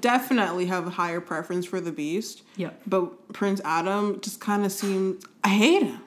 [0.00, 2.42] definitely have a higher preference for the Beast.
[2.56, 2.70] Yeah.
[2.86, 5.24] But Prince Adam just kind of seemed.
[5.42, 6.00] I hate him.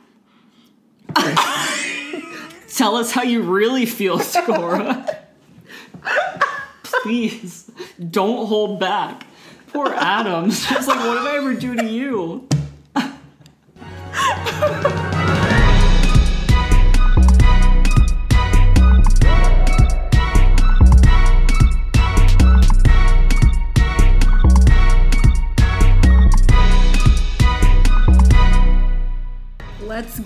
[2.76, 5.18] Tell us how you really feel, Sakura.
[6.84, 7.70] Please,
[8.10, 9.26] don't hold back.
[9.68, 10.66] Poor Adams.
[10.70, 12.48] Just like, what did I ever do to you?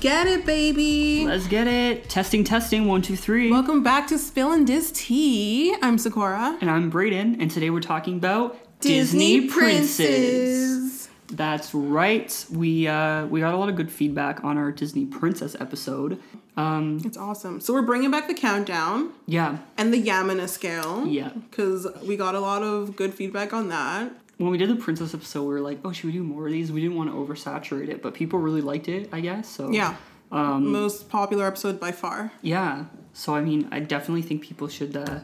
[0.06, 1.26] get it, baby.
[1.26, 2.08] Let's get it.
[2.08, 2.86] Testing, testing.
[2.86, 3.50] One, two, three.
[3.50, 5.76] Welcome back to Spillin' Dis Tea.
[5.82, 6.60] I'm Sakura.
[6.62, 11.10] And I'm Brayden, and today we're talking about Disney Princes.
[11.32, 12.46] That's right.
[12.52, 16.22] We uh, we got a lot of good feedback on our Disney Princess episode.
[16.56, 17.60] Um, It's awesome.
[17.60, 21.08] So we're bringing back the countdown yeah, and the Yamina scale.
[21.08, 21.30] Yeah.
[21.30, 24.12] Because we got a lot of good feedback on that.
[24.38, 26.52] When we did the Princess episode, we were like, oh, should we do more of
[26.52, 26.72] these?
[26.72, 29.48] We didn't want to oversaturate it, but people really liked it, I guess.
[29.50, 29.96] So Yeah.
[30.32, 32.32] Um, Most popular episode by far.
[32.42, 32.86] Yeah.
[33.14, 35.20] So I mean, I definitely think people should uh,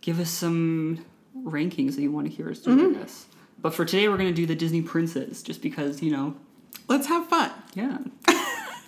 [0.00, 1.04] give us some
[1.44, 3.00] rankings that you want to hear us do Mm-hmm.
[3.00, 3.26] this.
[3.60, 6.34] But for today, we're gonna do the Disney Princess, just because you know,
[6.88, 7.50] Let's have fun.
[7.74, 7.98] yeah.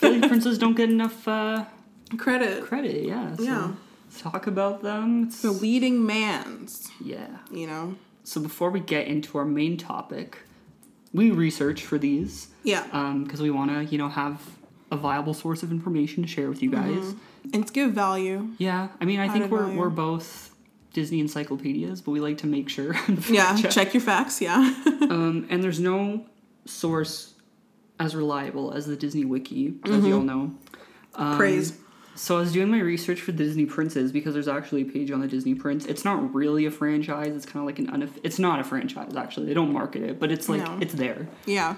[0.03, 1.65] Like princes don't get enough uh,
[2.19, 2.65] Credit.
[2.65, 3.05] credit.
[3.05, 3.37] Yeah.
[3.37, 3.73] So Yeah.
[4.07, 5.25] Let's talk about them.
[5.25, 7.39] It's- The leading mans, yeah.
[7.53, 7.97] you know?
[8.27, 10.39] So before we get into our main topic,
[11.13, 12.83] we research for these Yeah.
[13.23, 14.43] because we want to, you know, have
[14.91, 17.15] a viable source of information to share with you guys.
[17.55, 18.49] and to give value.
[18.59, 19.79] Yeah, I mean, I think we're value.
[19.79, 20.53] we're both
[20.93, 22.97] Disney encyclopedias, but we like to make sure.
[23.31, 23.55] Yeah.
[23.57, 23.71] check.
[23.71, 24.41] Check your facts.
[24.41, 24.75] Yeah.
[25.09, 26.27] Um, and there's no
[26.65, 27.35] source
[28.01, 30.53] as reliable as the Disney Wiki, as you all know.
[31.15, 31.79] Um, Praise.
[32.17, 35.21] So I was doing my research for Disney Princes because there's actually a page on
[35.21, 35.85] the Disney Prince.
[35.85, 37.29] It's not really a franchise.
[37.37, 39.47] It's kind of like an unof- It's not a franchise actually.
[39.47, 40.79] They don't market it, but it's like No.
[40.81, 41.29] it's there.
[41.45, 41.77] Yeah.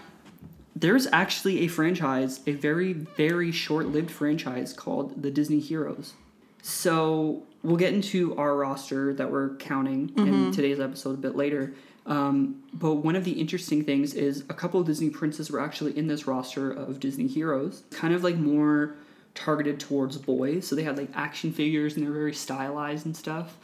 [0.76, 6.14] There's actually a franchise, a very very short-lived franchise called the Disney Heroes.
[6.62, 11.74] So we'll get into our roster that we're counting in today's episode a bit later.
[12.06, 15.98] Um, but one of the interesting things is a couple of Disney princes were actually
[15.98, 18.94] in this roster of Disney heroes, kind of like more
[19.38, 20.66] targeted towards boys.
[20.66, 23.56] So they had like action figures and they're very stylized and stuff.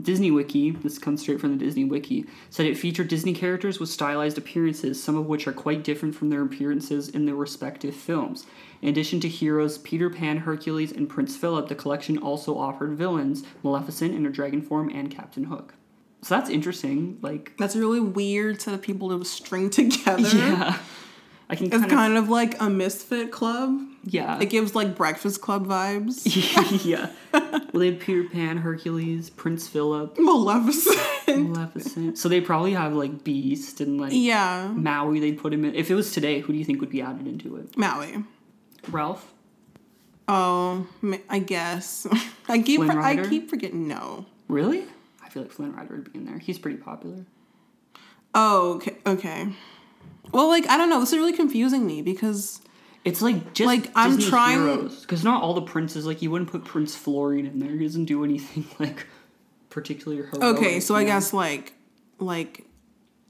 [0.00, 3.90] Disney Wiki, this comes straight from the Disney Wiki, said it featured Disney characters with
[3.90, 8.46] stylized appearances, some of which are quite different from their appearances in their respective films.
[8.80, 13.44] In addition to heroes Peter Pan, Hercules, and Prince Philip, the collection also offered villains
[13.62, 15.74] Maleficent in her dragon form and Captain Hook.
[16.22, 17.18] So that's interesting.
[17.20, 20.22] Like, That's a really weird set of people to string together.
[20.36, 20.78] yeah,
[21.50, 23.78] I can It's kind of, kind of like a misfit club.
[24.04, 26.22] Yeah, It gives like Breakfast Club vibes.
[26.84, 27.10] yeah.
[27.32, 30.98] Well, they had Peter Pan, Hercules, Prince Philip, Maleficent.
[31.28, 32.18] Maleficent.
[32.18, 34.72] So they probably have like Beast and like yeah.
[34.74, 35.20] Maui.
[35.20, 35.74] They'd put him in.
[35.74, 37.76] If it was today, who do you think would be added into it?
[37.76, 38.24] Maui.
[38.88, 39.32] Ralph.
[40.28, 40.86] Oh,
[41.28, 42.06] I guess.
[42.48, 43.86] I keep I keep forgetting.
[43.86, 44.26] No.
[44.48, 44.84] Really?
[45.22, 46.38] I feel like Flynn Rider would be in there.
[46.38, 47.24] He's pretty popular.
[48.34, 48.96] Oh, okay.
[49.06, 49.52] Okay.
[50.32, 51.00] Well, like I don't know.
[51.00, 52.60] This is really confusing me because
[53.04, 56.50] It's like just Like, I'm Disney trying- because not all the princes like you wouldn't
[56.50, 57.70] put Prince Florian in there.
[57.70, 59.06] He doesn't do anything like
[59.70, 60.56] particularly heroic.
[60.56, 61.72] okay, so I guess like
[62.18, 62.64] like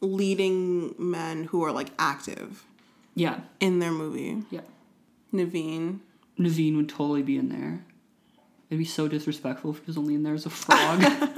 [0.01, 2.65] leading men who are like active
[3.15, 4.43] yeah, in their movie.
[4.51, 4.61] yeah.
[5.33, 6.01] Naveen.
[6.39, 7.85] Naveen would totally be in there.
[8.69, 11.03] It'd be so disrespectful if he was only in there as a frog.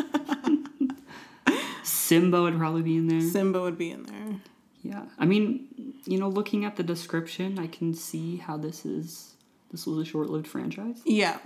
[1.83, 3.21] Simba would probably be in there.
[3.21, 4.37] Simba would be in there.
[4.85, 9.35] Yeah, I mean, you know, looking at the description, I can see how this is.
[9.73, 11.01] This was a short-lived franchise.
[11.05, 11.39] Yeah.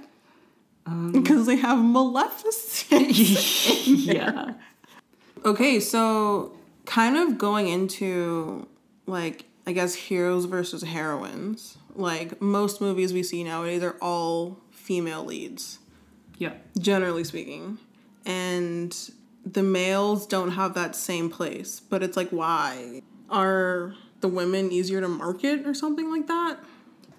[0.85, 3.17] Um, Because they have Maleficent.
[3.87, 4.53] yeah,
[5.45, 6.53] Okay, so
[6.85, 8.67] kind of going into
[9.07, 11.77] like I guess heroes versus heroines.
[11.95, 15.79] Like most movies we see nowadays are all female leads,
[16.39, 17.79] yeah, generally speaking.
[18.25, 18.97] And
[19.45, 21.81] the males don't have that same place.
[21.81, 23.03] But it's like why?
[23.29, 26.59] Are the women easier to market or something like that?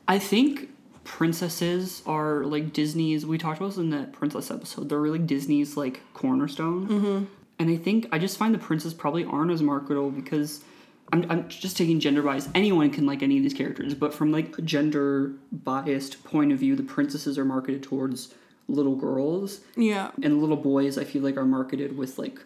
[0.08, 0.70] I think
[1.04, 3.26] princesses are like Disney's.
[3.26, 4.90] We talked about this in the princess episode.
[4.90, 6.88] They're really Disney's like cornerstone.
[6.88, 7.26] Mm-hmm.
[7.60, 10.64] And I think I just find the princes probably aren't as marketable because
[11.12, 12.48] I'm, I'm just taking gender bias.
[12.56, 16.60] Anyone can like any of these characters, but from like a gender biased point of
[16.60, 18.34] view, the princesses are marketed towards
[18.68, 20.12] little girls, Yeah.
[20.22, 22.40] and little boys I feel like are marketed with like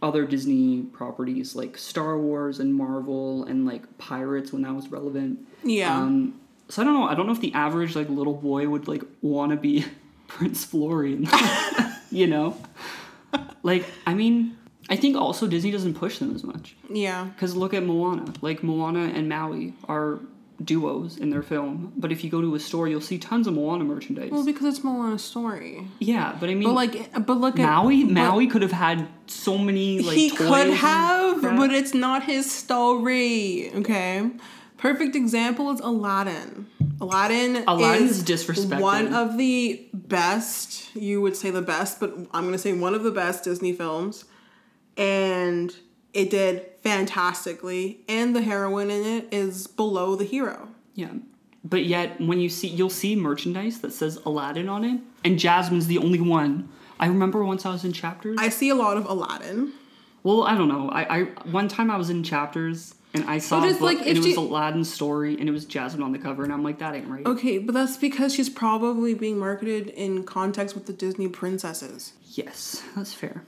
[0.00, 5.46] other Disney properties like Star Wars and Marvel and like Pirates when that was relevant.
[5.64, 5.96] Yeah.
[5.96, 7.04] Um, so I don't know.
[7.04, 9.84] I don't know if the average like little boy would like want to be
[10.28, 11.26] Prince Florian.
[12.10, 12.56] you know,
[13.62, 14.56] like I mean,
[14.88, 16.76] I think also Disney doesn't push them as much.
[16.88, 17.24] Yeah.
[17.24, 18.32] Because look at Moana.
[18.40, 20.20] Like Moana and Maui are
[20.62, 23.54] duos in their film, but if you go to a store, you'll see tons of
[23.54, 24.30] Moana merchandise.
[24.30, 25.86] Well, because it's Moana's story.
[26.00, 28.04] yeah, but I mean, But like, but look at Maui.
[28.04, 32.50] but Maui could have had so many like he could have, but it's not his
[32.50, 33.70] story.
[33.74, 34.30] Okay.
[34.78, 36.66] Perfect example is Aladdin.
[37.00, 38.80] Aladdin, Aladdin is is disrespected.
[38.80, 40.94] one of the best.
[40.96, 44.24] You would say the best, but I'm gonna say one of the best Disney films,
[44.96, 45.74] and
[46.18, 48.00] it did fantastically.
[48.08, 50.68] And the heroine in it is below the hero.
[50.94, 51.12] Yeah.
[51.64, 55.86] But yet, when you see, you'll see merchandise that says Aladdin on it, and Jasmine's
[55.86, 56.68] the only one.
[57.00, 58.36] I remember once I was in chapters.
[58.40, 59.72] I see a lot of Aladdin.
[60.22, 60.88] well, I don't know.
[60.90, 64.08] I, I one time I was in chapters and I saw But it's like, and
[64.08, 66.78] it was you- Aladdin's story and it was Jasmine on the cover and I'm like
[66.78, 67.24] that ain't right.
[67.26, 72.14] Okay, but that's because she's probably being marketed in context with the Disney princesses.
[72.32, 73.44] Yes, that's fair.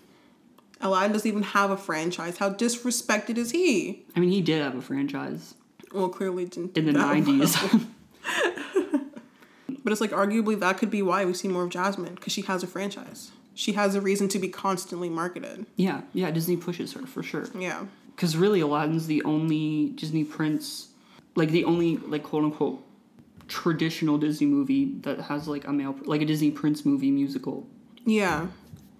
[0.81, 2.38] Aladdin doesn't even have a franchise.
[2.38, 4.05] How disrespected is he?
[4.17, 5.55] I mean, he did have a franchise
[5.93, 7.17] Well, clearly didn't in the do that well.
[7.17, 7.87] '90s.
[9.82, 12.43] But it's like arguably that could be why we see more of Jasmine because she
[12.43, 13.31] has a franchise.
[13.55, 15.65] She has a reason to be constantly marketed.
[15.77, 16.31] yeah, yeah.
[16.31, 17.47] Disney pushes her for sure.
[17.59, 17.87] Yeah.
[18.15, 20.88] Because really, Aladdin's the only Disney prince,
[21.35, 22.85] like the only like quote unquote
[23.49, 27.67] traditional Disney movie that has like a male, like a Disney prince movie musical.
[28.05, 28.49] Yeah.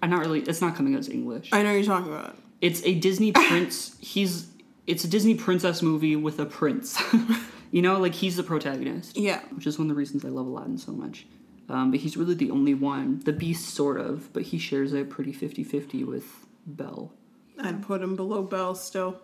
[0.03, 0.41] I'm not really.
[0.41, 1.51] It's not coming out as English.
[1.53, 2.37] I know what you're talking about.
[2.61, 3.97] It's a Disney prince.
[4.01, 4.49] He's.
[4.87, 7.01] It's a Disney princess movie with a prince.
[7.71, 9.17] you know, like he's the protagonist.
[9.17, 9.41] Yeah.
[9.51, 11.27] Which is one of the reasons I love Aladdin so much.
[11.69, 13.21] Um, but he's really the only one.
[13.21, 17.13] The Beast, sort of, but he shares a pretty 50 50 with Belle.
[17.61, 19.21] I'd put him below Belle still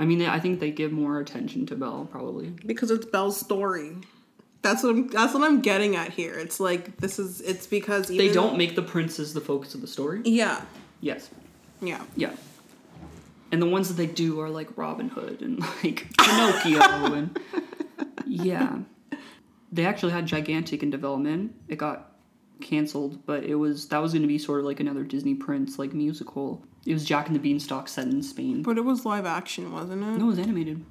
[0.00, 2.48] I mean, I think they give more attention to Belle, probably.
[2.64, 3.98] because it's Belle's story.
[4.62, 5.08] That's what I'm.
[5.08, 6.34] That's what I'm getting at here.
[6.34, 7.40] It's like this is.
[7.40, 10.22] It's because even They don't make the princes the focus of the story.
[10.24, 10.62] Yeah.
[11.00, 11.30] Yes.
[11.80, 12.02] Yeah.
[12.16, 12.32] Yeah.
[13.52, 16.80] And the ones that they do are like Robin Hood and like Pinocchio
[17.14, 17.38] and
[18.26, 18.78] yeah.
[19.72, 21.54] They actually had Gigantic in development.
[21.68, 22.12] It got
[22.60, 25.78] canceled, but it was that was going to be sort of like another Disney Prince
[25.78, 26.62] like musical.
[26.86, 28.62] It was Jack and the Beanstalk set in Spain.
[28.62, 30.18] But it was live action, wasn't it?
[30.18, 30.84] No, it was animated.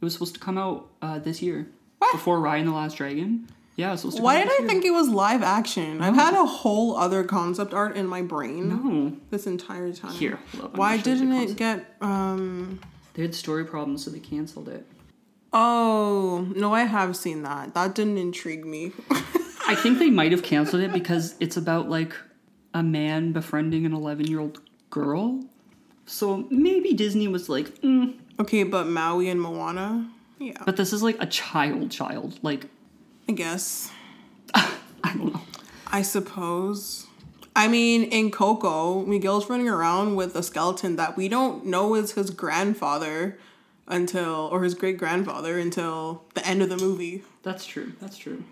[0.00, 1.68] It was supposed to come out uh, this year.
[2.12, 3.48] Before Raya and the Last Dragon.
[3.76, 4.68] Yeah, was supposed to Why did I year.
[4.68, 6.00] think it was live action?
[6.00, 9.16] I've had a whole other concept art in my brain No.
[9.30, 10.12] this entire time.
[10.12, 10.38] Here.
[10.56, 12.78] hold Why gonna show you the didn't it get um
[13.14, 14.86] They had story problems, so they canceled it.
[15.52, 17.74] Oh, no, I have seen that.
[17.74, 18.92] That didn't intrigue me.
[19.66, 22.14] I think they might have canceled it because it's about like
[22.74, 24.60] a man befriending an 11 year old
[24.90, 25.42] girl.
[26.06, 28.14] So maybe Disney was like, mm.
[28.38, 30.10] okay, but Maui and Moana?
[30.38, 32.38] Yeah, but this is like a child child.
[32.42, 32.66] Like,
[33.28, 33.90] I guess.
[34.54, 34.70] I
[35.04, 35.40] don't know.
[35.86, 37.06] I suppose.
[37.56, 42.12] I mean, in Coco, Miguel's running around with a skeleton that we don't know is
[42.12, 43.38] his grandfather
[43.86, 47.22] until, or his great grandfather until the end of the movie.
[47.42, 47.92] That's true.
[48.00, 48.42] That's true.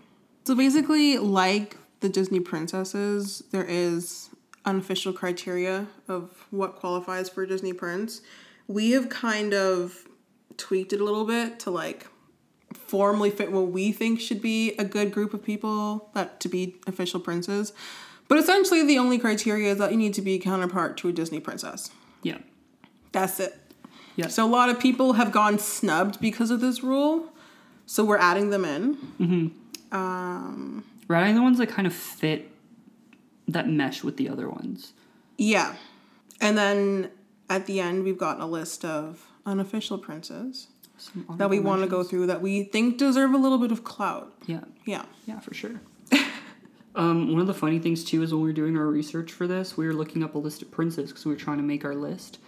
[0.44, 4.30] So basically, like the Disney princesses, there is
[4.64, 8.20] unofficial criteria of what qualifies for a Disney prince.
[8.68, 10.06] We have kind of
[10.56, 12.06] tweaked it a little bit to like
[12.74, 16.76] formally fit what we think should be a good group of people that to be
[16.86, 17.72] official princes.
[18.28, 21.40] But essentially, the only criteria is that you need to be counterpart to a Disney
[21.40, 21.90] princess.
[22.22, 22.38] Yeah.
[23.12, 23.58] That's it.
[24.16, 24.28] Yeah.
[24.28, 27.32] So a lot of people have gone snubbed because of this rule.
[27.86, 28.96] So we're adding them in.
[28.96, 29.94] Mm-hmm.
[29.94, 32.50] Um, We're adding the ones that kind of fit
[33.48, 34.92] that mesh with the other ones.
[35.36, 35.74] Yeah.
[36.40, 37.10] And then
[37.50, 40.68] at the end, we've gotten a list of unofficial princes
[40.98, 43.84] Some that we want to go through that we think deserve a little bit of
[43.84, 44.32] clout.
[44.46, 44.60] Yeah.
[44.84, 45.04] Yeah.
[45.26, 45.80] Yeah, for sure.
[46.94, 49.46] um, one of the funny things too is when we were doing our research for
[49.46, 51.84] this, we were looking up a list of princes because we were trying to make
[51.84, 52.38] our list.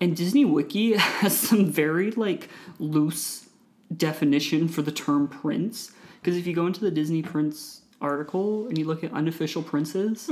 [0.00, 3.48] And Disney Wiki has some very like loose
[3.94, 5.92] definition for the term prince.
[6.20, 10.28] Because if you go into the Disney Prince article and you look at unofficial princes,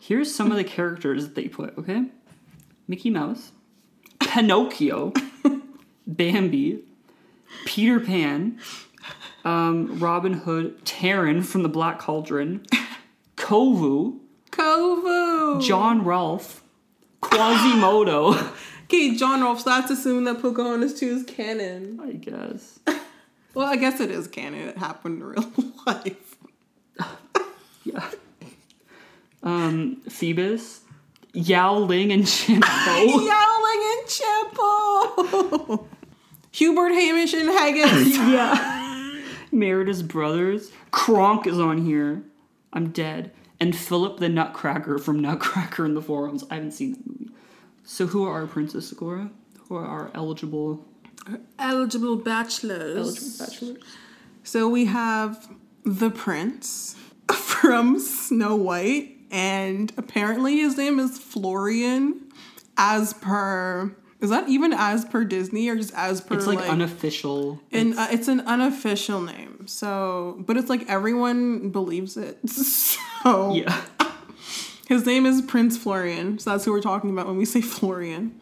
[0.00, 1.76] here's some of the characters that they put.
[1.76, 2.04] Okay,
[2.88, 3.52] Mickey Mouse,
[4.26, 5.12] Pinocchio,
[6.06, 6.82] Bambi,
[7.64, 8.58] Peter Pan,
[9.44, 12.66] um, Robin Hood, Taran from the Black Cauldron,
[13.36, 14.18] Kovu,
[14.50, 15.62] Kovu!
[15.62, 16.62] John Rolfe,
[17.22, 18.52] Quasimodo.
[18.84, 21.98] Okay, John Rolfe, so that's assuming that Pocahontas 2 is canon.
[22.00, 22.78] I guess.
[23.52, 24.68] Well, I guess it is canon.
[24.68, 25.52] It happened in real
[25.86, 26.36] life.
[27.84, 28.08] Yeah.
[29.42, 30.80] Um, Phoebus,
[31.32, 32.66] Yao Ling, and Chien-Po.
[33.66, 35.86] Yowling and Chimple!
[36.52, 38.16] Hubert, Hamish, and Haggis.
[38.16, 39.20] yeah.
[39.52, 40.70] Merida's brothers.
[40.90, 42.22] Kronk is on here.
[42.72, 43.32] I'm dead.
[43.60, 46.44] And Philip the Nutcracker from Nutcracker and the Four Realms.
[46.50, 47.30] I haven't seen that movie.
[47.84, 49.30] So who are our princess, Agora?
[49.68, 50.84] Who are our eligible
[51.58, 52.96] Eligible bachelors.
[52.96, 53.82] eligible bachelors?
[54.44, 55.48] So we have
[55.84, 56.96] the prince
[57.32, 62.25] from Snow White, and apparently his name is Florian,
[62.76, 63.94] as per.
[64.18, 67.60] Is that even as per Disney or just as per It's like, like unofficial.
[67.70, 72.38] And uh, it's an unofficial name, so but it's like everyone believes it.
[73.22, 73.84] So Yeah.
[74.88, 78.40] his name is Prince Florian, so that's who we're talking about when we say Florian.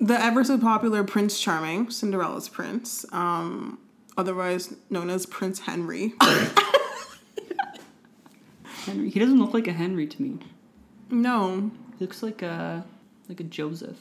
[0.00, 3.78] The ever so popular Prince Charming, Cinderella's prince, um,
[4.16, 6.14] otherwise known as Prince Henry.
[8.86, 9.10] Henry.
[9.10, 10.38] He doesn't look like a Henry to me.
[11.10, 12.84] no, He looks like a
[13.28, 13.98] like a Joseph.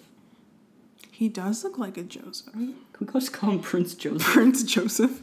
[1.12, 2.54] he does look like a Joseph.
[2.54, 4.22] Can we just call him Prince Joseph?
[4.34, 5.22] Prince Joseph.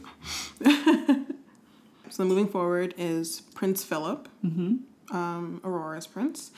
[2.09, 4.27] so moving forward is Prince Philip,
[5.11, 6.51] um, Aurora's prince,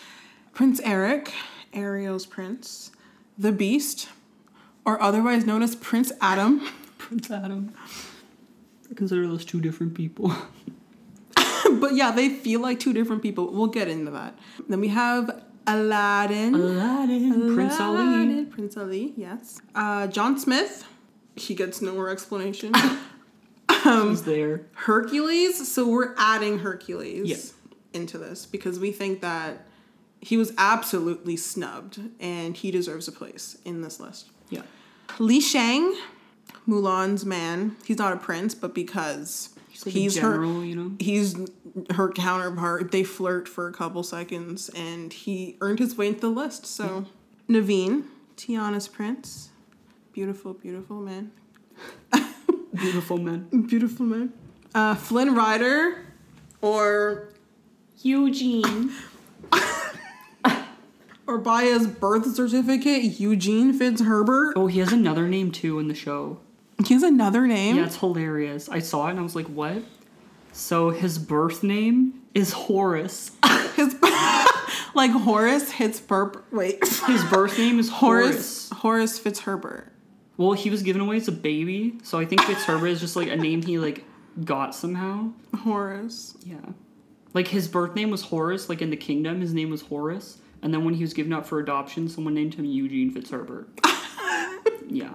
[0.54, 1.34] Prince Eric,
[1.74, 2.92] Ariel's prince,
[3.38, 4.10] the Beast,
[4.86, 6.62] or otherwise known as Prince Adam.
[6.98, 7.74] Prince Adam.
[8.90, 10.34] I consider those two different people.
[11.36, 13.52] but yeah, they feel like two different people.
[13.52, 14.38] We'll get into that.
[14.70, 16.54] Then we have Aladdin.
[16.56, 17.56] Aladdin.
[17.56, 17.98] Prince Ali.
[18.02, 19.62] Aladdin, Prince Ali, yes.
[19.74, 20.86] Uh, John Smith.
[21.36, 22.74] He gets no more explanation.
[23.84, 24.62] He's there.
[24.74, 25.72] Hercules.
[25.72, 28.00] So we're adding Hercules Yeah.
[28.00, 29.66] into this because we think that
[30.22, 34.30] he was absolutely snubbed and he deserves a place in this list.
[34.50, 34.64] Yeah.
[35.20, 35.96] Li Shang,
[36.68, 37.76] Mulan's man.
[37.86, 40.92] He's not a prince, but because He's like he's a her you know?
[41.00, 41.36] he's
[41.96, 42.92] her counterpart.
[42.92, 46.66] They flirt for a couple seconds, and he earned his way into the list.
[46.66, 47.08] So,
[47.50, 48.06] Naveen,
[48.38, 49.50] Tiana's prince,
[50.14, 51.32] beautiful, beautiful man,
[52.74, 53.48] Beautiful man.
[53.68, 54.32] beautiful man.
[54.74, 56.06] Uh, Flynn Rider,
[56.62, 57.34] or
[58.02, 58.94] Eugene.
[61.28, 64.54] or by his birth certificate, Eugene Fitzherbert.
[64.56, 66.40] Oh, he has another name too in the show.
[66.84, 67.78] He has another name.
[67.78, 68.68] Yeah, it's hilarious.
[68.70, 69.84] I saw it and I was like, what?
[70.52, 73.32] So his birth name is Horace.
[73.76, 73.94] His
[74.94, 76.44] like Horace Hitzberp.
[76.52, 78.70] Wait, His birth name is Horace Horace.
[78.70, 79.88] Horace Fitzherbert.
[80.38, 83.30] Well, he was given away as a baby, so I think Fitzherbert is just like
[83.30, 84.06] a name he like
[84.44, 85.32] got somehow.
[85.64, 86.38] Horace.
[86.46, 86.58] Yeah.
[87.34, 90.40] Like his birth name was Horace, like in the kingdom, his name was Horace.
[90.62, 93.68] And then when he was given up for adoption, someone named him Eugene Fitzherbert.
[94.88, 95.14] yeah.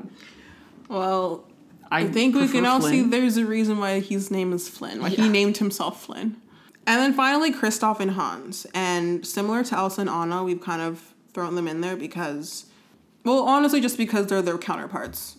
[0.89, 1.45] Well,
[1.91, 5.03] I, think we can all see there's a reason why his name is Flynn.
[5.03, 6.37] Why he named himself Flynn.
[6.87, 8.67] And then finally, Kristoff and Hans.
[8.75, 12.67] And similar to Elsa and Anna, we've kind of thrown them in there because,
[13.25, 15.37] well, honestly, just because they're their counterparts.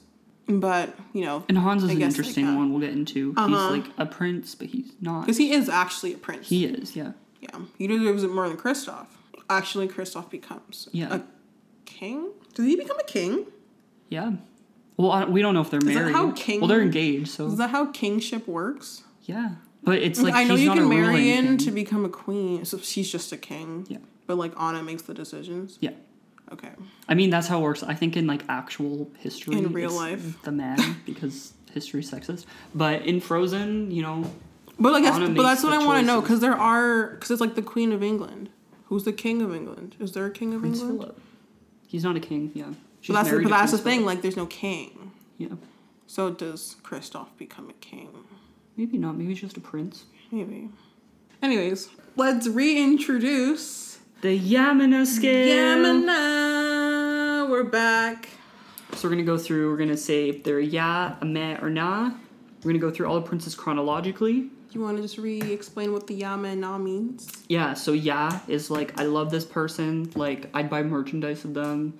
[0.47, 3.33] But, you know, And Hans is an interesting one we'll get into.
[3.37, 3.47] Uh-huh.
[3.47, 5.21] He's like a prince, but he's not.
[5.21, 6.49] because he is actually a prince.
[6.49, 7.13] He is, yeah.
[7.39, 7.59] yeah.
[7.77, 9.07] He deserves it more than Kristoff.
[9.49, 11.15] Actually, Kristoff becomes Yeah.
[11.15, 11.21] a
[11.85, 12.31] king.
[12.53, 13.45] Does he become a king?
[14.09, 14.33] Yeah.
[15.01, 16.13] Well, I, we don't know if they're married.
[16.13, 19.03] how king- Well, they're engaged, So Is that how kingship works?
[19.23, 19.51] yeah.
[19.83, 22.09] But it's mm, like I know he's you not can marry in to become a
[22.09, 23.87] queen, so she's just a king.
[23.89, 23.97] Yeah.
[24.27, 25.79] But like Anna makes the decisions.
[25.81, 25.93] Yeah.
[26.53, 26.69] Okay.
[27.09, 27.81] I mean, that's how it works.
[27.81, 30.41] I think in like actual history, In real it's life.
[30.43, 32.45] the man because history's sexist.
[32.75, 34.29] But in Frozen, you know,
[34.79, 37.41] But like that's but that's what I want to know because there are because it's
[37.41, 38.49] like the Queen of England.
[38.85, 39.95] Who's the King of England?
[39.99, 40.99] Is there a King of Prince England?
[40.99, 41.21] Philip.
[41.87, 42.51] He's not a king.
[42.53, 42.73] Yeah.
[43.07, 44.05] But that's the, but that's the thing.
[44.05, 45.11] Like there's no king.
[45.37, 45.49] Yeah.
[46.07, 48.09] So does Kristoff become a king?
[48.77, 49.17] Maybe not.
[49.17, 50.05] Maybe he's just a prince.
[50.31, 50.69] Maybe.
[51.41, 55.77] Anyways, let's reintroduce The Yamina scale.
[55.77, 57.49] Yamina.
[57.49, 58.29] We're back.
[58.93, 59.71] So we're gonna go through.
[59.71, 62.11] We're gonna say if they're ya, a meh, or na.
[62.63, 64.41] We're gonna go through all the princes chronologically.
[64.41, 67.31] Do you want to just re-explain what the Yamina means?
[67.49, 67.73] Yeah.
[67.73, 70.11] So ya is like I love this person.
[70.15, 71.99] Like I'd buy merchandise of them.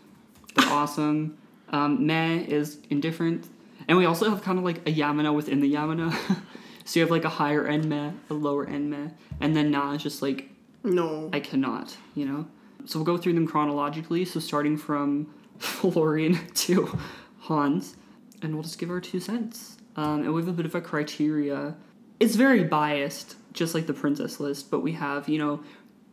[0.56, 1.38] They're awesome.
[1.70, 3.48] Um, meh is indifferent,
[3.88, 6.14] and we also have kind of like a Yamina within the Yamina.
[6.86, 9.94] so you have like a higher end meh, a lower end meh, and then nah
[9.94, 10.50] is just like
[10.84, 11.30] No.
[11.32, 12.48] I cannot, you know?
[12.86, 14.26] So we'll go through them chronologically.
[14.26, 17.00] So starting from Florian to
[17.40, 17.96] Hans,
[18.42, 19.78] and we'll just give our two cents.
[19.96, 21.76] Um, and we have a bit of a criteria.
[22.20, 25.64] It's very biased, just like the princess list, but we have, you know,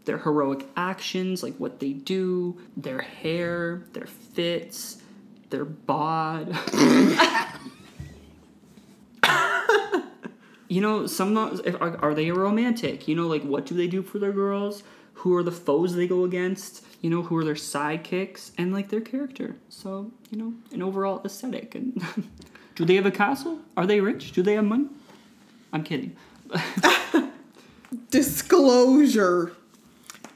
[0.09, 5.03] their heroic actions, like what they do, their hair, their fits,
[5.51, 6.49] their bod.
[10.69, 13.07] you know, some if, are, are they romantic?
[13.07, 14.83] You know, like what do they do for their girls?
[15.13, 16.87] Who are the foes they go against?
[17.03, 19.57] You know, who are their sidekicks and like their character.
[19.69, 21.75] So you know, an overall aesthetic.
[21.75, 22.03] And
[22.77, 23.59] do they have a castle?
[23.77, 24.33] Are they rich?
[24.33, 24.87] Do they have money?
[25.71, 26.17] I'm kidding.
[28.11, 29.53] Disclosure.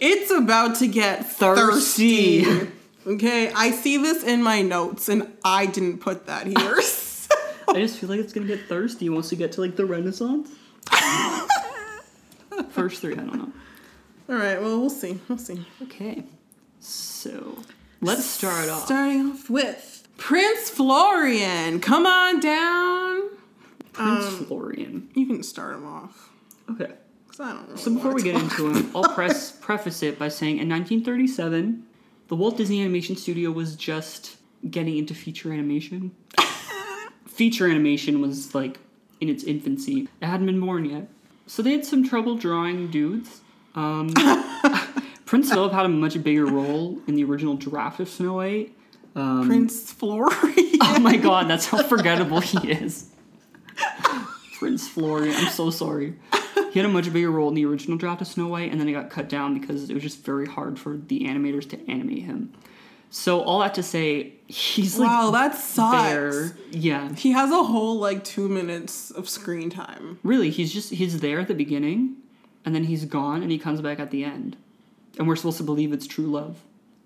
[0.04, 2.42] It's about to get thirsty.
[2.42, 2.73] Thirsty.
[3.06, 6.56] Okay, I see this in my notes and I didn't put that here.
[7.68, 10.50] I just feel like it's gonna get thirsty once we get to like the Renaissance.
[12.71, 13.52] First three, I don't know.
[14.28, 15.21] All right, well, we'll see.
[15.28, 15.64] We'll see.
[15.82, 16.25] Okay,
[16.80, 17.59] so
[18.00, 18.87] let's start off.
[18.87, 21.78] Starting off with Prince Florian.
[21.78, 23.30] Come on down.
[23.92, 25.11] Prince um, Florian.
[25.14, 26.30] You can start him off.
[26.68, 26.92] Okay.
[27.32, 27.76] 'Cause I don't know.
[27.76, 31.82] So before we get into him, I'll press preface it by saying in 1937,
[32.28, 34.36] the Walt Disney Animation Studio was just
[34.70, 36.12] getting into feature animation.
[37.26, 38.78] feature animation was like
[39.20, 40.08] in its infancy.
[40.20, 41.08] It hadn't been born yet.
[41.46, 43.40] So they had some trouble drawing dudes.
[43.74, 44.12] Um,
[45.24, 48.76] Prince Philip had a much bigger role in the original draft of Snow White.
[49.16, 50.78] Um, Prince Florian.
[50.82, 53.10] Oh my god, that's how forgettable he is.
[54.58, 56.14] Prince Florian, I'm so sorry.
[56.73, 58.88] He had a much bigger role in the original draft of Snow White, and then
[58.88, 62.23] it got cut down because it was just very hard for the animators to animate
[62.23, 62.52] him.
[63.11, 66.02] So all that to say, he's like wow, that sucks.
[66.02, 66.56] there.
[66.71, 70.18] Yeah, He has a whole like two minutes of screen time.
[70.23, 72.16] really, he's just he's there at the beginning,
[72.64, 74.56] and then he's gone, and he comes back at the end,
[75.18, 76.56] and we're supposed to believe it's true love.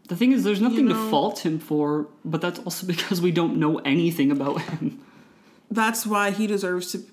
[0.09, 3.33] The thing is, there's nothing know- to fault him for, but that's also because we
[3.33, 5.01] don't know anything about him.
[5.69, 7.05] That's why he deserves to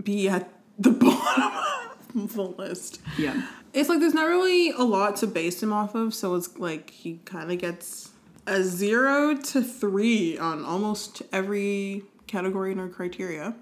[0.00, 0.48] be at
[0.80, 0.90] the
[2.10, 3.00] bottom of the list.
[3.18, 3.46] Yeah.
[3.72, 6.90] It's like there's not really a lot to base him off of, so it's like
[6.90, 8.10] he kind of gets
[8.46, 13.54] a zero to three on almost every category in our criteria.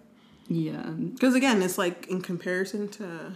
[0.47, 0.83] Yeah.
[0.83, 3.33] Because again, it's like in comparison to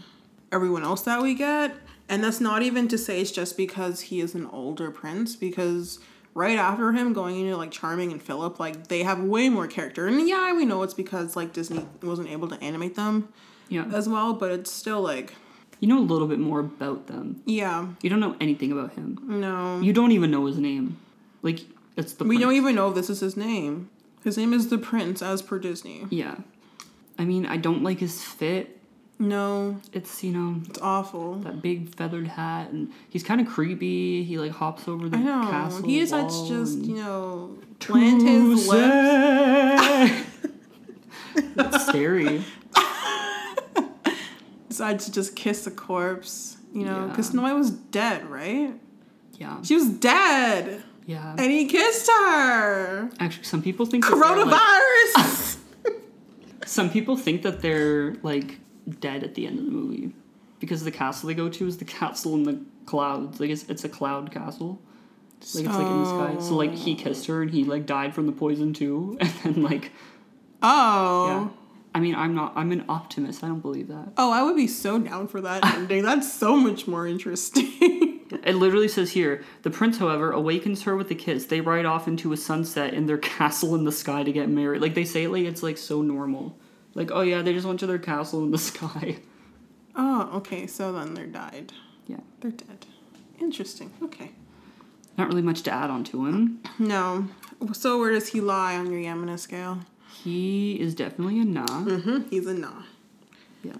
[0.50, 1.74] everyone else that we get,
[2.08, 5.98] and that's not even to say it's just because he is an older prince, because
[6.34, 10.06] right after him going into like Charming and Philip, like they have way more character.
[10.06, 13.28] And yeah, we know it's because like Disney wasn't able to animate them
[13.68, 13.84] Yeah.
[13.92, 15.34] as well, but it's still like,
[15.80, 17.42] You know a little bit more about them.
[17.46, 19.18] yeah, You don't know anything about him.
[19.26, 19.80] no.
[19.80, 20.98] You don't even know his name.
[21.42, 21.60] Like
[21.96, 22.40] it's the we prince.
[22.42, 23.88] don't even know if this is his name.
[24.24, 26.06] His name is the Prince, as per Disney.
[26.08, 26.36] Yeah.
[27.18, 28.78] I mean, I don't like his fit.
[29.18, 31.36] No, It's you know it's awful.
[31.40, 34.24] that big feathered hat, and he's kind of creepy.
[34.24, 35.40] He like hops over the I know.
[35.50, 40.26] castle He decides wall to just, and- you know, plant his lips.
[41.54, 42.44] That's scary.
[44.82, 47.40] Decides to just kiss a corpse, you know, because Yeah.
[47.42, 48.74] White was dead, right?
[49.38, 49.62] Yeah.
[49.62, 51.36] She was dead, Yeah.
[51.38, 53.08] and he kissed her.
[53.20, 54.58] Actually, some people think that they're, like-
[55.14, 55.56] Coronavirus.
[56.66, 58.58] Some people think that they're like
[59.00, 60.14] dead at the end of the movie
[60.60, 63.38] because the castle they go to is the castle in the clouds.
[63.40, 64.80] Like it's, it's a cloud castle.
[65.54, 66.36] Like it's like in the sky.
[66.40, 69.18] So like he kissed her and he like died from the poison too.
[69.44, 69.90] And then like
[70.62, 71.26] oh.
[71.26, 71.48] yeah.
[71.94, 73.44] I mean I'm not I'm an optimist.
[73.44, 74.12] I don't believe that.
[74.16, 76.02] Oh, I would be so down for that ending.
[76.04, 78.08] That's so much more interesting.
[78.44, 81.44] It literally says here, the prince, however, awakens her with a kiss.
[81.44, 84.80] They ride off into a sunset in their castle in the sky to get married.
[84.80, 86.58] Like they say it like it's like so normal.
[86.94, 89.18] Like, oh yeah, they just went to their castle in the sky.
[89.94, 90.66] oh, okay.
[90.66, 91.72] So then they're died.
[92.06, 92.20] Yeah.
[92.40, 92.86] They're dead.
[93.38, 93.92] Interesting.
[94.02, 94.32] Okay.
[95.18, 96.62] Not really much to add on to him.
[96.78, 97.28] No.
[97.72, 99.80] So where does he lie on your Yamina scale?
[100.22, 101.66] He is definitely a nah.
[101.66, 102.28] Mm-hmm.
[102.28, 102.82] He's a nah.
[103.64, 103.72] Yeah.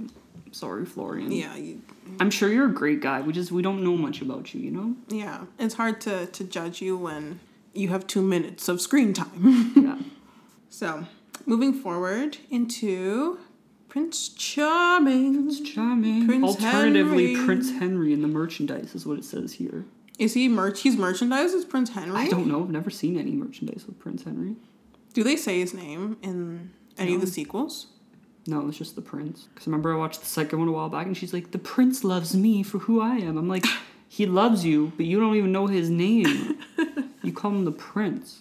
[0.50, 1.32] Sorry, Florian.
[1.32, 1.56] Yeah.
[1.56, 1.80] You,
[2.20, 3.20] I'm sure you're a great guy.
[3.20, 4.96] We just we don't know much about you, you know?
[5.08, 5.44] yeah.
[5.58, 7.40] It's hard to to judge you when
[7.74, 9.72] you have two minutes of screen time.
[9.82, 9.98] Yeah.
[10.68, 11.06] so,
[11.46, 13.38] moving forward into
[13.88, 15.34] Prince Charming.
[15.34, 16.26] Prince Charming.
[16.26, 17.46] Prince Alternatively, Henry.
[17.46, 19.84] Prince Henry in the merchandise is what it says here.
[20.18, 20.80] Is he merch?
[20.82, 22.16] He's merchandise as Prince Henry.
[22.16, 22.62] I don't know.
[22.62, 24.56] I've never seen any merchandise with Prince Henry.
[25.12, 27.86] Do they say his name in any of the sequels?
[28.46, 29.48] No, it's just the prince.
[29.52, 32.02] Because remember, I watched the second one a while back, and she's like, "The prince
[32.02, 33.64] loves me for who I am." I'm like,
[34.08, 36.58] "He loves you, but you don't even know his name.
[37.22, 38.40] you call him the prince."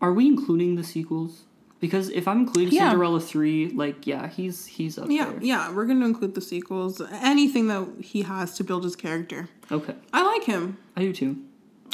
[0.00, 1.44] Are we including the sequels?
[1.80, 2.90] Because if I'm including Yeah.
[2.90, 5.38] Cinderella three, like, yeah, he's he's up Yeah, there.
[5.42, 5.72] yeah.
[5.72, 7.00] We're gonna include the sequels.
[7.10, 9.48] Anything that he has to build his character.
[9.72, 10.76] Okay, I like him.
[10.96, 11.38] I do too.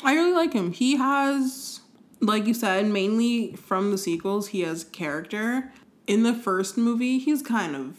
[0.02, 0.72] I really like him.
[0.72, 1.80] He has,
[2.20, 5.72] like you said, mainly from the sequels, he has character.
[6.06, 7.96] In the first movie, he's kind of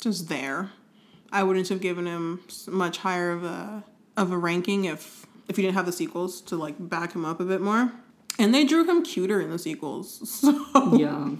[0.00, 0.70] just there.
[1.32, 3.84] I wouldn't have given him much higher of a
[4.16, 7.40] of a ranking if if you didn't have the sequels to like back him up
[7.40, 7.92] a bit more.
[8.38, 10.42] And they drew him cuter in the sequels.
[10.74, 11.30] So Yeah,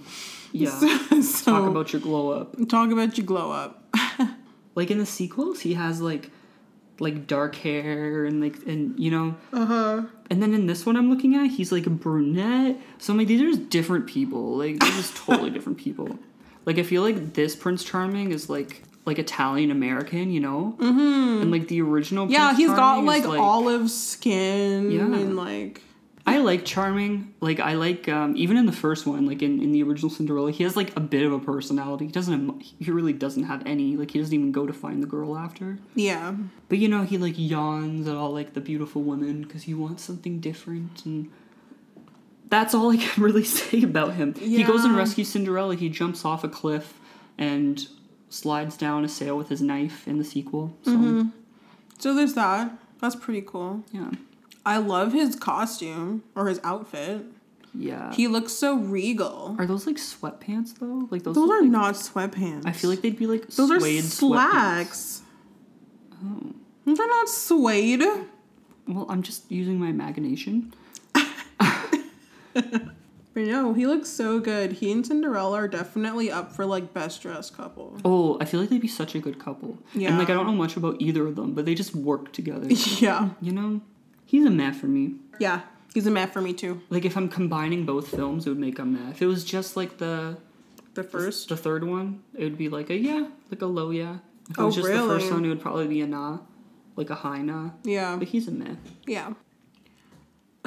[0.51, 0.69] yeah.
[1.21, 2.55] so Talk about your glow up.
[2.69, 3.83] talk about your glow up.
[4.75, 6.29] Like in the sequels, he has like
[6.99, 10.01] like dark hair and like and you know Uh huh.
[10.29, 12.77] And then in this one I'm looking at, he's like a brunette.
[12.97, 14.57] So I'm like, these are just different people.
[14.57, 16.17] Like they're just totally different people.
[16.65, 20.75] Like I feel like this Prince Charming is like like Italian American, you know?
[20.79, 21.41] Mm-hmm.
[21.43, 25.03] And like the original Yeah, Prince he's got Charming like, is, olive skin Yeah.
[25.05, 25.81] and like
[26.27, 27.33] I like charming.
[27.39, 30.51] Like I like um, even in the first one, like in, in the original Cinderella,
[30.51, 32.05] he has like a bit of a personality.
[32.07, 32.61] He doesn't.
[32.61, 33.95] He really doesn't have any.
[33.95, 35.79] Like he doesn't even go to find the girl after.
[35.95, 36.35] Yeah.
[36.69, 40.03] But you know, he like yawns at all like the beautiful women because he wants
[40.03, 41.31] something different, and
[42.49, 44.35] that's all I can really say about him.
[44.37, 44.57] Yeah.
[44.59, 45.75] He goes and rescues Cinderella.
[45.75, 46.99] He jumps off a cliff
[47.37, 47.87] and
[48.29, 50.75] slides down a sail with his knife in the sequel.
[50.83, 51.29] So Mm-hmm.
[51.99, 52.71] So there's that.
[53.01, 53.83] That's pretty cool.
[53.91, 54.11] yeah,
[54.67, 57.25] I love his costume or his outfit.
[57.73, 58.13] yeah.
[58.13, 59.55] He looks so regal.
[59.57, 61.07] are those like sweatpants though?
[61.09, 61.35] Like those?
[61.35, 62.65] Those are like- not sweatpants.
[62.65, 64.11] I feel like they'd be like those are suede sweatpants.
[64.19, 65.21] slacks.
[66.23, 66.53] Oh.
[66.85, 68.03] Those are not suede.
[68.87, 70.73] Well, I'm just using my imagination.
[73.33, 74.71] But no, he looks so good.
[74.71, 77.95] He and Cinderella are definitely up for like best dressed couple.
[78.03, 79.77] Oh, I feel like they'd be such a good couple.
[79.93, 80.09] Yeah.
[80.09, 82.65] And like I don't know much about either of them, but they just work together.
[82.99, 83.29] yeah.
[83.39, 83.81] you know?
[84.27, 85.15] He's a meh for me.
[85.39, 85.61] Yeah.
[85.93, 86.81] He's a man for me too.
[86.91, 89.09] Like if I'm combining both films, it would make a meh.
[89.11, 90.37] If it was just like the
[90.93, 91.49] The first.
[91.49, 94.17] the third one, it would be like a yeah, like a low yeah.
[94.49, 96.39] If it Oh, was just the first one, it would probably be a nah,
[96.95, 97.71] like a high nah.
[97.83, 98.15] Yeah.
[98.19, 98.75] But he's a meh.
[99.07, 99.33] Yeah.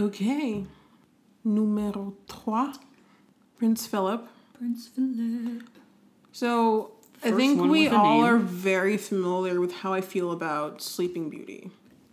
[0.01, 0.65] Okay.
[1.47, 2.73] Numéro 3.
[3.59, 4.27] Prince Philip.
[4.59, 5.63] Prince Philip.
[6.33, 6.93] So
[7.23, 8.25] I think we all name.
[8.25, 11.71] are very familiar with how I feel about Sleeping Beauty.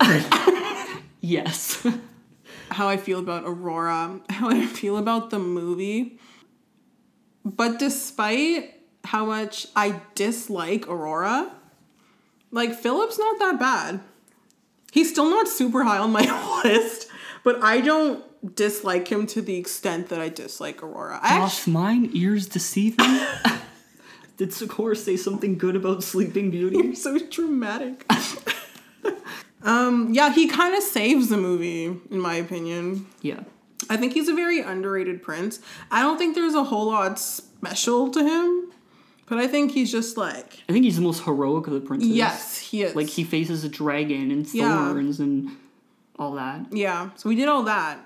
[1.20, 1.86] Yes.
[2.70, 4.20] How I feel about Aurora.
[4.28, 6.18] How I feel about the movie.
[7.44, 11.50] But despite how much I dislike Aurora,
[12.50, 14.00] like Philip's not that bad.
[14.92, 17.08] He's still not super high on my list,
[17.42, 18.22] but I don't
[18.54, 21.20] dislike him to the extent that I dislike Aurora.
[21.22, 23.26] I actually, mine ears deceive me.
[24.36, 26.76] Did Sakura say something good about Sleeping Beauty?
[26.76, 28.04] You're so dramatic.
[29.62, 33.06] Um, yeah, he kind of saves the movie, in my opinion.
[33.22, 33.40] Yeah.
[33.90, 35.60] I think he's a very underrated prince.
[35.90, 38.72] I don't think there's a whole lot special to him,
[39.26, 42.08] but I think he's just like, I think he's the most heroic of the princes.
[42.10, 42.94] yes, he is.
[42.94, 44.90] Like he faces a dragon and Yeah.
[44.92, 45.50] thorns and
[46.18, 46.66] all that.
[46.72, 47.10] yeah.
[47.16, 47.98] So we did all that.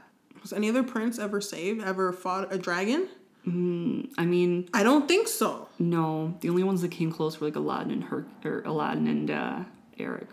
[0.42, 1.82] Was any other prince ever saved?
[1.84, 3.08] Ever fought a dragon?
[3.44, 5.68] I mean, I don't think so.
[5.78, 6.36] no.
[6.40, 9.60] The only ones that came close were like Aladdin and her or Aladdin and uh,
[9.98, 10.28] Eric.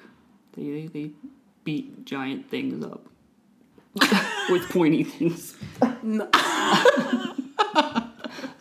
[0.60, 1.12] They, they
[1.64, 3.06] beat giant things up
[4.50, 5.56] with pointy things.
[5.82, 6.30] so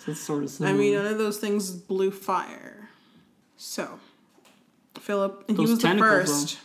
[0.07, 2.89] it's sort of I mean, none of those things blew fire.
[3.57, 3.99] So,
[4.99, 6.59] Philip, and he was the tentacles, first.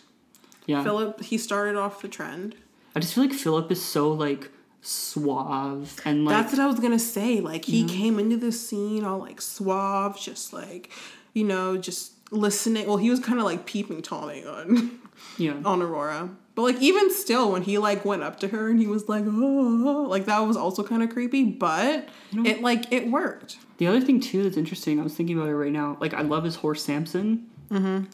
[0.68, 0.84] yeah.
[0.84, 2.56] Philip, he started off the trend.
[2.96, 6.80] I just feel like Philip is so like suave and like That's what I was
[6.80, 7.40] gonna say.
[7.40, 7.90] Like he mhm.
[7.90, 10.92] came into the scene all like suave, just like,
[11.34, 12.88] you know, just listening.
[12.88, 15.00] Well, he was kind of like peeping Tommy on
[15.38, 15.56] yeah.
[15.66, 18.88] on Aurora, but like even still, when he like went up to her and he
[18.88, 21.44] was like, oh, like that was also kind of creepy.
[21.46, 23.58] But it like it worked.
[23.78, 25.98] The other thing too that's interesting, I was thinking about it right now.
[26.00, 27.48] Like I love his horse Samson.
[27.70, 28.06] Mm-hmm.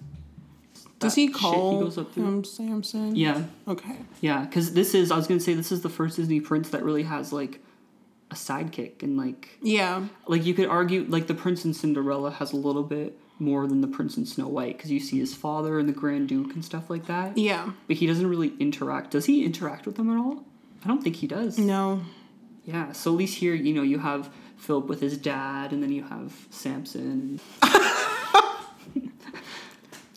[1.00, 3.16] Does he call up him Samson?
[3.16, 3.96] Yeah, Okay.
[4.20, 4.44] yeah.
[4.44, 7.04] Because this is, I was gonna say, this is the first Disney prince that really
[7.04, 7.62] has like
[8.32, 10.04] a sidekick, and like, Yeah.
[10.28, 13.82] like you could argue, like the prince in Cinderella has a little bit more than
[13.82, 16.64] the prince in Snow White, because you see his father and the Grand Duke and
[16.64, 17.38] stuff like that.
[17.38, 17.72] Yeah.
[17.88, 19.12] But he doesn't really interact.
[19.12, 20.44] Does he interact with them at all?
[20.84, 21.58] I don't think he does.
[21.58, 22.02] No.
[22.66, 22.92] Yeah.
[22.94, 26.04] So at least here, you know, you have Philip with his dad, and then you
[26.04, 27.40] have Samson.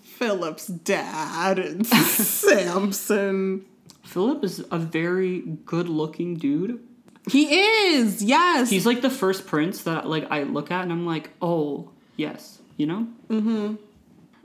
[0.03, 3.65] Philip's dad and Samson.
[4.05, 6.87] Philip is a very good-looking dude.
[7.29, 8.23] He is.
[8.23, 8.71] Yes.
[8.71, 12.61] He's like the first prince that like I look at and I'm like, oh yes,
[12.83, 13.79] you know.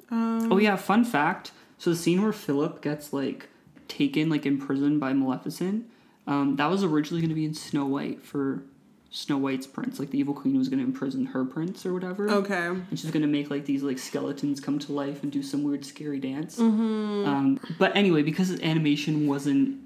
[0.10, 1.52] Um, Oh yeah, fun fact.
[1.78, 3.50] So the scene where Philip gets like
[3.88, 5.86] taken like imprisoned by Maleficent,
[6.26, 8.64] um, that was originally going to be in Snow White for
[9.12, 10.00] Snow White's prince.
[10.00, 12.30] Like the evil queen was going to imprison her prince or whatever.
[12.30, 12.68] okay.
[12.68, 15.84] And she's gonna make like these like skeletons come to life and do some weird
[15.86, 16.58] scary dance.
[16.60, 19.80] Um, but anyway, because the animation wasn't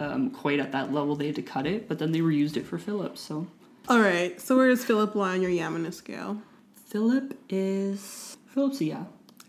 [0.00, 1.88] um, quite at that level, they had to cut it.
[1.88, 3.16] But then they reused it for Philip.
[3.16, 3.46] So
[3.88, 4.40] All right.
[4.40, 6.40] So where does Philip lie on your Yamina scale?
[6.88, 9.04] Philip is Philip's a yeah.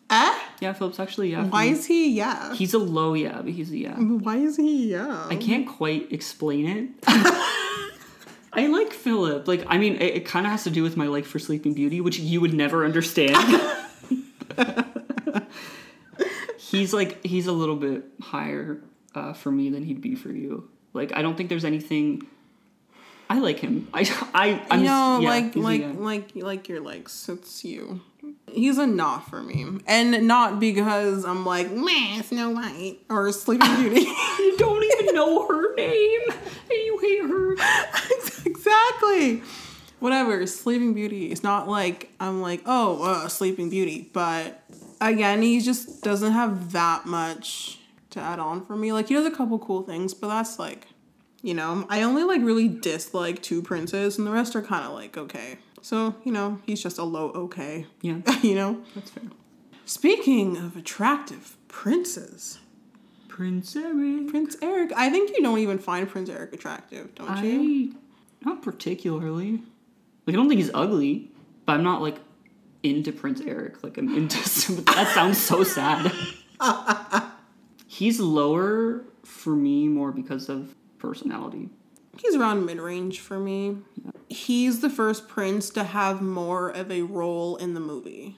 [0.09, 0.39] Eh?
[0.59, 1.45] Yeah, Philip's actually a yeah.
[1.45, 2.11] Why is he?
[2.11, 2.53] Yeah.
[2.53, 3.95] He's a low yeah, but he's a yeah.
[3.95, 4.91] Why is he?
[4.91, 5.27] Yeah.
[5.29, 6.89] I can't quite explain it.
[8.51, 9.47] I like Philip.
[9.47, 11.73] Like, I mean, it, it kind of has to do with my like for Sleeping
[11.73, 13.37] Beauty, which you would never understand.
[16.57, 18.81] he's like he's a little bit higher
[19.15, 20.69] uh, for me than he'd be for you.
[20.93, 22.23] Like, I don't think there's anything.
[23.29, 23.87] I like him.
[23.93, 24.01] I
[24.33, 27.29] I I'm you know, yeah, like he's a like like like your legs.
[27.31, 28.01] It's you.
[28.51, 29.65] He's a nah for me.
[29.85, 34.01] And not because I'm like, meh, Snow White or Sleeping Beauty.
[34.01, 37.53] You don't even know her name, and you hate her.
[38.45, 39.43] exactly.
[39.99, 41.31] Whatever, Sleeping Beauty.
[41.31, 44.09] It's not like I'm like, oh, uh, Sleeping Beauty.
[44.11, 44.63] But
[44.99, 47.79] again, he just doesn't have that much
[48.11, 48.91] to add on for me.
[48.91, 50.87] Like, he does a couple cool things, but that's like,
[51.41, 54.93] you know, I only like really dislike two princes, and the rest are kind of
[54.93, 55.57] like okay.
[55.81, 57.85] So, you know, he's just a low okay.
[58.01, 58.83] Yeah, you know?
[58.95, 59.23] that's fair.
[59.85, 62.59] Speaking of attractive princes,
[63.27, 64.27] Prince Eric.
[64.27, 67.93] Prince Eric, I think you don't even find Prince Eric attractive, don't you?
[67.93, 69.63] I not particularly.
[70.27, 71.31] Like I don't think he's ugly,
[71.65, 72.17] but I'm not like
[72.83, 73.83] into Prince Eric.
[73.83, 74.37] Like I'm into.
[74.83, 76.11] That sounds so sad.
[77.87, 81.69] he's lower for me more because of personality.
[82.17, 83.77] He's around mid range for me.
[84.27, 88.37] He's the first prince to have more of a role in the movie,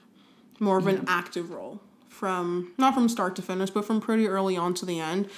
[0.60, 4.56] more of an active role from not from start to finish, but from pretty early
[4.56, 5.28] on to the end.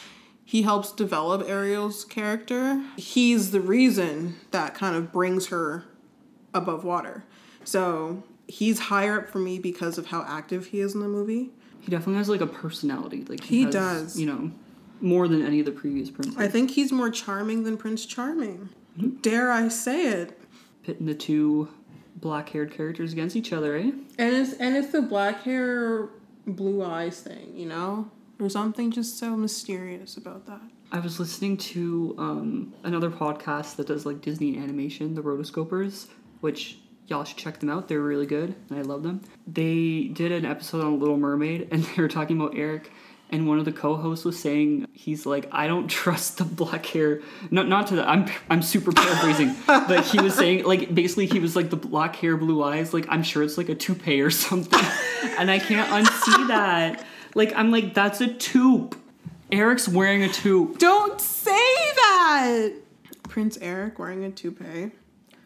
[0.45, 2.85] He helps develop Ariel's character.
[2.97, 5.85] He's the reason that kind of brings her
[6.53, 7.25] above water.
[7.65, 11.51] So he's higher up for me because of how active he is in the movie.
[11.81, 13.25] He definitely has like a personality.
[13.27, 14.21] Like He has, does.
[14.21, 14.53] You know,
[15.00, 16.37] more than any of the previous princes.
[16.37, 18.70] I think he's more charming than Prince Charming.
[19.20, 20.40] Dare I say it?
[20.83, 21.68] Pitting the two
[22.16, 23.90] black-haired characters against each other, eh?
[24.18, 26.09] And it's and it's the black hair,
[26.46, 28.11] blue eyes thing, you know?
[28.38, 30.61] There's something just so mysterious about that.
[30.92, 36.07] I was listening to um, another podcast that does like Disney animation, the Rotoscopers,
[36.40, 37.88] which y'all should check them out.
[37.88, 39.20] They're really good, and I love them.
[39.46, 42.90] They did an episode on Little Mermaid, and they were talking about Eric.
[43.35, 47.20] And one of the co-hosts was saying he's like, I don't trust the black hair.
[47.51, 51.40] Not not to the I'm I'm super paraphrasing, but he was saying like basically he
[51.40, 52.94] was like the black hair, blue eyes.
[52.94, 54.85] Like I'm sure it's like a toupee or something,
[55.38, 57.05] and I can't unsee that.
[57.35, 58.94] Like I'm like that's a taupe.
[59.51, 60.79] Eric's wearing a taupe.
[60.79, 62.70] Don't say that!
[63.25, 64.92] Prince Eric wearing a toupee.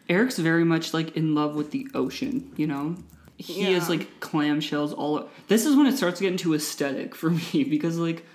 [0.07, 2.97] Eric's very much like in love with the ocean, you know?
[3.39, 3.69] He Yeah.
[3.79, 7.63] has like clamshells all o- This is when it starts getting to aesthetic for me
[7.63, 8.25] because like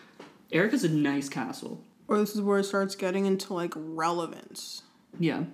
[0.50, 1.80] Eric has a nice castle.
[2.08, 4.82] Or this is where it starts getting into like relevance.
[5.18, 5.44] Yeah.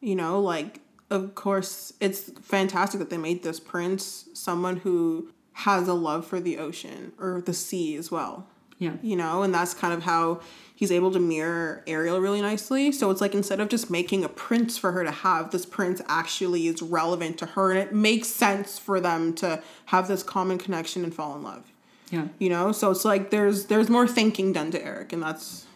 [0.00, 5.86] You know, like of course it's fantastic that they made this prince someone who has
[5.86, 8.48] a love for the ocean or the sea as well.
[8.78, 8.94] Yeah.
[9.02, 10.40] you know, and that's kind of how
[10.74, 12.90] he's able to mirror Ariel really nicely.
[12.92, 16.02] So it's like instead of just making a prince for her to have, this prince
[16.08, 20.58] actually is relevant to her and it makes sense for them to have this common
[20.58, 21.70] connection and fall in love.
[22.10, 22.28] Yeah.
[22.38, 22.72] You know?
[22.72, 25.66] So it's like there's there's more thinking done to Eric and that's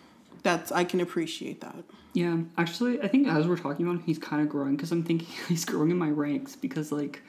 [0.42, 1.76] that's I can appreciate that.
[2.12, 2.38] Yeah.
[2.56, 5.28] Actually, I think as we're talking about him, he's kind of growing because I'm thinking
[5.48, 7.22] he's growing in my ranks because like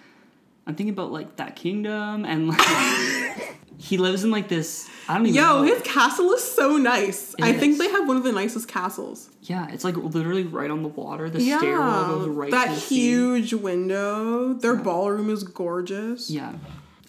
[0.65, 5.25] I'm thinking about like that kingdom and like he lives in like this I don't
[5.25, 5.63] even Yo, know.
[5.63, 7.33] his castle is so nice.
[7.33, 9.29] It I think they have one of the nicest castles.
[9.41, 11.29] yeah, it's like literally right on the water.
[11.31, 12.95] The stairwell goes right that the sea.
[12.95, 14.53] huge window.
[14.53, 16.29] Their ballroom is gorgeous.
[16.29, 16.53] Yeah.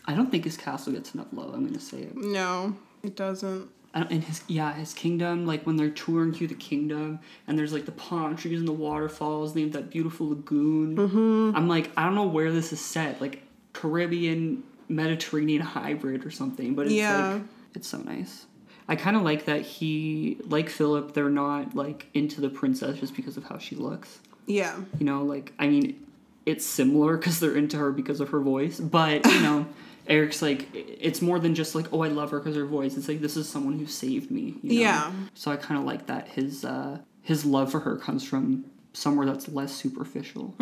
[0.06, 1.52] I don't think his castle gets enough love.
[1.52, 2.16] I'm gonna say it.
[2.16, 3.68] No, it doesn't.
[3.92, 7.84] And his yeah his kingdom like when they're touring through the kingdom and there's like
[7.86, 11.56] the palm trees and the waterfalls and they have that beautiful lagoon Mm-hmm.
[11.56, 16.74] i'm like i don't know where this is set like caribbean mediterranean hybrid or something
[16.74, 17.34] but it's Yeah.
[17.34, 17.42] like
[17.74, 18.46] it's so nice
[18.88, 23.14] i kind of like that he like philip they're not like into the princess just
[23.14, 24.76] because of how she looks Yeah.
[24.98, 26.04] you know like i mean
[26.46, 29.66] it's similar because they're into her because of her voice but you know
[30.06, 33.06] eric's like it's more than just like oh i love her because her voice it's
[33.06, 34.80] like this is someone who saved me you know?
[34.80, 35.12] Yeah.
[35.34, 39.24] so i kind of like that his uh his love for her comes from somewhere
[39.26, 40.52] that's less superficial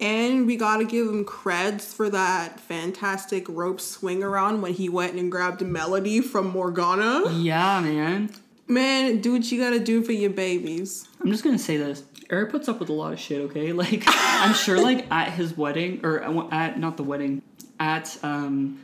[0.00, 5.14] And we gotta give him creds for that fantastic rope swing around when he went
[5.14, 7.30] and grabbed Melody from Morgana.
[7.32, 8.30] yeah man
[8.70, 11.08] Man, do what you gotta do for your babies.
[11.20, 14.04] i'm just gonna say this eric puts up with a lot of shit okay like
[14.06, 16.20] i'm sure like at his wedding or
[16.52, 17.42] at not the wedding
[17.80, 18.78] at um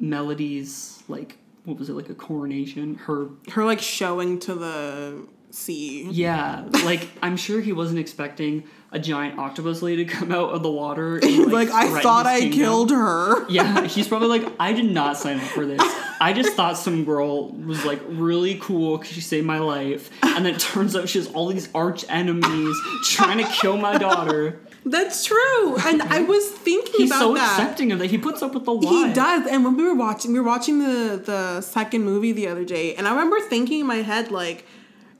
[0.00, 5.22] melody's like what was it like a coronation her Her like showing to the
[5.58, 6.08] sea.
[6.10, 10.62] Yeah, like I'm sure he wasn't expecting a giant octopus lady to come out of
[10.62, 11.18] the water.
[11.18, 12.58] And, like, I thought I kingdom.
[12.58, 13.46] killed her.
[13.50, 15.80] Yeah, he's probably like, I did not sign up for this.
[16.20, 20.44] I just thought some girl was like really cool because she saved my life, and
[20.46, 24.58] then it turns out she has all these arch enemies trying to kill my daughter.
[24.86, 25.76] That's true.
[25.84, 27.60] And I was thinking He's about so that.
[27.60, 28.06] accepting of that.
[28.06, 29.46] He puts up with the He does.
[29.46, 32.94] And when we were watching, we were watching the the second movie the other day,
[32.94, 34.64] and I remember thinking in my head like,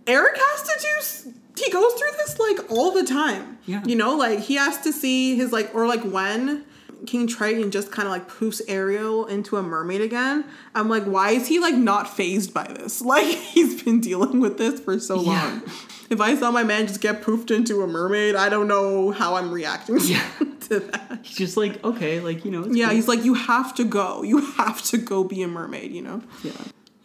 [0.09, 1.35] Eric has to do.
[1.65, 3.59] He goes through this like all the time.
[3.67, 3.83] Yeah.
[3.85, 6.65] You know, like he has to see his like or like when
[7.07, 10.45] King Triton just kind of like poofs Ariel into a mermaid again,
[10.75, 13.01] I'm like, why is he like not phased by this?
[13.09, 15.31] Like he's been dealing with this for so Yeah.
[15.45, 15.63] long.
[16.11, 19.35] If I saw my man just get poofed into a mermaid, I don't know how
[19.35, 20.27] I'm reacting Yeah.
[20.69, 21.19] to that.
[21.23, 22.63] He's just like, okay, like, you know.
[22.63, 22.95] It's Yeah, cool.
[22.97, 24.23] he's like, you have to go.
[24.23, 26.23] You have to go be a mermaid, you know?
[26.43, 26.53] Yeah.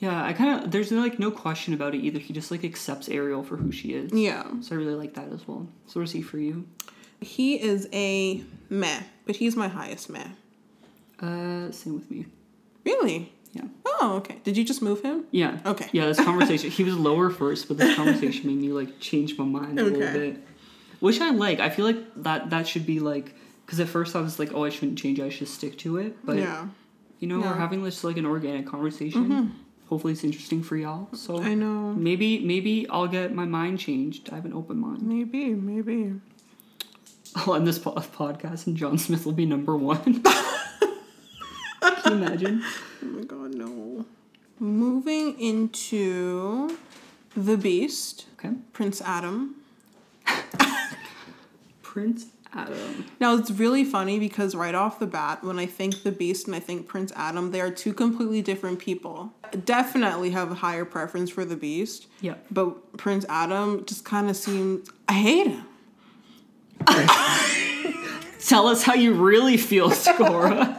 [0.04, 2.20] Yeah, I kind of, there's like no question about it either.
[2.20, 4.12] He just like accepts Ariel for who she is.
[4.12, 4.44] Yeah.
[4.62, 5.68] So I really like that as well.
[5.88, 6.66] So what is he for you?
[7.22, 10.28] He is a meh, but he's my highest meh.
[11.20, 12.26] Uh, same with me.
[12.86, 13.32] Really?
[13.54, 13.64] Yeah.
[13.86, 14.40] Oh, okay.
[14.44, 15.24] Did you just move him?
[15.32, 15.60] Yeah.
[15.66, 15.88] Okay.
[15.94, 19.46] Yeah, this conversation, he was lower first, but this conversation made me like change my
[19.46, 20.32] mind a little Okay.
[20.32, 20.38] bit.
[21.00, 21.60] Which I like.
[21.62, 23.34] I feel like that that should be like,
[23.66, 26.18] because at first I was like, oh, I shouldn't change, I should stick to it.
[26.26, 26.68] But, yeah.
[27.20, 27.52] you know, Yeah.
[27.52, 29.56] we're having this like an organic conversation.
[29.90, 31.10] Hopefully it's interesting for y'all.
[31.14, 31.94] So I know.
[31.94, 34.30] maybe maybe I'll get my mind changed.
[34.32, 35.02] I have an open mind.
[35.04, 36.14] Maybe, maybe.
[37.36, 40.24] I'll end this po- podcast and John Smith will be number one.
[41.82, 42.64] Can you imagine?
[43.02, 44.06] Oh my god, no.
[44.60, 46.78] Moving into
[47.36, 48.56] The Beast, Okay.
[48.72, 49.56] Prince Adam.
[51.82, 53.06] Prince Adam.
[53.20, 56.56] Now it's really funny because right off the bat, when I think The Beast and
[56.56, 59.32] I think Prince Adam, they are two completely different people.
[59.66, 62.36] Definitely have a higher preference for The Beast, Yeah.
[62.52, 64.90] but Prince Adam just kind of seems.
[65.10, 65.66] I hate him.
[68.46, 70.78] Tell us how you really feel, Sakura.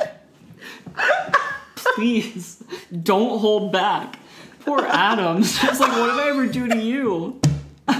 [1.77, 2.63] Please,
[3.03, 4.19] don't hold back.
[4.61, 5.59] Poor Adams.
[5.61, 7.41] Just like, what did I ever do to you?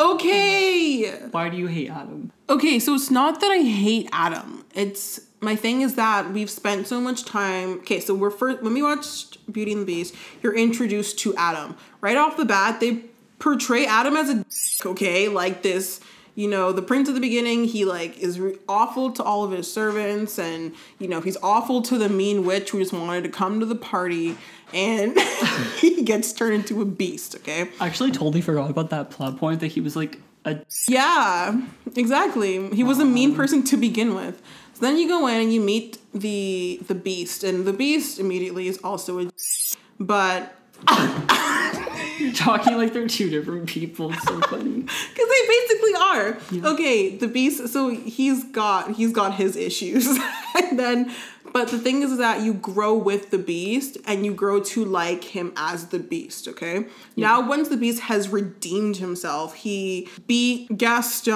[0.00, 1.10] Okay!
[1.30, 2.32] Why do you hate Adam?
[2.48, 4.64] Okay, so it's not that I hate Adam.
[4.74, 7.78] It's my thing is that we've spent so much time.
[7.78, 11.76] Okay, so we're first when we watched Beauty and the Beast, you're introduced to Adam.
[12.00, 13.04] Right off the bat, they
[13.38, 16.00] portray Adam as a dick, okay, like this.
[16.34, 19.52] You know, the prince at the beginning, he like is re- awful to all of
[19.52, 23.30] his servants, and you know he's awful to the mean witch who just wanted to
[23.30, 24.36] come to the party,
[24.72, 25.18] and
[25.80, 27.36] he gets turned into a beast.
[27.36, 30.58] Okay, I actually totally forgot about that plot point that he was like a.
[30.88, 31.60] yeah,
[31.94, 32.68] exactly.
[32.74, 34.42] He was a mean person to begin with.
[34.74, 38.68] So then you go in and you meet the the beast, and the beast immediately
[38.68, 39.30] is also a
[40.00, 40.52] but
[42.18, 44.12] You're talking like they're two different people.
[44.12, 44.80] It's so funny.
[44.80, 46.38] because they basically are.
[46.72, 47.68] Okay, the beast.
[47.68, 50.06] So he's got he's got his issues,
[50.54, 51.12] and then.
[51.56, 55.24] But the thing is that you grow with the beast and you grow to like
[55.24, 56.84] him as the beast, okay?
[57.16, 61.32] Now, once the beast has redeemed himself, he beat Gaston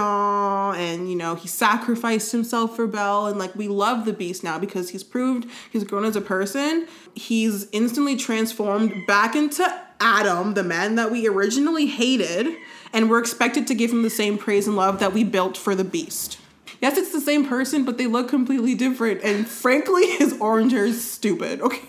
[0.77, 3.29] and, you know, he sacrificed himself for Belle.
[3.29, 6.87] And, like, we love the beast now because he's proved he's grown as a person.
[7.15, 9.67] He's instantly transformed back into
[10.01, 12.59] Adam, the man that we originally hated.
[12.93, 15.75] And we're expected to give him the same praise and love that we built for
[15.75, 16.37] the beast.
[16.81, 19.23] Yes, it's the same person, but they look completely different.
[19.23, 21.61] And frankly, his orange hair is stupid.
[21.61, 21.81] Okay.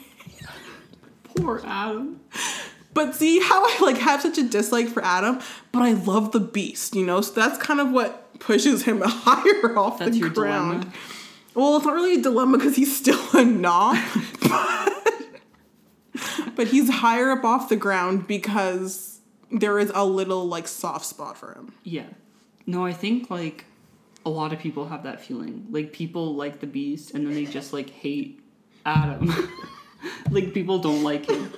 [1.35, 2.19] Poor Adam.
[2.93, 5.39] But see how I like have such a dislike for Adam,
[5.71, 7.21] but I love the beast, you know?
[7.21, 10.81] So that's kind of what pushes him higher off That's the your ground.
[10.81, 10.97] dilemma.
[11.53, 13.97] Well, it's not really a dilemma because he's still a knob.
[14.41, 14.93] but,
[16.55, 19.19] but he's higher up off the ground because
[19.51, 21.73] there is a little like soft spot for him.
[21.83, 22.07] Yeah.
[22.65, 23.65] No, I think like
[24.25, 25.67] a lot of people have that feeling.
[25.71, 28.41] Like people like the beast and then they just like hate
[28.85, 29.33] Adam.
[30.31, 31.51] like people don't like him.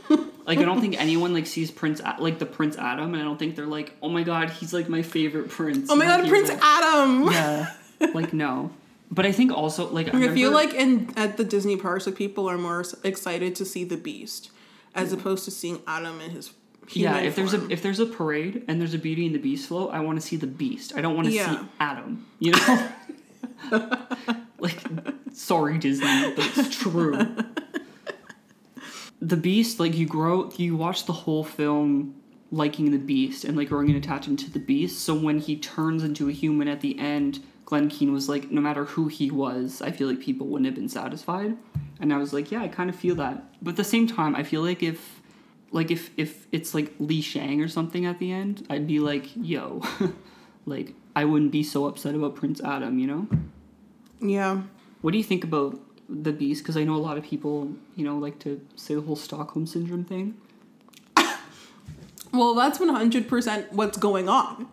[0.46, 3.26] Like I don't think anyone like sees Prince A- like the Prince Adam and I
[3.26, 6.28] don't think they're like, "Oh my god, he's like my favorite prince." Oh my god,
[6.28, 7.32] Prince Adam!
[7.32, 7.74] Yeah.
[8.14, 8.72] like no.
[9.10, 12.06] But I think also like I, I feel remember- like in at the Disney parks,
[12.08, 14.50] like people are more excited to see the Beast
[14.96, 16.52] as opposed to seeing Adam in his
[16.92, 19.68] yeah, if there's a if there's a parade and there's a Beauty and the Beast
[19.68, 20.94] float, I want to see the Beast.
[20.96, 21.60] I don't want to Yeah.
[21.62, 22.26] see Adam.
[22.40, 22.90] You know,
[24.60, 24.78] like
[25.34, 27.36] sorry Disney, but it's true.
[29.22, 32.16] the Beast, like you grow, you watch the whole film
[32.52, 35.04] liking the Beast and like growing an attachment to the Beast.
[35.04, 38.62] So when he turns into a human at the end, Glen Keane was like, no
[38.62, 41.58] matter who he was, I feel like people wouldn't have been satisfied.
[42.00, 43.42] And I was like, yeah, I kind of feel that.
[43.62, 45.22] But at the same time, I feel like if
[45.74, 49.28] like if if it's like Li Shang or something at the end, I'd be like,
[49.36, 49.82] yo,
[50.66, 53.28] like I wouldn't be so upset about Prince Adam, you know?
[54.22, 54.62] yeah.
[55.02, 56.64] What do you think about the Beast?
[56.64, 59.68] Because I know a lot of people, you know, like to say the whole Stockholm
[59.68, 60.38] syndrome thing.
[62.34, 64.68] Well, that's 100% what's going on,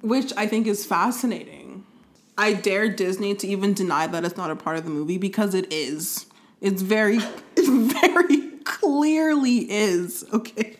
[0.00, 1.84] which I think is fascinating.
[2.36, 5.54] I dare Disney to even deny that it's not a part of the movie because
[5.54, 6.26] it is.
[6.60, 7.18] It's very,
[7.56, 8.43] it very
[8.84, 10.24] clearly is.
[10.32, 10.76] Okay.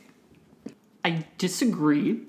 [1.04, 2.20] I disagree.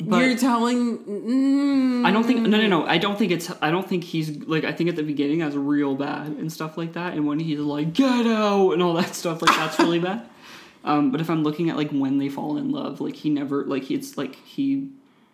[0.00, 0.98] But You're telling.
[0.98, 4.30] Mm, I don't think no no no I don't think it's I don't think he's
[4.44, 7.40] like I think at the beginning that's real bad and stuff like that and when
[7.40, 10.26] he's like get out and all that stuff like that's really bad.
[10.84, 13.64] Um, but if I'm looking at like when they fall in love, like he never
[13.64, 14.88] like it's like he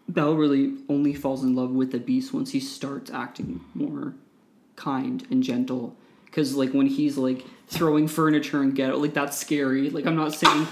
[0.09, 4.15] Belle really only falls in love with the beast once he starts acting more
[4.75, 5.97] kind and gentle.
[6.25, 9.91] Because like when he's like throwing furniture and out, like that's scary.
[9.91, 10.67] Like I'm not saying,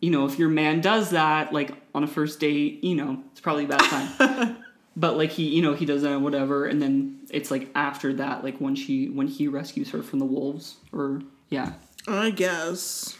[0.00, 3.40] you know, if your man does that like on a first date, you know, it's
[3.40, 4.56] probably a bad time.
[4.96, 8.12] but like he, you know, he does that and whatever, and then it's like after
[8.14, 11.74] that, like when she when he rescues her from the wolves, or yeah.
[12.08, 13.16] I guess.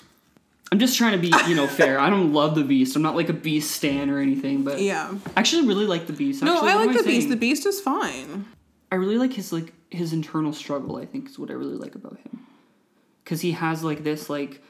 [0.73, 2.01] I'm just trying to be, you know, fair.
[2.01, 2.97] I don't love the Beast.
[2.97, 5.13] I'm not like a Beast stan or anything, but Yeah.
[5.37, 6.43] I actually really like the Beast.
[6.43, 7.29] No, Actually, I like the beast.
[7.29, 8.47] The beast is fine.
[8.91, 10.97] I really like his like his internal struggle.
[10.97, 12.47] I think is what I really like about him,
[13.25, 14.61] because he has like this like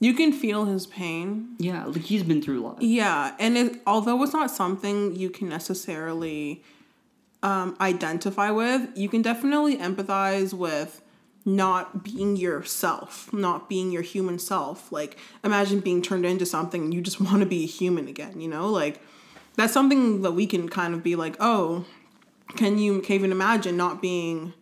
[0.00, 1.54] You can feel his pain.
[1.58, 2.82] yeah, like he's been through a lot.
[2.82, 6.62] Yeah, and it, although it's not something you can necessarily
[7.42, 11.02] um, identify with, you can definitely empathize with
[11.44, 14.92] not being yourself, not being your human self.
[14.92, 18.40] Like, imagine being turned into something and you just want to be a human again,
[18.40, 18.68] you know?
[18.68, 19.00] Like,
[19.56, 21.84] that's something that we can kind of be like, oh,
[22.56, 24.52] can you can you even imagine not being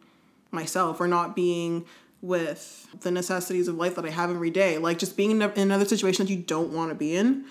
[0.50, 1.84] myself or not being
[2.22, 4.78] with the necessities of life that I have every day?
[4.78, 7.44] Like, just being in, a, in another situation that you don't want to be in.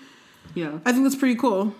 [0.54, 1.74] Yeah, I think that's pretty cool.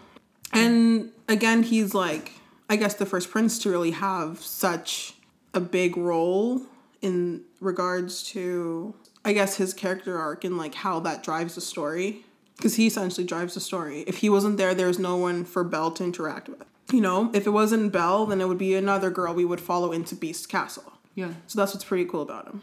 [0.52, 2.32] And again, he's like,
[2.68, 5.14] I guess the first prince to really have such
[5.54, 6.62] a big role
[7.02, 12.24] in regards to, I guess, his character arc and like how that drives the story.
[12.56, 14.00] Because he essentially drives the story.
[14.06, 16.64] If he wasn't there, there's no one for Belle to interact with.
[16.90, 19.92] You know, if it wasn't Belle, then it would be another girl we would follow
[19.92, 20.92] into Beast Castle.
[21.14, 21.34] yeah.
[21.48, 22.62] So that's what's pretty cool about him.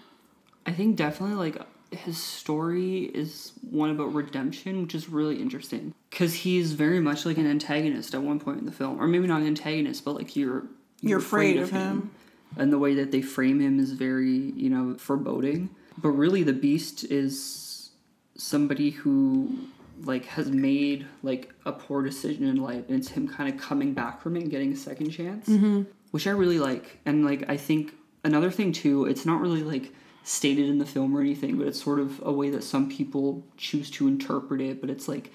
[0.65, 1.61] I think definitely like
[1.91, 7.37] his story is one about redemption, which is really interesting because he's very much like
[7.37, 10.35] an antagonist at one point in the film, or maybe not an antagonist, but like
[10.35, 10.63] you're
[11.01, 12.11] You're afraid of him.
[12.57, 15.69] and the way that they frame him is very you know foreboding.
[15.97, 17.91] But really, the beast is
[18.35, 19.55] somebody who
[20.03, 23.93] like has made like a poor decision in life, and it's him kind of coming
[23.93, 25.83] back from it and getting a second chance, mm-hmm.
[26.11, 26.99] which I really like.
[27.05, 27.93] And like I think
[28.23, 29.91] another thing too, it's not really like
[30.23, 33.43] stated in the film or anything, but it's sort of a way that some people
[33.57, 34.81] choose to interpret it.
[34.81, 35.31] But it's like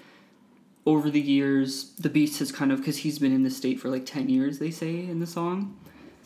[0.86, 3.88] over the years, the beast has kind of because he's been in the state for
[3.88, 5.76] like ten years, they say in the song.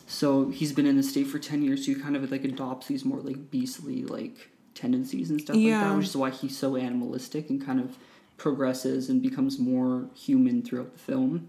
[0.07, 2.87] So he's been in the state for ten years, so he kind of like adopts
[2.87, 6.75] these more like beastly like tendencies and stuff like that, which is why he's so
[6.75, 7.97] animalistic and kind of
[8.37, 11.47] progresses and becomes more human throughout the film.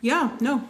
[0.00, 0.68] Yeah, no.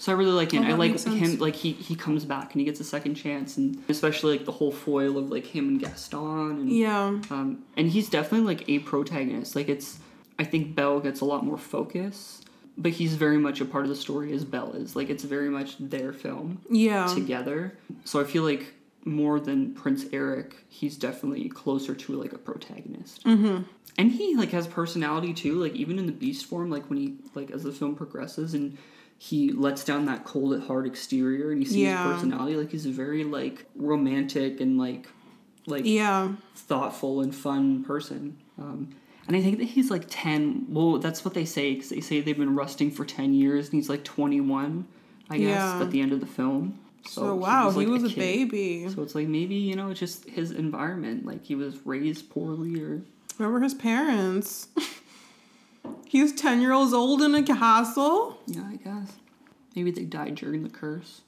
[0.00, 0.60] So I really like it.
[0.60, 3.56] Oh, I like him like he he comes back and he gets a second chance
[3.56, 7.20] and especially like the whole foil of like him and Gaston and Yeah.
[7.30, 9.56] um and he's definitely like a protagonist.
[9.56, 9.98] Like it's
[10.38, 12.42] I think Belle gets a lot more focus,
[12.76, 14.94] but he's very much a part of the story as Belle is.
[14.94, 17.06] Like it's very much their film Yeah.
[17.12, 17.76] together.
[18.04, 18.74] So I feel like
[19.04, 23.24] more than Prince Eric, he's definitely closer to like a protagonist.
[23.24, 23.62] Mm-hmm.
[23.96, 25.54] And he like has personality too.
[25.60, 28.78] Like even in the Beast form, like when he like as the film progresses and
[29.20, 32.06] he lets down that cold at heart exterior and you see Yeah.
[32.06, 32.56] his personality.
[32.56, 35.08] Like he's a very like romantic and like
[35.66, 36.34] like Yeah.
[36.54, 38.36] thoughtful and fun person.
[38.58, 38.88] Um,
[39.26, 40.66] and I think that he's like 10.
[40.70, 43.74] Well, that's what they say because they say they've been rusting for 10 years and
[43.74, 44.86] he's like 21,
[45.28, 45.82] I guess, Yeah.
[45.82, 46.78] at the end of the film.
[47.06, 48.16] So, wow, he like, was a, kid.
[48.50, 48.88] baby.
[48.88, 51.26] So it's like maybe, you know, it's just his environment.
[51.26, 53.02] Like he was raised poorly or.
[53.36, 54.68] Where were his parents?
[56.06, 58.38] he was 10 years old in a castle?
[58.46, 59.12] Yeah, I guess.
[59.76, 61.22] Maybe they died during the curse.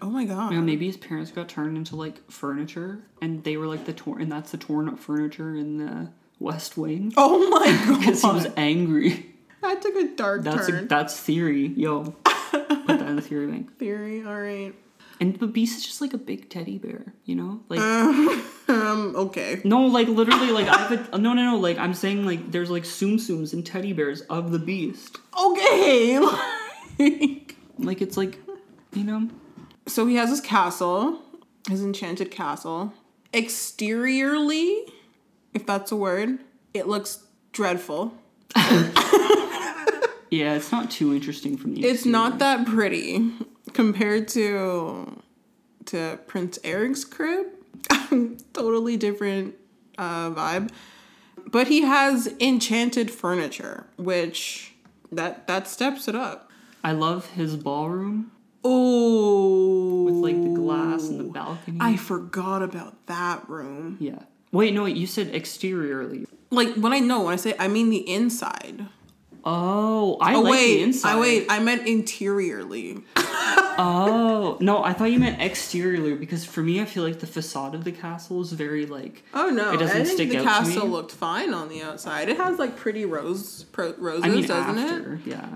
[0.00, 0.52] Oh my god.
[0.52, 4.20] Know, maybe his parents got turned into like furniture and they were like the torn,
[4.22, 7.12] and that's the torn up furniture in the West Wing.
[7.16, 8.00] Oh my god.
[8.00, 9.34] Because he was angry.
[9.62, 10.88] that took a dark That's a, turn.
[10.88, 12.14] that's theory, yo.
[12.24, 13.76] Put that in the theory bank.
[13.78, 14.74] Theory, alright.
[15.18, 17.60] And the beast is just like a big teddy bear, you know?
[17.68, 17.80] Like
[18.68, 19.60] Um, okay.
[19.64, 21.56] no, like literally, like I have a no, no, no.
[21.58, 25.16] Like I'm saying, like there's like tsum tsums and teddy bears of the beast.
[25.40, 26.18] Okay.
[26.98, 28.38] like- Like it's like,
[28.94, 29.28] you know,
[29.86, 31.20] so he has his castle,
[31.68, 32.92] his enchanted castle.
[33.34, 34.84] Exteriorly,
[35.54, 36.38] if that's a word,
[36.74, 38.14] it looks dreadful.
[40.30, 41.84] yeah, it's not too interesting from the.
[41.84, 43.30] It's not that pretty
[43.76, 45.22] compared to
[45.86, 47.46] to Prince Eric's crib.
[48.52, 49.54] totally different
[49.98, 50.70] uh, vibe.
[51.52, 54.74] But he has enchanted furniture, which
[55.12, 56.50] that that steps it up.
[56.82, 58.32] I love his ballroom
[58.64, 61.78] Oh, with like the glass and the balcony.
[61.80, 63.96] I forgot about that room.
[64.00, 64.20] yeah.
[64.52, 64.96] Wait, no, wait.
[64.96, 66.26] You said exteriorly.
[66.50, 68.86] Like when I know when I say I mean the inside.
[69.48, 71.12] Oh, I Oh like wait, the inside.
[71.16, 71.46] I wait.
[71.48, 73.02] I meant interiorly.
[73.78, 77.74] Oh no, I thought you meant exteriorly because for me, I feel like the facade
[77.74, 79.22] of the castle is very like.
[79.34, 80.92] Oh no, It doesn't I think stick the out to castle me.
[80.92, 82.30] looked fine on the outside.
[82.30, 85.20] It has like pretty rose pro, roses, I mean, doesn't it?
[85.26, 85.46] yeah.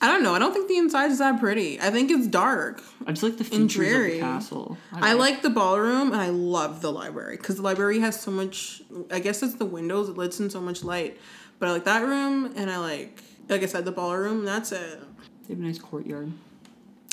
[0.00, 0.34] I don't know.
[0.34, 1.80] I don't think the inside is that pretty.
[1.80, 2.82] I think it's dark.
[3.06, 4.78] I just like the And features of the castle.
[4.92, 8.82] I like the ballroom and I love the library because the library has so much.
[9.10, 10.08] I guess it's the windows.
[10.10, 11.18] It lets in so much light.
[11.58, 14.44] But I like that room and I like, like I said, the ballroom.
[14.44, 15.00] That's it.
[15.46, 16.32] They have a nice courtyard.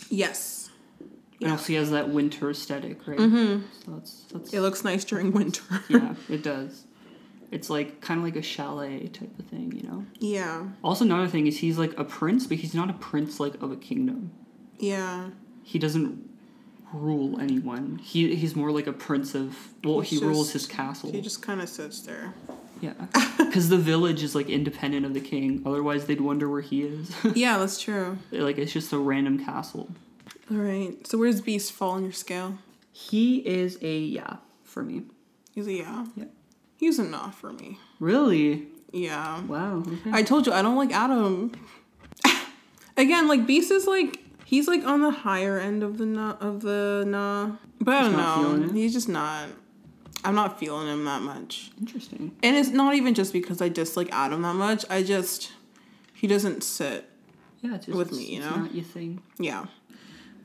[0.09, 0.69] Yes,
[1.41, 3.17] And also, he has that winter aesthetic, right?
[3.17, 3.63] Mm-hmm.
[3.85, 5.63] So that's that's it looks nice during winter.
[5.89, 6.85] yeah, it does.
[7.51, 10.05] It's like kind of like a chalet type of thing, you know.
[10.19, 13.61] yeah, Also, another thing is he's like a prince, but he's not a prince like
[13.61, 14.31] of a kingdom.
[14.79, 15.29] yeah.
[15.65, 16.29] He doesn't
[16.91, 17.97] rule anyone.
[18.03, 21.09] He he's more like a prince of well, He's he rules his castle.
[21.11, 22.33] He just kind of sits there.
[22.83, 22.93] Yeah,
[23.37, 25.63] because the village is like independent of the king.
[25.65, 27.15] Otherwise, they'd wonder where he is.
[27.33, 28.17] yeah, that's true.
[28.31, 29.89] like it's just a random castle.
[30.51, 30.95] All right.
[31.07, 32.57] So where where's Beast fall on your scale?
[32.91, 35.03] He is a yeah for me.
[35.55, 36.05] He's a yeah.
[36.17, 36.25] Yeah.
[36.75, 37.79] He's a nah for me.
[38.01, 38.67] Really?
[38.91, 39.41] Yeah.
[39.43, 39.77] Wow.
[39.87, 40.11] Okay.
[40.11, 41.53] I told you I don't like Adam.
[42.97, 46.61] Again, like Beast is like he's like on the higher end of the nah of
[46.61, 47.51] the nah.
[47.79, 48.73] But I don't know.
[48.73, 49.47] He's just not.
[50.25, 51.71] I'm not feeling him that much.
[51.79, 52.31] Interesting.
[52.41, 54.85] And it's not even just because I dislike Adam that much.
[54.89, 55.51] I just
[56.13, 57.09] he doesn't sit.
[57.61, 58.57] Yeah, just, With me, you it's know?
[58.63, 59.21] not your thing.
[59.37, 59.65] Yeah.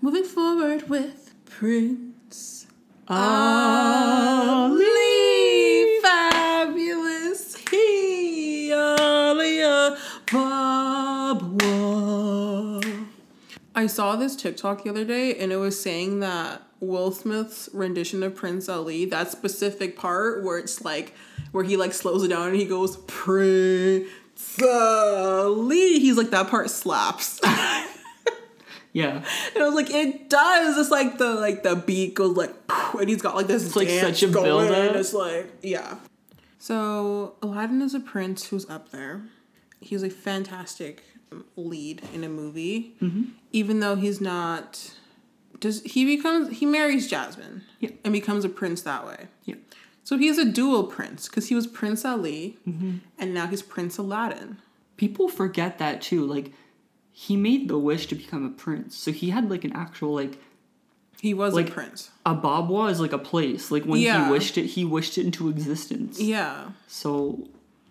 [0.00, 2.66] Moving forward with Prince
[3.08, 4.84] Ali
[6.02, 9.18] Fabulous Hialia
[10.26, 11.68] Babwa.
[13.74, 18.22] I saw this TikTok the other day and it was saying that Will Smith's rendition
[18.22, 21.14] of Prince Ali, that specific part where it's like
[21.52, 24.06] where he like slows it down and he goes Prince
[24.62, 25.98] Ali.
[25.98, 27.40] He's like that part slaps.
[28.94, 29.22] Yeah,
[29.54, 30.76] And I was like, it does.
[30.78, 32.52] It's like the like the beat goes like,
[32.98, 33.64] and he's got like this.
[33.64, 34.70] It's like such a build-up.
[34.70, 35.96] and It's like yeah.
[36.58, 39.22] So Aladdin is a prince who's up there.
[39.80, 41.04] He's a fantastic
[41.54, 43.24] lead in a movie, Mm-hmm.
[43.52, 44.94] even though he's not.
[45.60, 47.90] Does he becomes he marries Jasmine Yeah.
[48.04, 49.26] and becomes a prince that way?
[49.44, 49.56] yeah.
[50.04, 52.98] So he's a dual prince because he was Prince Ali Mm-hmm.
[53.18, 54.56] and now he's Prince Aladdin.
[54.96, 56.24] People forget that too.
[56.24, 56.52] Like,
[57.12, 60.38] he made the wish to become a prince, so he had like an actual like
[61.20, 62.10] He was Like- a prince.
[62.24, 63.70] Ababwa is like a place.
[63.72, 64.26] Like when Yeah.
[64.26, 66.20] he wished it, he wished it into existence.
[66.20, 66.70] Yeah.
[66.86, 67.48] So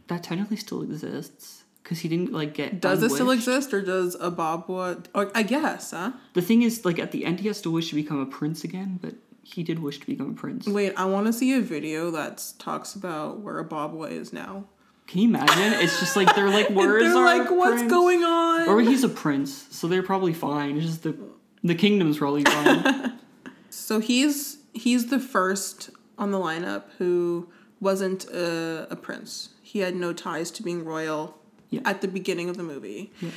[0.08, 1.57] that technically still exists
[1.88, 2.82] because he didn't like get.
[2.82, 5.06] Does it still exist, or does Ababwa?
[5.16, 6.12] Or I guess, huh?
[6.34, 8.66] The thing is, like at the end, he has to wish to become a prince
[8.66, 10.68] again, but he did wish to become a prince.
[10.68, 14.66] Wait, I want to see a video that talks about where Ababwa is now.
[15.08, 15.80] Can you imagine?
[15.82, 18.68] It's just like they're like, where's They're our like, what's prince?" going on?
[18.68, 20.76] Or he's a prince, so they're probably fine.
[20.76, 21.18] It's just the
[21.64, 23.18] the kingdom's probably fine.
[23.70, 27.48] so he's he's the first on the lineup who
[27.80, 29.50] wasn't a, a prince.
[29.62, 31.38] He had no ties to being royal
[31.70, 31.82] Yeah.
[31.86, 33.12] at the beginning of the movie.
[33.22, 33.30] Yeah.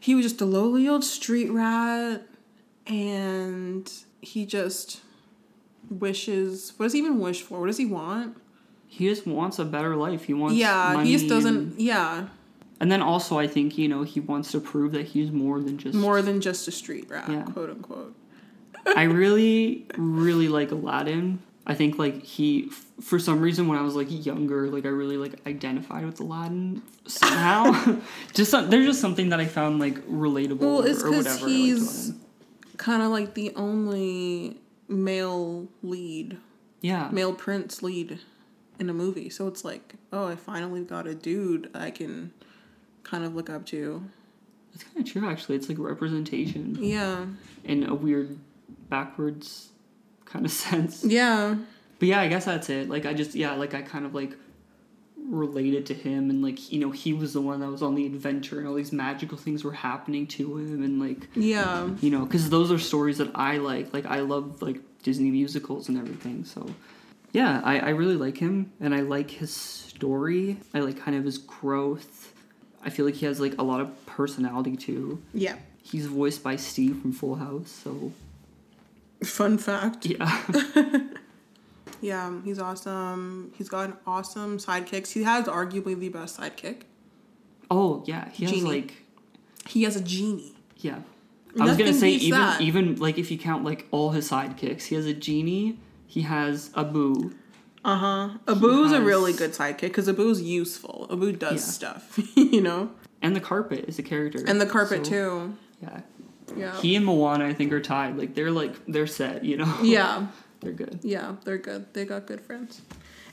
[0.00, 2.22] He was just a lowly old street rat,
[2.86, 5.00] and he just
[5.90, 6.72] wishes.
[6.76, 7.60] What does he even wish for?
[7.60, 8.36] What does he want?
[8.90, 10.24] he just wants a better life.
[10.24, 11.78] He wants yeah, he just doesn't.
[11.78, 12.28] Yeah,
[12.80, 15.76] And then also, I think you know he wants to prove that he's more than
[15.76, 17.42] just more than just a street rat, Yeah.
[17.42, 18.14] quote unquote.
[18.96, 21.40] I really, really like Aladdin.
[21.70, 24.88] I think like he, f- for some reason, when I was like younger, like I
[24.88, 27.98] really like identified with Aladdin somehow.
[28.34, 31.28] just some, there's just something that I found like relatable Well, it's or because whatever.
[31.28, 32.12] I liked about he's
[32.78, 34.56] kind of like the only
[34.88, 36.38] male lead,
[36.80, 38.18] yeah, male prince lead
[38.78, 39.28] in a movie.
[39.28, 42.32] So it's like, oh, I finally got a dude I can
[43.02, 44.02] kind of look up to.
[44.74, 45.56] it's kind of true actually.
[45.56, 47.26] It's like representation Yeah,
[47.64, 48.38] in a weird
[48.88, 49.68] backwards
[50.28, 51.04] kind of sense.
[51.04, 51.56] yeah,
[51.98, 52.88] But yeah, I guess that's it.
[52.88, 54.36] Like I just yeah, like I kind of like
[55.28, 58.06] related to him and like you know he was the one that was on the
[58.06, 61.90] adventure and all these magical things were happening to him and like yeah.
[62.00, 63.92] you know because those are stories that I like.
[63.92, 66.44] Like I love like Disney musicals and everything.
[66.44, 66.66] So
[67.32, 70.58] yeah, I I really like him and I like his story.
[70.72, 72.32] I like kind of his growth.
[72.82, 75.20] I feel like he has like a lot of personality too.
[75.34, 75.56] Yeah.
[75.82, 78.12] He's voiced by Steve from Full House, so
[79.24, 80.06] Fun fact.
[80.06, 80.42] yeah.
[82.00, 83.52] Yeah, he's awesome.
[83.56, 85.10] He's got awesome sidekicks.
[85.12, 86.82] He has arguably the best sidekick.
[87.72, 88.64] oh yeah, he has Genie.
[88.70, 89.02] like
[89.66, 90.54] He has a genie.
[90.76, 91.00] Yeah.
[91.58, 92.60] I was gonna say even that.
[92.60, 96.70] even like if you count like all his sidekicks, he has a genie, he has
[96.76, 97.32] Abu.
[97.84, 98.28] Uh huh.
[98.46, 101.08] Abu's a really good sidekick because Abu's useful.
[101.10, 101.72] Abu does Yeah.
[101.72, 102.90] stuff, you know?
[103.22, 104.44] and the carpet is a character.
[104.46, 105.56] And the carpet So, too.
[105.82, 106.00] Yeah,
[106.56, 106.80] Yeah.
[106.80, 108.16] he and Moana I think are tied.
[108.16, 109.44] Like they're like they're set.
[109.44, 109.76] You know.
[109.82, 110.26] yeah.
[110.60, 111.00] they're good.
[111.02, 111.92] Yeah, they're good.
[111.94, 112.80] They got good friends.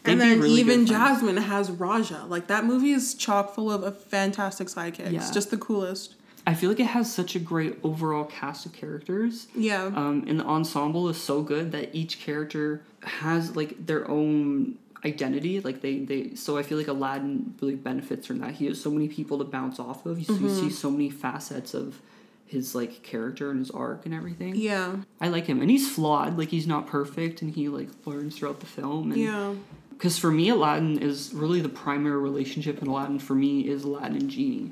[0.03, 0.85] They'd and then really even.
[0.85, 2.25] Jasmine has Raja.
[2.27, 5.11] Like that movie is chock full of a fantastic sidekicks.
[5.11, 5.31] Yeah.
[5.31, 6.15] Just the coolest.
[6.47, 9.47] I feel like it has such a great overall cast of characters.
[9.55, 9.85] Yeah.
[9.85, 15.59] Um, and the ensemble is so good that each character has like their own identity.
[15.59, 18.51] Like they, they so I feel like Aladdin really benefits from that.
[18.53, 20.19] He has so many people to bounce off of.
[20.19, 20.59] You, you Mm-hmm.
[20.59, 21.99] see so many facets of
[22.47, 24.55] his like character and his arc and everything.
[24.55, 24.97] yeah.
[25.19, 26.37] I like him, and he's flawed.
[26.37, 29.11] Like he's not perfect, and he like learns throughout the film.
[29.11, 29.53] And, Yeah.
[29.91, 33.17] Because for me, Aladdin is really the primary relationship in Aladdin.
[33.17, 34.71] For me, is Aladdin and Genie.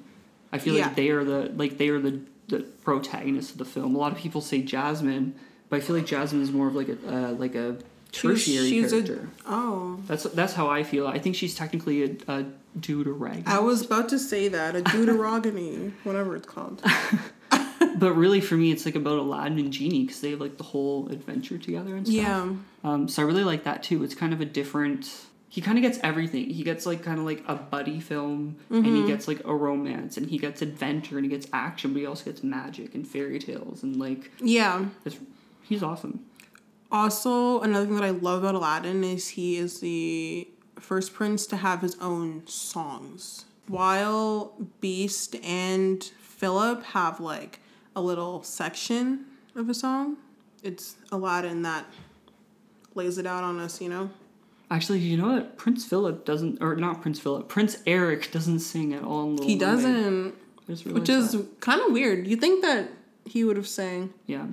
[0.51, 0.87] I feel Yeah.
[0.87, 2.19] like they are the like they are the
[2.49, 3.95] the protagonists of the film.
[3.95, 5.33] A lot of people say Jasmine,
[5.69, 7.77] but I feel like Jasmine is more of like a uh, like a
[8.11, 9.29] She's- tertiary she's a- character.
[9.47, 9.97] Oh.
[10.07, 11.07] That's that's how I feel.
[11.07, 12.45] I think she's technically a, a
[12.79, 13.43] dude or rag.
[13.47, 14.75] I was about to say that.
[14.75, 16.83] A Deuterogony, whatever it's called.
[17.97, 20.63] but really, for me, it's like about Aladdin and Genie because they have like the
[20.63, 22.15] whole adventure together and stuff.
[22.15, 22.49] Yeah.
[22.83, 24.03] Um, so I really like that too.
[24.03, 25.09] It's kind of a different.
[25.49, 26.49] He kind of gets everything.
[26.49, 28.95] He gets like kind of like a buddy film, and Mm-hmm.
[28.95, 32.05] he gets like a romance, and he gets adventure, and he gets action, but he
[32.07, 34.85] also gets magic and fairy tales, and like Yeah.
[35.05, 35.17] it's,
[35.61, 36.25] he's awesome.
[36.91, 40.47] Also, another thing that I love about Aladdin is he is the
[40.79, 43.45] first prince to have his own songs.
[43.67, 47.59] While Beast and Philip have like
[47.95, 49.25] a little section
[49.55, 50.17] of a song,
[50.63, 51.85] it's Aladdin that
[52.95, 54.09] lays it out on us, you know?
[54.71, 55.57] Actually, you know what?
[55.57, 57.47] Prince Philip doesn't, or not Prince Philip.
[57.47, 59.37] Prince Eric doesn't sing at all.
[59.37, 60.33] In He doesn't,
[60.65, 62.25] which is kind of weird.
[62.25, 62.89] You think that
[63.25, 64.47] he would have sang, yeah.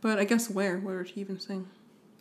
[0.00, 0.78] but I guess where?
[0.78, 1.68] Where would he even sing?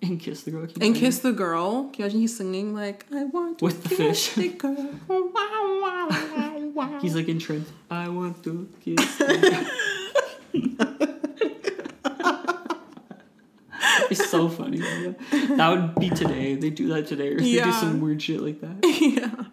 [0.02, 0.64] And kiss the girl.
[0.64, 0.94] And singing.
[0.94, 1.90] Kiss the Girl.
[1.90, 4.36] Can you imagine he's singing like, I want to With the kiss fish.
[4.36, 4.76] the girl.
[5.08, 7.00] Wow, wow, wow, wow.
[7.02, 7.70] He's like in trance.
[7.90, 9.22] I want to kiss.
[10.62, 11.76] the girl."
[14.10, 14.80] it's so funny.
[15.32, 16.56] That would be today.
[16.56, 18.78] They do that today, or they do some weird shit like that.
[19.02, 19.46] yeah.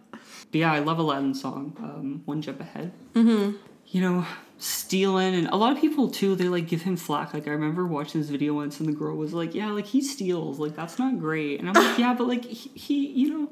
[0.53, 2.93] But yeah, I love Aladdin's song, um, One Jump Ahead.
[3.15, 3.57] Mm-hmm.
[3.87, 4.27] You know,
[4.59, 7.33] stealing, and a lot of people too, they like give him flack.
[7.35, 10.03] Like, I remember watching this video once, and the girl was like, Yeah, like he
[10.03, 10.59] steals.
[10.59, 11.61] Like, that's not great.
[11.61, 13.49] And I'm like, Yeah, but like, he, he you know,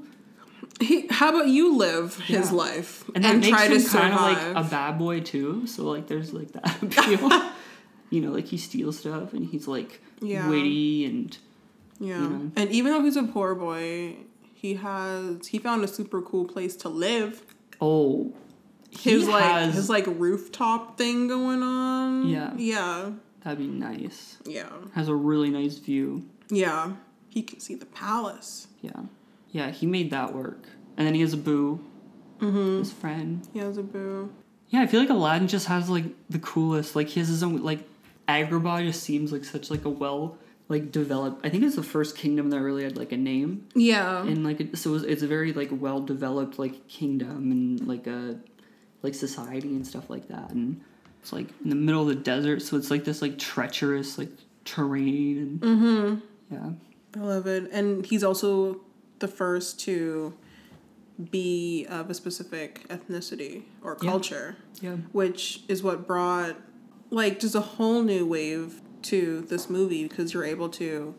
[0.80, 2.56] He, how about you live his Yeah.
[2.56, 4.12] life and and, try to survive?
[4.12, 4.20] kind of
[4.56, 5.66] like a bad boy too.
[5.66, 7.30] So, like, there's like that appeal.
[8.10, 10.48] you know, like he steals stuff, and he's like Yeah.
[10.48, 11.36] witty, and
[11.98, 12.20] yeah.
[12.22, 12.50] you know.
[12.56, 14.16] And even though he's a poor boy,
[14.54, 17.42] he has he found a super cool place to live.
[17.80, 18.32] oh,
[18.90, 22.26] he His like has, his like rooftop thing going on.
[22.28, 22.52] Yeah.
[22.56, 23.10] Yeah.
[23.44, 24.38] that'd be nice.
[24.44, 24.68] Yeah.
[24.94, 26.24] Has a really nice view.
[26.50, 26.92] Yeah.
[27.28, 28.66] He can see the palace.
[28.82, 29.02] Yeah.
[29.50, 30.64] Yeah, he made that work.
[30.96, 31.84] And then he has a boo,
[32.40, 32.78] Mm-hmm.
[32.78, 33.46] his friend.
[33.52, 34.32] He has a boo.
[34.68, 36.96] Yeah, I feel like Aladdin just has like the coolest.
[36.96, 37.80] Like he has his own like
[38.28, 40.38] Agrabah just seems like such like a well
[40.68, 41.44] like developed.
[41.44, 44.22] I think it's the first kingdom that really had like a name Yeah.
[44.22, 48.06] and like it, so it's, it's a very like well developed like kingdom and like
[48.06, 48.38] a
[49.02, 50.50] like society and stuff like that.
[50.52, 50.80] And
[51.20, 54.30] it's like in the middle of the desert, so it's like this like treacherous like
[54.64, 56.54] terrain and mm-hmm.
[56.54, 56.70] yeah.
[57.16, 57.70] I love it.
[57.72, 58.80] And he's also
[59.20, 60.34] the first to
[61.30, 64.10] be of a specific ethnicity or Yeah.
[64.10, 64.96] culture, Yeah.
[65.12, 66.56] which is what brought
[67.10, 71.14] like just a whole new wave to this movie because you're able to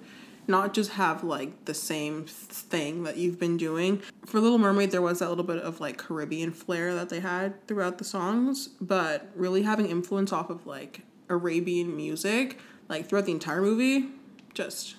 [0.48, 4.02] not just have like the same thing that you've been doing.
[4.26, 7.66] For Little Mermaid, there was that little bit of like Caribbean flair that they had
[7.68, 12.58] throughout the songs, but really having influence off of like Arabian music,
[12.90, 14.10] like throughout the entire movie,
[14.54, 14.96] just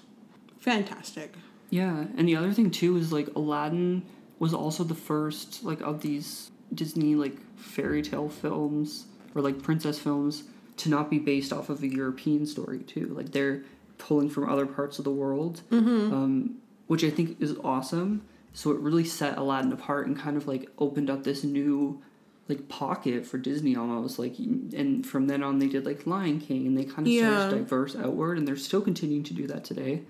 [0.59, 1.35] fantastic.
[1.73, 4.03] Yeah, and the other thing too is like Aladdin
[4.39, 9.99] was also the first like of these Disney like fairy tale films or like princess
[9.99, 10.45] films
[10.77, 13.07] to not be based off of a European story too.
[13.17, 13.63] Like they're
[13.97, 16.57] pulling from other parts of the world, um,
[16.89, 18.23] which I think is awesome.
[18.53, 22.03] So it really set Aladdin apart and kind of like opened up this new
[22.51, 26.67] like pocket for Disney almost like and from then on they did like Lion King
[26.67, 27.39] and they kind of Yeah.
[27.49, 30.03] started diverse outward and they're still continuing to do that today.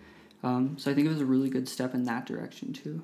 [0.43, 3.03] Um, so I think it was a really good step in that direction too.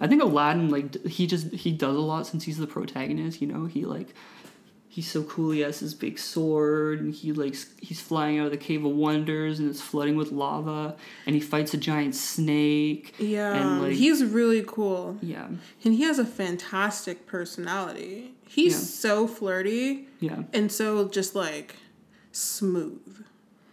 [0.00, 3.40] I think Aladdin like he just he does a lot since he's the protagonist.
[3.42, 4.14] You know, he like
[4.88, 5.50] he's so cool.
[5.50, 8.92] He has his big sword and he like he's flying out of the cave of
[8.92, 13.14] wonders and it's flooding with lava and he fights a giant snake.
[13.18, 15.46] Yeah, And, like- he's really cool, Yeah,
[15.84, 18.34] and he has a fantastic personality.
[18.46, 18.78] He's Yeah.
[18.78, 21.74] so flirty yeah, and so just like
[22.32, 23.24] smooth.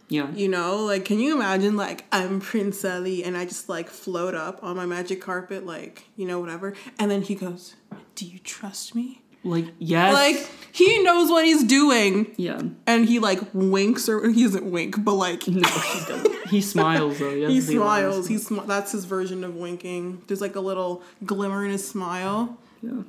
[0.08, 0.32] Yeah.
[0.32, 4.36] You know, like can you imagine like I'm Prince Ali and I just like float
[4.36, 7.76] up on my magic carpet, like you know whatever, and then he goes,
[8.16, 10.14] "Do you trust me?" Like yes.
[10.14, 12.62] Like he knows what he's doing, yeah.
[12.88, 16.48] and he like winks or he doesn't wink, but like No, he doesn't.
[16.48, 17.30] He smiles though.
[17.30, 17.48] Yeah.
[17.48, 18.28] He smiles.
[18.28, 20.24] He smi- that's his version of winking.
[20.28, 22.58] There's like a little glimmer in his smile.
[22.82, 23.04] Yeah.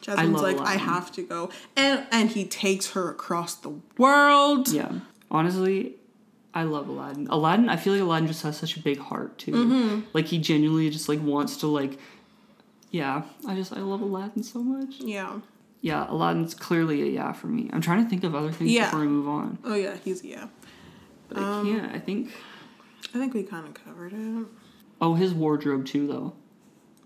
[0.00, 4.68] Jasmine's love like, I have to go, and and he takes her across the world.
[4.68, 4.92] Yeah.
[5.30, 5.96] Honestly,
[6.54, 7.28] I love Aladdin.
[7.30, 9.52] Aladdin, I feel like Aladdin just has such a big heart too.
[9.52, 10.00] Mm-hmm.
[10.12, 11.98] Like he genuinely just like wants to like
[12.90, 14.96] yeah, I just I love Aladdin so much.
[15.00, 15.40] Yeah.
[15.80, 17.70] Yeah, Aladdin's clearly a yeah for me.
[17.72, 18.84] I'm trying to think of other things Yeah.
[18.86, 19.58] before I move on.
[19.64, 20.48] Oh yeah, he's yeah.
[21.28, 21.94] But I Um, can't.
[21.94, 22.30] I think
[23.14, 24.46] I think we kind of covered it.
[25.00, 26.34] oh his wardrobe too though.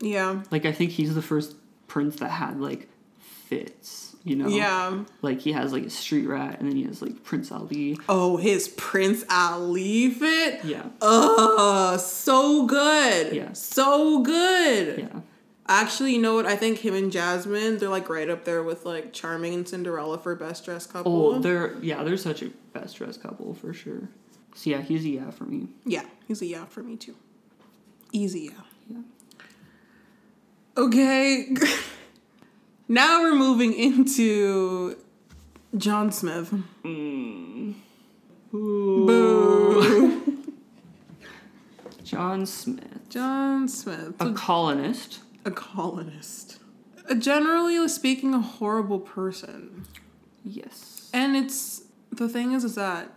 [0.01, 0.43] Yeah.
[0.51, 1.55] Like I think he's the first
[1.87, 2.89] prince that had like
[3.21, 4.49] fits, you know?
[4.49, 5.05] Yeah.
[5.23, 7.97] Like he has like a street rat and then he has like Prince Ali.
[8.09, 10.65] Oh, his Prince Ali fit.
[10.65, 10.87] Yeah.
[11.01, 13.33] Ugh, so good.
[13.33, 13.53] Yeah.
[13.53, 14.99] So good.
[14.99, 15.21] Yeah.
[15.69, 16.45] Actually, you know what?
[16.45, 20.19] I think him and Jasmine, they're like right up there with like Charming and Cinderella
[20.19, 21.35] for best dressed couple.
[21.35, 24.09] Oh, they're yeah, they're such a best dressed couple for sure.
[24.55, 25.69] So yeah, he's a yeah for me.
[25.85, 27.15] yeah, he's a yeah for me too.
[28.13, 28.61] Easy yeah.
[28.89, 29.03] Yeah.
[30.77, 31.55] Okay.
[32.89, 34.97] now we're moving into
[35.77, 36.53] John Smith.
[36.85, 37.75] Mm.
[38.53, 40.23] Boo.
[42.05, 44.15] John Smith, John Smith.
[44.21, 45.21] a colonist.
[45.45, 46.61] a colonist.
[47.09, 49.85] A generally speaking, a horrible person.
[50.45, 51.11] Yes.
[51.13, 51.83] And it's
[52.13, 53.13] the thing is, is that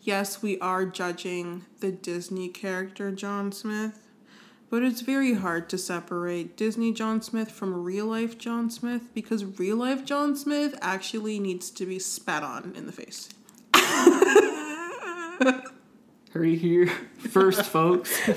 [0.00, 4.01] yes, we are judging the Disney character John Smith,
[4.72, 9.44] but it's very hard to separate Disney John Smith from real life John Smith because
[9.44, 13.28] real life John Smith actually needs to be spat on in the face.
[16.32, 16.86] Hurry here
[17.18, 18.18] first, folks.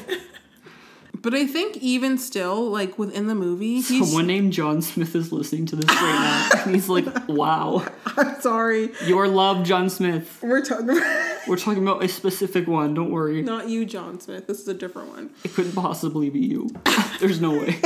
[1.26, 4.07] But I think even still, like within the movie, he's.
[4.07, 6.61] Someone named John Smith is listening to this right now.
[6.61, 7.84] And he's like, wow.
[8.05, 8.91] I'm sorry.
[9.07, 10.38] Your love, John Smith.
[10.43, 10.86] We're talking
[11.47, 13.41] We're talking about a specific one, don't worry.
[13.41, 14.45] not you, John Smith.
[14.45, 15.32] This is a different one.
[15.43, 16.69] It couldn't possibly be you.
[17.19, 17.82] There's no way.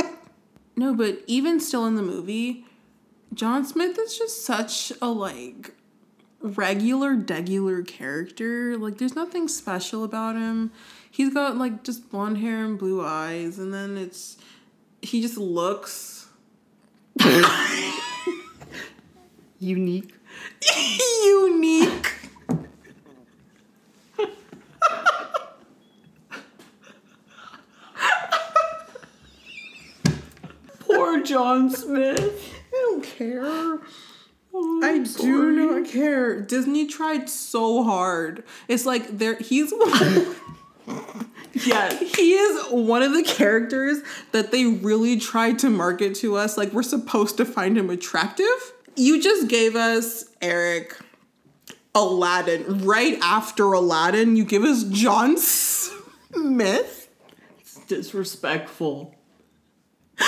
[0.76, 2.66] No, but even still in the movie,
[3.32, 5.72] John Smith is just such a like
[6.42, 8.76] regular degular character.
[8.76, 10.72] Like there's nothing special about him.
[11.10, 14.36] He's got like just blonde hair and blue eyes and then it's
[15.02, 16.28] he just looks
[19.60, 20.14] Unique.
[21.24, 22.14] unique.
[30.78, 32.54] Poor John Smith.
[32.72, 33.42] I don't care.
[33.44, 33.80] Oh,
[34.82, 36.40] I I'm do not care.
[36.40, 38.44] Disney tried so hard.
[38.66, 39.74] It's like there he's
[41.64, 41.92] Yeah.
[41.98, 43.98] he is one of the characters
[44.32, 48.46] that they really tried to market to us like we're supposed to find him attractive.
[48.96, 50.96] You just gave us Eric
[51.94, 52.84] Aladdin.
[52.84, 57.08] Right after Aladdin, you give us John Smith.
[57.60, 59.14] It's disrespectful.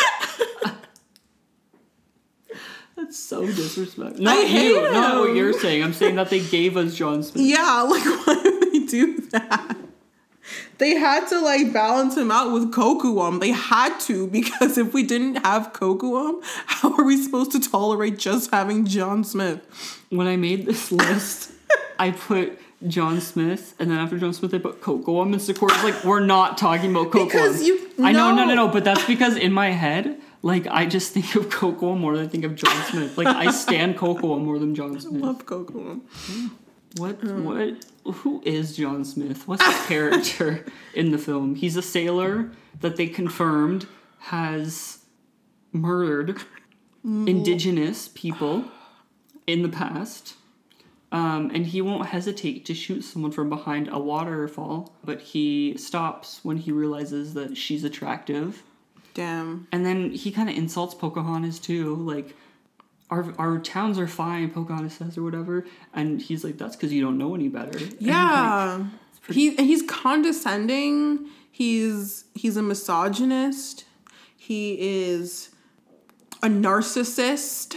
[2.97, 4.23] That's so disrespectful.
[4.23, 5.83] Not hate you, not what you're saying.
[5.83, 7.45] I'm saying that they gave us John Smith.
[7.45, 9.77] Yeah, like why did they do that?
[10.79, 13.41] They had to like balance him out with Kocoum.
[13.41, 18.19] They had to because if we didn't have Kocoum, how are we supposed to tolerate
[18.19, 19.61] just having John Smith?
[20.11, 21.53] When I made this list,
[21.99, 25.23] I put John Smith, and then after John Smith, I put Coco.
[25.23, 25.57] And Mr.
[25.57, 27.25] Court's like, we're not talking about Coco.
[27.27, 28.55] Because you- I know, no, no, no.
[28.67, 32.27] no, but that's because in my head, like, I just think of Coco more than
[32.27, 33.17] I think of John Smith.
[33.17, 35.23] Like, I stand Coco more than John Smith.
[35.23, 36.01] I love Kocoum.
[36.97, 37.21] What?
[37.21, 37.43] Mm.
[37.45, 38.15] What?
[38.17, 39.47] Who is John Smith?
[39.49, 40.65] What's his character
[40.95, 41.55] in the film?
[41.55, 43.87] He's a sailor that they confirmed
[44.19, 44.99] has
[45.73, 46.43] murdered
[47.05, 48.65] indigenous people
[49.47, 50.35] in the past.
[51.11, 56.41] Um, and he won't hesitate to shoot someone from behind a waterfall, but he stops
[56.43, 58.63] when he realizes that she's attractive.
[59.13, 59.69] Damn.
[59.73, 62.35] And then he kind of insults Pocahontas too, like
[63.13, 67.03] our our towns are fine, Pocahontas says or whatever, and he's like, "That's because you
[67.03, 68.85] don't know any better." And, like, Yeah.
[69.31, 71.29] he, he's condescending.
[71.51, 73.85] He's he's a misogynist.
[74.37, 75.51] He is
[76.43, 77.77] a narcissist.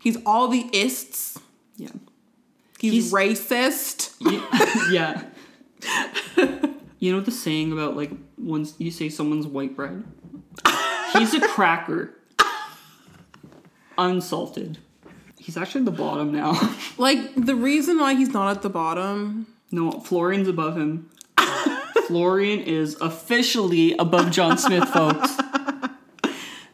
[0.00, 1.38] He's all the ists.
[1.76, 1.88] yeah,
[2.78, 4.14] He's, He's- racist.
[4.92, 5.22] yeah.
[6.98, 10.04] you know the saying about like once you say someone's white bread,
[11.14, 12.14] he's a cracker,
[13.98, 14.78] unsalted.
[15.38, 16.58] He's actually the bottom now.
[16.98, 19.46] Like the reason why he's not at the bottom.
[19.70, 21.10] no, Florian's above him.
[22.06, 25.36] Florian is officially above John Smith, folks.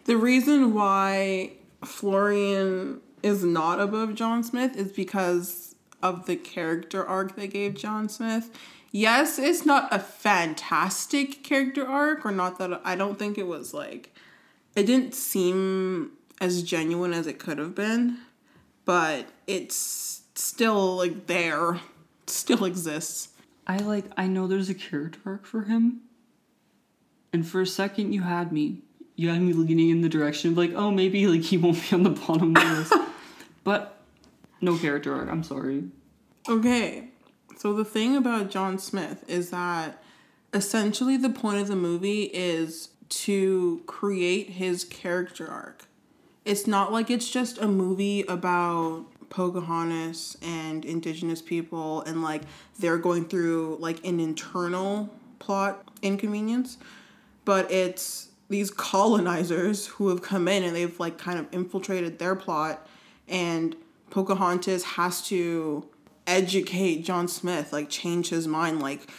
[0.04, 1.52] The reason why
[1.84, 8.08] Florian is not above John Smith is because of the character arc they gave John
[8.08, 8.50] Smith.
[8.90, 13.74] Yes, it's not a fantastic character arc, or not that I don't think it was
[13.74, 14.14] like,
[14.74, 18.18] it didn't seem as genuine as it could have been,
[18.84, 21.80] but it's still like there,
[22.26, 23.28] still exists.
[23.66, 26.00] I like I know there's a character arc for him.
[27.32, 28.82] And for a second you had me.
[29.16, 31.94] You had me leaning in the direction of like, oh maybe like he won't be
[31.94, 32.94] on the bottom list.
[33.64, 34.00] but
[34.60, 35.84] no character arc, I'm sorry.
[36.48, 37.08] Okay.
[37.58, 40.02] So the thing about John Smith is that
[40.54, 45.87] essentially the point of the movie is to create his character arc.
[46.48, 52.40] It's not like it's just a movie about Pocahontas and indigenous people and like
[52.78, 56.78] they're going through like an internal plot inconvenience,
[57.44, 62.34] but it's these colonizers who have come in and they've like kind of infiltrated their
[62.34, 62.88] plot
[63.28, 63.76] and
[64.08, 65.86] Pocahontas has to
[66.26, 69.10] educate John Smith, like change his mind, like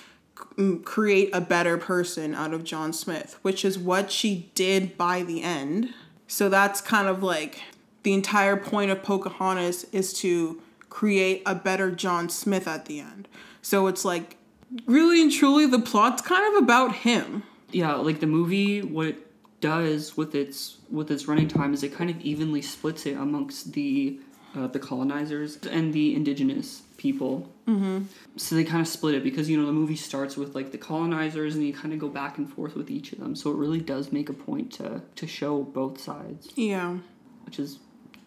[0.83, 5.43] create a better person out of John Smith, which is what she did by the
[5.43, 5.93] end.
[6.29, 7.63] So that's kind of like
[8.03, 13.27] the entire point of Pocahontas is to create a better John Smith at the end.
[13.63, 14.37] So it's like
[14.85, 17.43] really and truly the plot's kind of about him.
[17.71, 19.27] Yeah, like the movie what it
[19.59, 23.73] does with its with its running time is it kind of evenly splits it amongst
[23.73, 24.19] the
[24.55, 27.49] uh, the colonizers and the indigenous people.
[27.67, 28.03] Mm-hmm.
[28.37, 30.77] So they kind of split it because you know the movie starts with like the
[30.77, 33.35] colonizers and you kind of go back and forth with each of them.
[33.35, 36.97] So it really does make a point to to show both sides, Yeah.
[37.45, 37.79] which is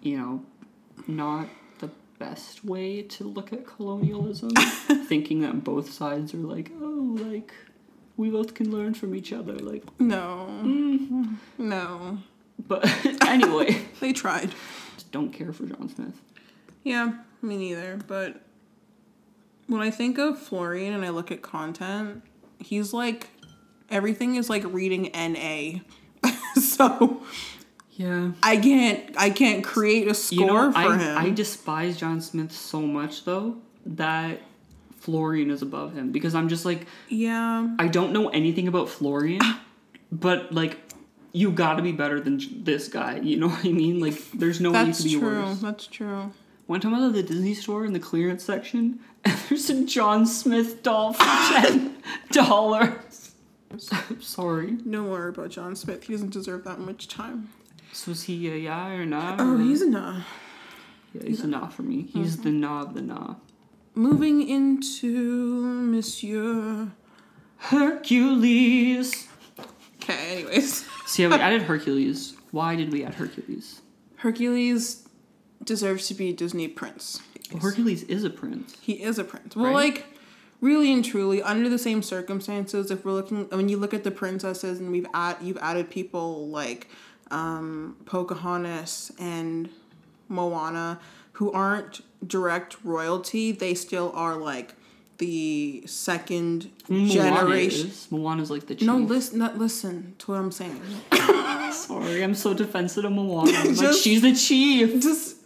[0.03, 0.45] you know
[1.07, 1.47] not
[1.79, 4.51] the best way to look at colonialism.
[5.12, 7.53] thinking that both sides are like oh like
[8.16, 10.47] we both can learn from each other like No.
[11.59, 12.18] No.
[12.66, 12.83] but
[13.27, 14.51] anyway They tried.
[14.95, 16.20] just don't care for John Smith.
[16.85, 17.12] Yeah,
[17.43, 17.99] me neither.
[18.07, 18.41] But
[19.73, 22.23] when I think of Florian and I look at content,
[22.59, 23.31] he's like
[23.91, 25.81] everything is like reading NA.
[26.61, 27.23] so
[27.91, 28.33] Yeah.
[28.43, 31.18] I can't I can't create a score You know, for I, him.
[31.18, 33.57] I despise John Smith so much though
[33.87, 34.41] that
[35.01, 37.75] Florian is above him because I'm just like yeah.
[37.79, 39.41] I don't know anything about Florian,
[40.12, 40.79] but like
[41.35, 43.18] you got to be better than this guy.
[43.18, 43.99] You know what I mean?
[44.01, 45.43] Like there's no way to That's be true.
[45.45, 45.59] worse.
[45.61, 46.31] That's true.
[46.67, 49.85] One time I was at the Disney store in the clearance section, and there's a
[49.85, 51.97] John Smith doll for ten
[52.31, 53.35] dollars.
[53.71, 53.79] I'm
[54.23, 54.73] sorry.
[54.73, 56.05] Don't worry about John Smith.
[56.05, 57.51] He doesn't deserve that much time.
[57.93, 59.37] So is he a yeah or nah?
[59.39, 60.23] Oh, or- he's a nah.
[61.15, 62.03] yeah, he's a nah for me.
[62.13, 62.45] He's uh-huh.
[62.45, 63.35] the nah of the nah.
[63.95, 66.89] Moving into Monsieur.
[67.59, 69.29] Hercules.
[69.97, 70.85] Okay, anyways.
[71.07, 72.35] See, yeah, we added Hercules.
[72.51, 73.83] Why did we add Hercules?
[74.17, 75.07] Hercules
[75.65, 77.21] deserves to be Disney prince.
[77.61, 78.77] Hercules is a prince.
[78.81, 79.55] He is a prince.
[79.55, 79.75] Well, Right.
[79.75, 80.07] like
[80.61, 84.11] really and truly, under the same circumstances, if we're looking when you look at the
[84.11, 86.89] princesses and we've add you've added people like
[87.31, 89.69] um, Pocahontas and
[90.29, 90.99] Moana
[91.33, 94.75] who aren't direct royalty, they still are like
[95.19, 97.89] the second Moana generation.
[97.89, 98.09] is.
[98.11, 98.87] Moana's like the chief.
[98.87, 100.81] No, listen, not listen to what I'm saying.
[101.73, 103.51] Sorry, I'm so defensive of Moana.
[103.55, 105.03] I'm like, she's the chief.
[105.03, 105.37] Just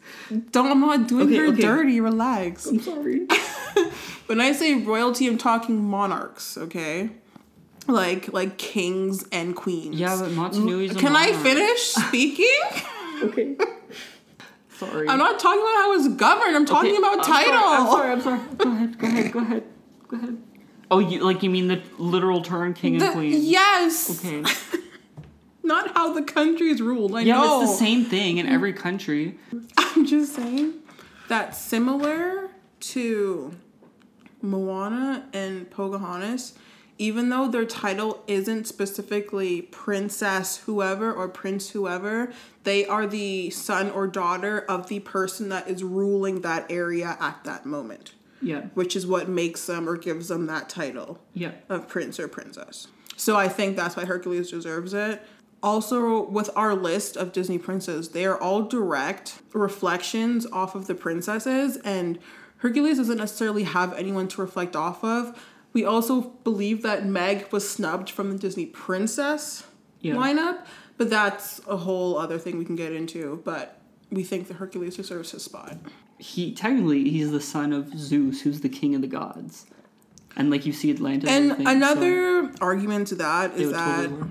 [0.50, 0.70] don't.
[0.70, 1.62] I'm not doing Okay, her okay.
[1.62, 2.00] dirty.
[2.00, 2.66] Relax.
[2.66, 3.26] I'm sorry.
[4.26, 7.10] When I say royalty, I'm talking monarchs, okay?
[7.86, 9.94] Like like kings and queens.
[9.96, 12.60] Yeah, but Motunui's mm, a Can I finish speaking?
[13.22, 13.56] Okay.
[14.78, 15.08] Sorry.
[15.08, 16.56] I'm not talking about how it's governed.
[16.56, 17.92] I'm talking Okay, about I'm title.
[17.92, 18.40] Sorry, I'm sorry.
[18.40, 18.58] I'm sorry.
[18.58, 18.98] Go ahead.
[18.98, 19.32] Go ahead.
[19.32, 19.62] Go ahead.
[20.08, 20.38] Go ahead.
[20.90, 23.40] Oh, you like you mean the literal term king and queen?
[23.42, 24.18] yes.
[24.24, 24.42] Okay.
[25.66, 27.14] Not how the country is ruled.
[27.16, 27.60] I Yeah, know.
[27.62, 29.36] it's the same thing in every country.
[29.76, 30.74] I'm just saying
[31.28, 32.50] that similar
[32.80, 33.52] to
[34.40, 36.54] Moana and Pocahontas,
[36.98, 43.90] even though their title isn't specifically princess whoever or prince whoever, they are the son
[43.90, 48.66] or daughter of the person that is ruling that area at that moment, Yeah.
[48.74, 51.52] which is what makes them or gives them that title Yeah.
[51.68, 52.86] of prince or princess.
[53.18, 55.22] So I think that's why Hercules deserves it.
[55.62, 60.94] Also, with our list of Disney princes, they are all direct reflections off of the
[60.94, 62.18] princesses, and
[62.58, 65.38] Hercules doesn't necessarily have anyone to reflect off of.
[65.72, 69.64] We also believe that Meg was snubbed from the Disney princess
[70.00, 70.14] Yeah.
[70.14, 70.64] lineup,
[70.96, 73.40] but that's a whole other thing we can get into.
[73.44, 73.80] But
[74.10, 75.76] we think that Hercules deserves his spot.
[76.18, 79.66] He technically he's the son of Zeus, who's the king of the gods,
[80.36, 81.28] and like you see Atlantis.
[81.28, 84.30] And everything, so another argument to that is that totally.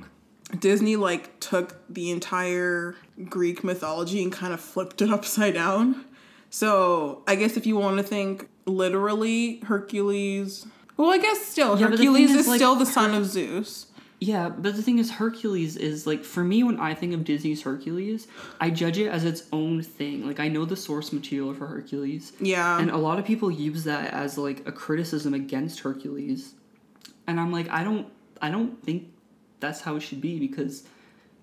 [0.60, 2.95] Disney like took the entire
[3.30, 6.06] Greek mythology and kind of flipped it upside down.
[6.49, 10.66] So I guess if you want to think literally, Hercules.
[10.97, 13.14] Well, I guess still Yeah, but the thing Hercules is, is like, still the son
[13.14, 13.88] of Zeus.
[14.22, 17.62] Yeah, but the thing is, Hercules is like for me when I think of Disney's
[17.64, 18.28] Hercules,
[18.62, 20.26] I judge it as its own thing.
[20.26, 22.80] Like I know the source material for Hercules, Yeah.
[22.80, 26.53] and a lot of people use that as like a criticism against Hercules,
[27.28, 28.08] and I'm like, I don't,
[28.41, 29.10] I don't think
[29.60, 30.84] that's how it should be because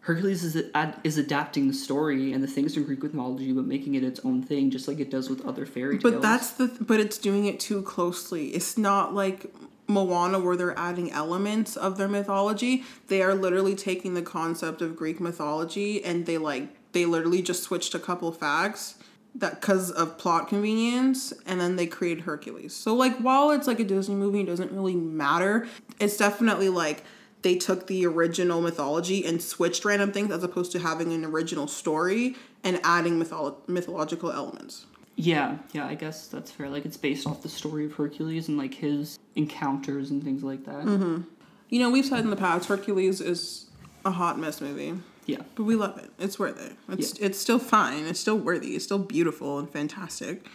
[0.01, 3.95] Hercules is ad- is adapting the story and the things from Greek mythology, but making
[3.95, 6.15] it its own thing, just like it does with other fairy tales.
[6.15, 8.49] But that's the but it's doing it too closely.
[8.49, 9.53] It's not like
[9.87, 12.85] Moana where they're adding elements of their mythology.
[13.07, 17.63] They are literally taking the concept of Greek mythology and they like they literally just
[17.63, 18.97] switched a couple facts
[19.37, 22.75] that cuz of plot convenience and then they created Hercules.
[22.75, 25.69] So like while it's like a Disney movie it doesn't really matter,
[26.01, 27.05] it's definitely like
[27.43, 31.67] they took the original mythology and switched random things as opposed to having an original
[31.67, 34.87] story and adding mytholo- mythological elements.
[35.17, 36.71] Yeah, yeah, I guess that's fair.
[36.71, 40.65] Like it's based off the story of Hercules and like his encounters and things like
[40.65, 40.85] that.
[40.85, 41.23] Mm-hmm.
[41.69, 43.67] You know, we've said in the past, Hercules is
[44.05, 44.95] a hot mess movie,
[45.27, 45.43] Yeah.
[45.55, 46.11] but we love it.
[46.19, 46.77] It's worth it.
[46.89, 48.05] It's it's still fine.
[48.07, 48.75] It's still worthy.
[48.75, 50.47] It's still beautiful and fantastic.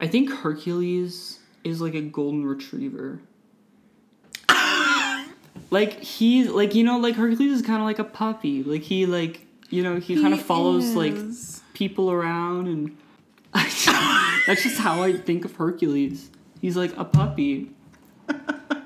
[0.00, 3.20] I think Hercules is like a golden retriever.
[5.70, 8.62] like he's like you know like Hercules is kind of like a puppy.
[8.62, 11.14] Like he like you know he kind of follows like
[11.74, 12.96] people around and
[13.54, 16.30] that's just how I think of Hercules.
[16.60, 17.70] He's like a puppy.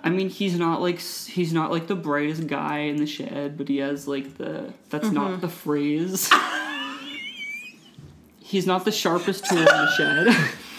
[0.02, 3.68] I mean, he's not like he's not like the brightest guy in the shed, but
[3.68, 5.40] he has like the that's not mm-hmm.
[5.40, 6.30] the phrase.
[8.40, 10.50] he's not the sharpest tool in the shed.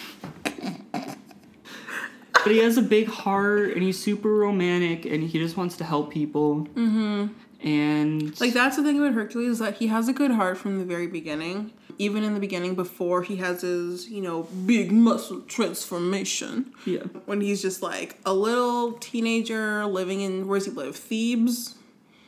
[2.43, 5.83] but he has a big heart and he's super romantic and he just wants to
[5.83, 6.67] help people.
[6.75, 7.27] Mm-hmm.
[7.67, 10.79] And Like that's the thing about Hercules is that he has a good heart from
[10.79, 11.71] the very beginning.
[11.99, 17.41] Even in the beginning, before he has his you know big muscle transformation, yeah, when
[17.41, 21.75] he's just like a little teenager living in where's he live Thebes?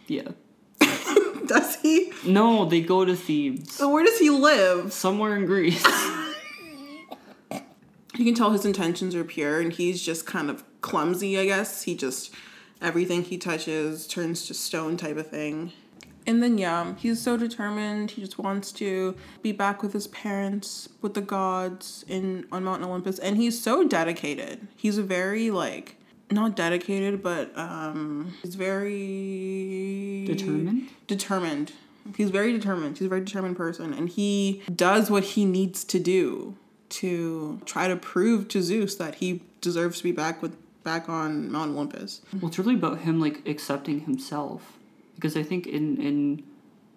[0.07, 0.30] yeah.
[1.47, 2.11] Does he?
[2.26, 3.74] No, they go to Thebes.
[3.74, 4.93] So where does he live?
[4.93, 5.84] Somewhere in Greece.
[8.16, 11.84] you can tell his intentions are pure and he's just kind of clumsy i guess.
[11.84, 12.34] He just
[12.82, 15.72] everything he touches turns to stone type of thing.
[16.28, 18.11] And then yeah he's so determined.
[18.11, 22.84] He just wants to be back with his parents with the gods in on mount
[22.84, 23.20] olympus.
[23.20, 24.68] And he's so dedicated.
[24.76, 25.97] He's a very like
[26.32, 30.89] not dedicated but um he's very Determined?
[31.07, 31.72] determined.
[32.18, 32.97] He's very determined.
[32.97, 36.57] He's a very determined person and he does what he needs to do
[36.93, 41.51] to try to prove to zeus that he deserves to be back with back on
[41.51, 42.21] mount olympus.
[42.33, 44.77] Well, it's really about him like accepting himself,
[45.15, 46.43] because I think in in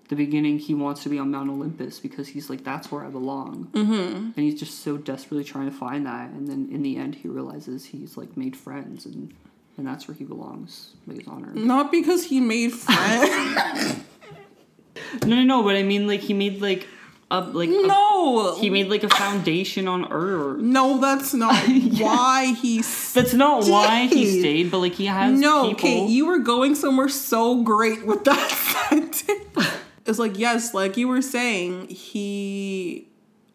[0.09, 3.09] the beginning he wants to be on Mount Olympus because he's like that's where I
[3.09, 3.93] belong, mm-hmm.
[3.93, 7.29] and he's just so desperately trying to find that, and then in the end he
[7.29, 9.35] realizes he's like made friends and
[9.79, 11.53] and that's where he belongs, like his honor.
[11.55, 14.01] not because he made friends.
[15.23, 16.87] No, no, no, but I mean like he made like
[17.31, 20.59] a like a- no he made like a foundation on Earth.
[20.61, 21.55] no that's not
[21.99, 22.79] why he
[23.15, 24.41] That's not why he Stayed.
[24.41, 25.81] stayed, but like he has No, people.
[25.81, 28.51] Kate, you were going somewhere so great with that
[28.91, 29.25] sentence.
[30.07, 33.09] It's like, yes, like you were saying, he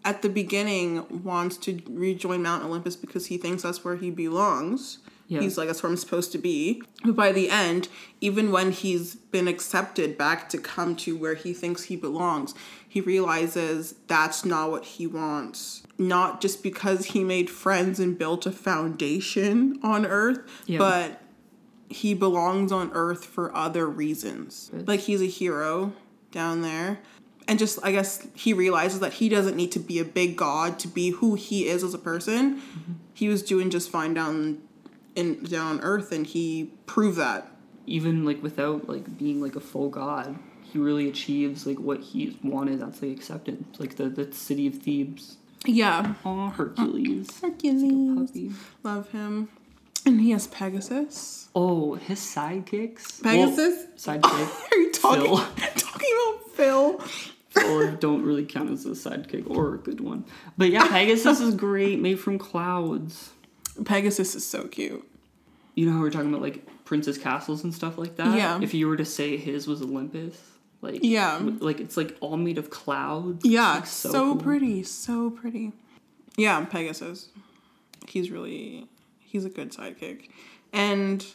[0.03, 4.97] at the beginning wants to rejoin Mount Olympus because he thinks that's where he belongs.
[5.27, 5.39] Yeah.
[5.39, 6.81] He's like, that's where I'm supposed to be.
[7.05, 7.87] But by the end,
[8.19, 12.53] even when he's been accepted back to come to where he thinks he belongs,
[12.91, 15.81] he realizes that's not what he wants.
[15.97, 20.79] Not just because he made friends and built a foundation on Earth, Yeah.
[20.79, 21.21] but
[21.87, 24.69] he belongs on Earth for other reasons.
[24.73, 25.93] Like he's a hero
[26.31, 26.99] down there.
[27.47, 30.77] And just, I guess, he realizes that he doesn't need to be a big god
[30.79, 32.57] to be who he is as a person.
[32.57, 32.91] Mm-hmm.
[33.13, 34.59] He was doing just fine down
[35.15, 37.47] in down on Earth, and he proved that.
[37.87, 40.37] even like without like being like a full god
[40.71, 44.75] he really achieves like what he wanted that's like acceptance like the, the city of
[44.75, 45.37] thebes.
[45.65, 47.39] Yeah, oh hercules.
[47.39, 48.51] Hercules, puppy.
[48.83, 49.49] Love him,
[50.05, 51.49] and he has Pegasus.
[51.53, 53.21] oh his sidekicks?
[53.21, 53.85] Pegasus.
[54.07, 54.71] well, sidekick.
[54.71, 55.37] Are you talking Phil.
[55.75, 57.01] talking about Phil?
[57.67, 60.23] or don't really count as a sidekick or a good one.
[60.57, 63.31] But yeah pegasus is great made from clouds.
[63.83, 65.05] Pegasus is so cute.
[65.75, 68.35] you know how we're talking about like princess castles and stuff like that?
[68.37, 68.59] Yeah.
[68.61, 70.37] if you were to say his was olympus
[70.81, 71.39] like Yeah.
[71.59, 74.35] like it's like all made of clouds Yeah, It's, so, like, cool.
[74.37, 75.71] pretty, so pretty.
[76.37, 77.29] Yeah, Pegasus.
[78.07, 78.87] He's really
[79.19, 80.29] he's a good sidekick.
[80.73, 81.25] And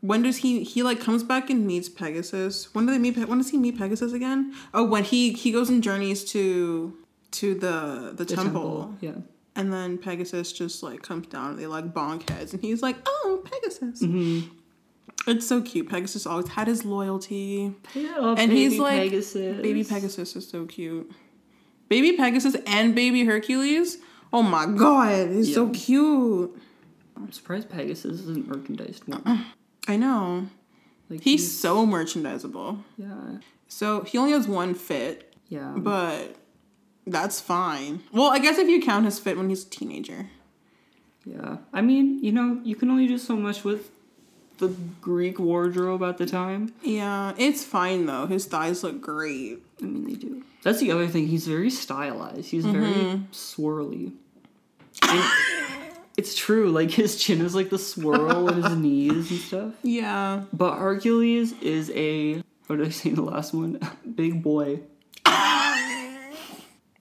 [0.00, 2.74] when does he he like comes back and meets Pegasus?
[2.74, 3.16] When do they meet?
[3.28, 4.54] When does he meet Pegasus again?
[4.74, 6.96] Oh, when he he goes and journeys to
[7.32, 8.94] to the the, The temple.
[9.00, 9.12] Yeah.
[9.56, 12.96] And then Pegasus just like comes down and they like bonk heads and he's like,
[13.06, 14.02] oh, Pegasus.
[14.02, 14.48] Mm-hmm.
[15.26, 15.88] It's so cute.
[15.88, 17.74] Pegasus always had his loyalty.
[17.94, 19.60] Yeah, And he's like- Pegasus.
[19.62, 21.10] Baby Pegasus is so cute.
[21.88, 23.98] Baby Pegasus and baby Hercules.
[24.32, 26.56] Oh my god, he's so cute.
[27.16, 29.38] I'm surprised Pegasus isn't merchandised more.
[29.88, 30.48] I know.
[31.10, 32.78] Like He's so merchandisable.
[32.96, 35.74] yeah, So he only has one fit, yeah.
[35.76, 36.36] but
[37.06, 38.02] that's fine.
[38.12, 40.30] Well, I guess if you count his fit when he's a teenager.
[41.24, 41.56] Yeah.
[41.72, 43.90] I mean, you know, you can only do so much with
[44.60, 44.68] the
[45.00, 46.72] Greek wardrobe at the time.
[46.82, 48.26] Yeah, it's fine though.
[48.26, 49.58] His thighs look great.
[49.82, 50.44] I mean, they do.
[50.62, 51.26] That's the other thing.
[51.26, 52.50] He's very stylized.
[52.50, 53.24] He's very Mm-hmm.
[53.32, 54.12] swirly.
[55.08, 55.24] And
[56.16, 56.70] it's true.
[56.70, 59.72] Like his chin is like the swirl in his knees and stuff.
[59.82, 60.42] Yeah.
[60.52, 63.80] But Hercules is a what did I say in the last one?
[64.14, 64.80] Big boy.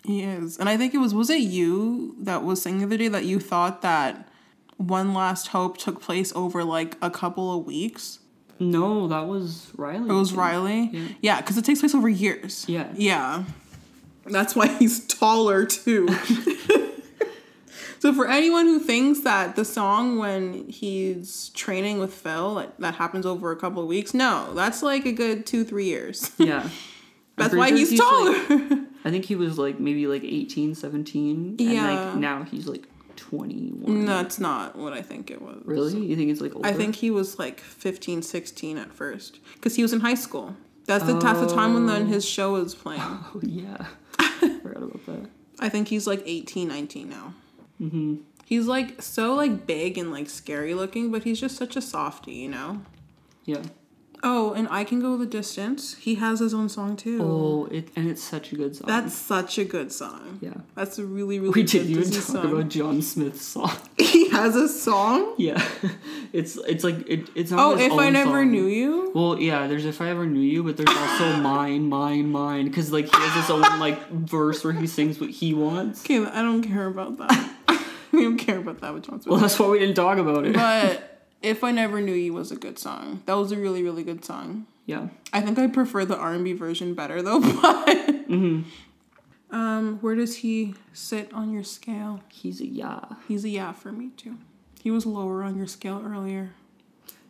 [0.05, 0.57] He is.
[0.57, 3.25] And I think it was was it you that was saying the other day that
[3.25, 4.28] you thought that
[4.79, 8.19] One Last Hope took place over like a couple of weeks?
[8.59, 10.09] No, that was Riley.
[10.09, 10.89] It was Riley?
[10.91, 11.07] Yeah.
[11.21, 12.65] Yeah, because it takes place over years.
[12.67, 12.87] Yeah.
[12.95, 13.43] Yeah.
[14.25, 16.07] That's why he's taller too.
[17.99, 22.95] so for anyone who thinks that the song when he's training with Phil like, that
[22.95, 26.31] happens over a couple of weeks, no, that's like a good two, three years.
[26.39, 26.67] Yeah.
[27.37, 28.33] That's why sure he's, like- taller.
[29.05, 31.55] I think he was like maybe like 18, 17.
[31.57, 31.89] And Yeah.
[32.09, 32.83] like now he's like
[33.19, 34.05] 21.
[34.05, 35.61] That's not what I think it was.
[35.65, 35.97] Really?
[36.05, 36.67] You think it's like older?
[36.67, 39.39] I think he was like 15, 16 at first.
[39.55, 40.55] Because he was in high school.
[40.85, 43.01] That's the, that's the time when then his show was playing.
[43.35, 43.85] Oh, yeah.
[44.63, 45.29] Forgot about that.
[45.59, 47.33] I think he's like 18, 19 now.
[47.81, 48.15] Mm-hmm.
[48.45, 52.33] He's like so like big and like scary looking, but he's just such a softie,
[52.33, 52.81] you know?
[53.45, 53.61] Yeah.
[54.21, 55.95] Oh, and I Can Go the Distance.
[55.95, 57.19] He has his own song too.
[57.21, 58.87] Oh, it and it's such a good song.
[58.87, 60.39] That's such a good song.
[60.41, 60.55] yeah.
[60.75, 62.51] That's a really, really We good didn't even talk song.
[62.51, 63.71] about John Smith's song.
[63.97, 65.35] He has a song?
[65.37, 65.63] yeah.
[66.33, 68.51] It's it's like it, it's not Oh, If I Never song.
[68.51, 69.11] Knew You?
[69.15, 72.91] Well, yeah, there's if I ever knew you, but there's also mine, mine, mine, because
[72.91, 76.01] like he has his own like verse where he sings what he wants.
[76.03, 77.55] Okay, I don't care about that.
[77.67, 79.31] I don't care about that with John Smith.
[79.31, 80.53] Well, that's why we didn't talk about it.
[80.53, 83.23] But If I Never Knew You was a good song.
[83.25, 84.67] That was a really, really good song.
[84.85, 87.39] yeah, I think I prefer the R and B version better though.
[89.51, 92.19] But um, where does he sit on your scale?
[92.29, 94.37] he's a yeah, He's a yeah for me too.
[94.83, 96.51] He was lower on your scale earlier.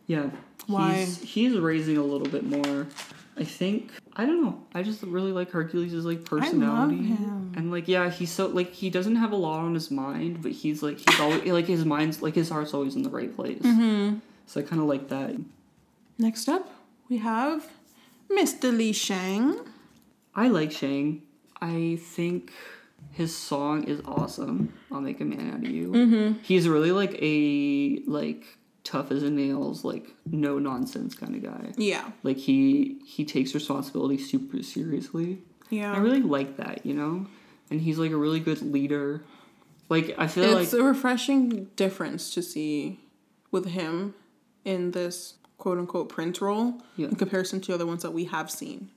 [0.06, 0.30] yeah.
[0.66, 0.98] Why?
[1.00, 2.86] He's, he's raising a little bit more.
[3.36, 4.62] I think I don't know.
[4.74, 7.16] I just really like Hercules' like personality.
[7.54, 10.52] And like yeah, he's so like he doesn't have a lot on his mind, but
[10.52, 13.62] he's like he's always like his mind's like his heart's always in the right place.
[13.62, 14.18] Mm-hmm.
[14.46, 15.36] So I kind of like that.
[16.18, 16.68] Next up,
[17.08, 17.66] we have
[18.30, 18.76] Mr.
[18.76, 19.58] Li Shang.
[20.34, 21.22] I like Shang.
[21.60, 22.52] I think
[23.12, 24.72] his song is awesome.
[24.92, 25.92] I'll make a man out of you.
[25.92, 26.38] Mm-hmm.
[26.42, 28.44] He's really like a like
[28.90, 31.72] tough as a nails, like no nonsense kind of guy.
[31.76, 35.38] Yeah, Like he he takes responsibility super seriously.
[35.70, 35.92] yeah.
[35.92, 37.26] I really like that, you know.
[37.70, 39.22] And he's like a really good leader.
[39.88, 42.98] Like I feel it's like a refreshing difference to see
[43.50, 44.14] with him
[44.64, 47.08] in this quote unquote prince role Yeah.
[47.08, 48.90] in comparison to other ones that we have seen.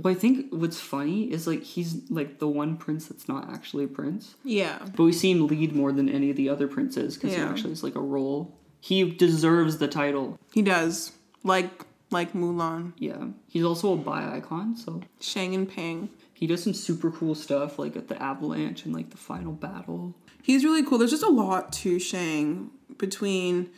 [0.00, 3.84] Well, I think what's funny is like he's like the one prince that's not actually
[3.84, 4.34] a prince.
[4.44, 4.78] Yeah.
[4.96, 7.72] But we see him lead more than any of the other princes because he actually
[7.72, 8.57] is like a role.
[8.80, 10.38] He deserves the title.
[10.52, 11.12] He does.
[11.44, 12.92] Like like Mulan.
[12.98, 13.26] Yeah.
[13.48, 16.08] He's also a bi icon, so Shang and Ping.
[16.32, 20.14] he does some super cool stuff like at the avalanche and like the final battle.
[20.42, 20.98] He's really cool.
[20.98, 23.70] There's just a lot to Shang between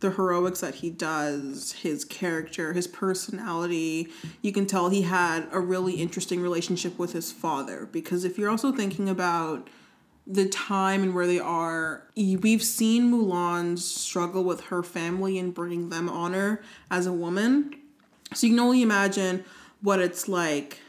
[0.00, 4.08] the heroics that he does, his character, his personality.
[4.42, 8.50] You can tell he had a really interesting relationship with his father because if you're
[8.50, 9.68] also thinking about
[10.26, 15.88] the time and where they are, we've seen Mulan struggle with her family and bringing
[15.88, 17.76] them honor as a woman.
[18.34, 19.44] So you can only imagine
[19.82, 20.80] what it's like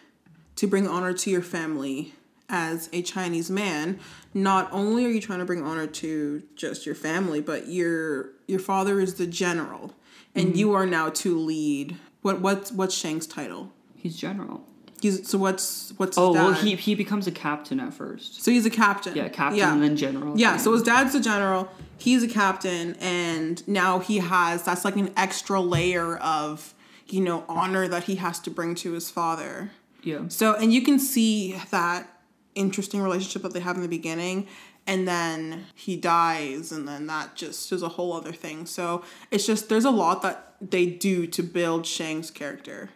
[0.56, 2.16] to bring honor to your family
[2.50, 4.00] as a Chinese man.
[4.34, 8.60] Not only are you trying to bring honor to just your family, but your your
[8.60, 9.94] father is the general,
[10.34, 10.58] and mm-hmm.
[10.58, 11.98] you are now to lead.
[12.22, 13.72] What what's what's Shang's title?
[13.96, 14.66] He's general.
[15.02, 18.44] He's so what's what's Oh, well, he he becomes a captain at first.
[18.44, 19.16] so he's a captain.
[19.16, 19.74] Yeah, captain Yeah.
[19.74, 20.38] and then general.
[20.40, 24.96] Yeah, so his dad's a general, he's a captain, and now he has that's like
[24.96, 26.74] an extra layer of,
[27.08, 29.72] you know, honor that he has to bring to his father.
[30.04, 30.22] yeah.
[30.30, 32.08] So, and you can see that
[32.56, 34.48] interesting relationship that they have in the beginning.
[34.90, 38.66] and then he dies and then that just is a whole other thing.
[38.66, 42.90] So it's just there's a lot that they do to build Shang's character,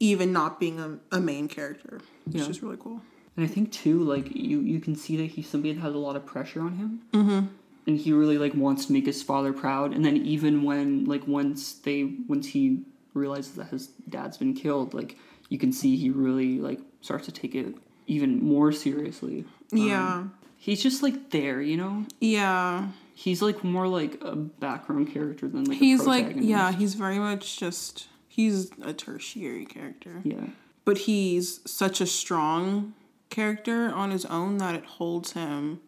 [0.00, 2.48] even not being a, a main character, which Yeah.
[2.48, 3.00] is really cool.
[3.36, 5.98] And I think too, like you, you can see that he's somebody that has a
[5.98, 7.46] lot of pressure on him, mm-hmm.
[7.86, 9.92] and he really like wants to make his father proud.
[9.92, 14.94] And then even when like once they once he realizes that his dad's been killed,
[14.94, 15.16] like
[15.48, 17.74] you can see he really like starts to take it
[18.06, 19.44] even more seriously.
[19.72, 20.24] Yeah.
[20.56, 22.06] He's just like there, you know.
[22.20, 22.88] Yeah.
[23.14, 27.58] He's like more like a background character than like He's like yeah, he's very much
[27.58, 30.20] just he's a tertiary character.
[30.24, 30.46] yeah.
[30.84, 32.94] But he's such a strong
[33.30, 35.80] character on his own that it holds him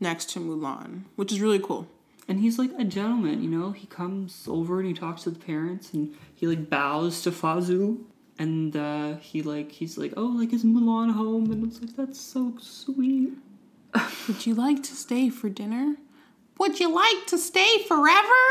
[0.00, 1.86] next to Mulan, which is really cool.
[2.26, 3.72] And he's like a gentleman, you know.
[3.72, 7.58] He comes over and he talks to the parents, and he like bows to Fa
[7.60, 8.02] Zhou,
[8.38, 11.52] and uh, he like he's like, oh, like is Mulan home?
[11.52, 13.32] And it's like that's so sweet.
[14.28, 15.96] Would you like to stay for dinner?
[16.58, 18.42] Would you like to stay forever?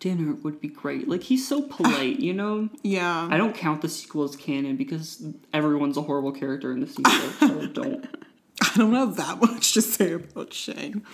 [0.00, 1.08] Dinner would be great.
[1.08, 2.68] Like he's so polite, you know.
[2.82, 3.28] Yeah.
[3.30, 5.22] I don't count the sequel as canon because
[5.52, 8.06] everyone's a horrible character in the sequel, so don't.
[8.62, 11.04] I don't have that much to say about Shang.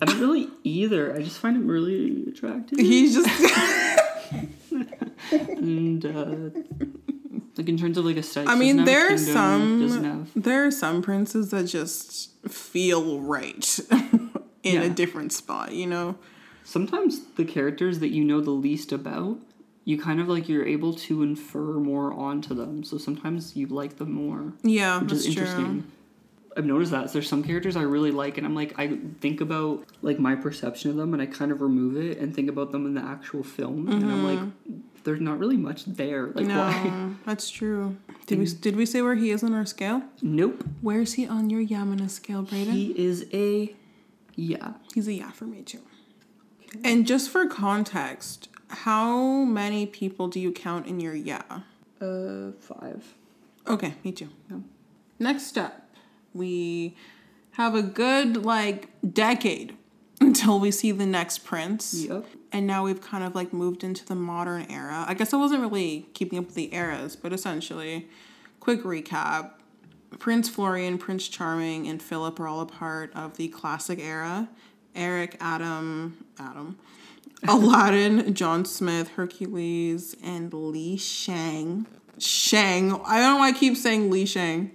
[0.00, 1.14] I don't really either.
[1.14, 2.78] I just find him really attractive.
[2.78, 3.28] He's just
[5.32, 6.60] and uh,
[7.56, 10.30] like in terms of like a aesthetics, I mean, doesn't have a there are some
[10.36, 13.78] there are some princes that just feel right
[14.62, 14.82] in Yeah.
[14.82, 16.16] a different spot, you know?
[16.70, 19.36] Sometimes the characters that you know the least about
[19.84, 23.96] you kind of like you're able to infer more onto them so sometimes you like
[23.96, 25.90] them more Yeah, which that's is interesting true.
[26.56, 29.84] i've noticed that there's some characters i really like and i'm like i think about
[30.02, 32.86] like my perception of them and i kind of remove it and think about them
[32.86, 34.26] in the actual film and i'm mm-hmm.
[34.26, 34.40] like
[35.04, 37.96] there's not really much there like why No, that's true.
[38.26, 40.02] Did we did we say where he is on our scale?
[40.22, 42.72] nope Where is he on your Yamana scale, Brayden?
[42.72, 43.74] he is a
[44.36, 45.80] yeah He's a yeah for me too.
[46.84, 51.42] And just for context, how many people do you count in your yeah?
[52.00, 53.14] uh five
[53.66, 54.28] Okay, me too.
[54.50, 54.58] Yeah.
[55.18, 55.90] Next up,
[56.32, 56.96] we
[57.52, 59.76] have a good like decade
[60.20, 61.94] until we see the next prince.
[61.94, 65.04] yep And now we've kind of like moved into the modern era.
[65.06, 68.08] I guess I wasn't really keeping up with the eras, but essentially,
[68.60, 69.52] quick recap.
[70.18, 74.48] Prince Florian, Prince Charming, and Philip are all a part of the classic era.
[74.94, 76.78] Eric, Adam, Adam,
[77.48, 81.86] Aladdin, John Smith, Hercules, and Li Shang.
[82.18, 82.92] Shang.
[83.04, 84.72] I don't know why I keep saying Li Shang.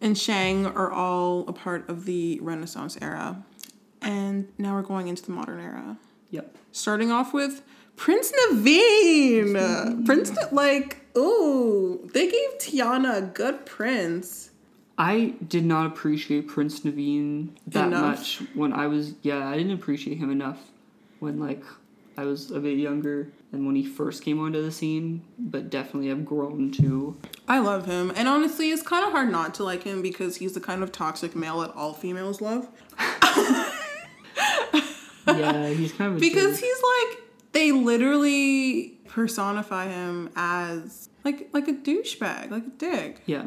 [0.00, 3.44] And Shang are all a part of the Renaissance era.
[4.02, 5.96] And now we're going into the modern era
[6.34, 7.62] yep starting off with
[7.96, 10.04] Prince Naveen.
[10.04, 14.50] Prince, like, ooh, they gave Tiana a good prince.
[14.96, 18.02] I did not appreciate Prince Naveen that Enough.
[18.02, 20.58] much when I was yeah, I didn't appreciate him enough
[21.18, 21.62] when like
[22.16, 26.10] I was a bit younger and when he first came onto the scene, but definitely
[26.10, 27.16] have grown to
[27.48, 28.12] I love him.
[28.14, 30.92] And honestly, it's kind of hard not to like him because he's the kind of
[30.92, 32.68] toxic male that all females love.
[35.26, 36.64] Yeah, he's kind of a Because jerk.
[36.64, 37.18] he's like,
[37.52, 43.22] they literally personify him as like like a douchebag, like a dick.
[43.26, 43.46] Yeah.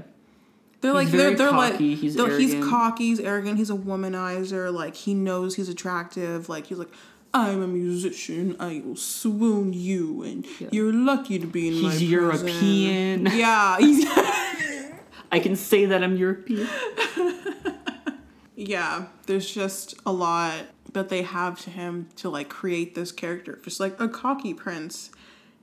[0.81, 3.75] They're like He's they're they're cocky, like he's they're- he's cocky, he's arrogant, he's a
[3.75, 4.71] womanizer.
[4.71, 6.49] Like he knows he's attractive.
[6.49, 6.91] Like he's like,
[7.33, 8.55] I'm a musician.
[8.59, 13.25] I will swoon you, and you're lucky to be in my He's prison." European.
[13.25, 14.05] Yeah, he's,
[15.31, 16.67] I can say that I'm European.
[18.55, 19.05] yeah.
[19.25, 20.53] There's just a lot
[20.93, 25.11] that they have to him to like create this character, just like a cocky prince.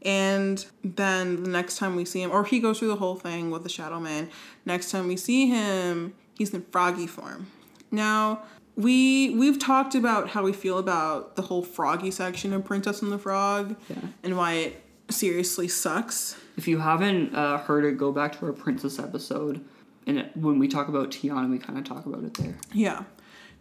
[0.05, 3.51] And then the next time we see him, or he goes through the whole thing
[3.51, 4.29] with the Shadow Man.
[4.67, 7.47] Next time we see him, he's in froggy form.
[7.91, 8.43] Now
[8.77, 13.11] we we've talked about how we feel about the whole froggy section of Princess and
[13.13, 13.97] the Frog, Yeah.
[14.23, 16.37] and why it seriously sucks.
[16.57, 19.65] If you haven't uh, heard it, go back to our princess episode.
[20.07, 22.57] And it, when we talk about Tiana, we kind of talk about it there.
[22.73, 23.05] Yeah.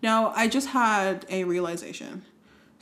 [0.01, 2.23] Now, I just had a realization.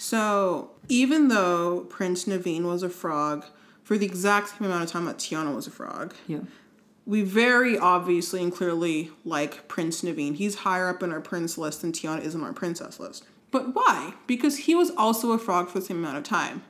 [0.03, 3.45] So, even though Prince Naveen was a frog
[3.83, 6.39] for the exact same amount of time that Tiana was a frog, Yeah.
[7.05, 10.33] we very obviously and clearly like Prince Naveen.
[10.37, 13.25] He's higher up in our prince list than Tiana is on our princess list.
[13.51, 14.15] But why?
[14.25, 16.63] Because he was also a frog for the same amount of time.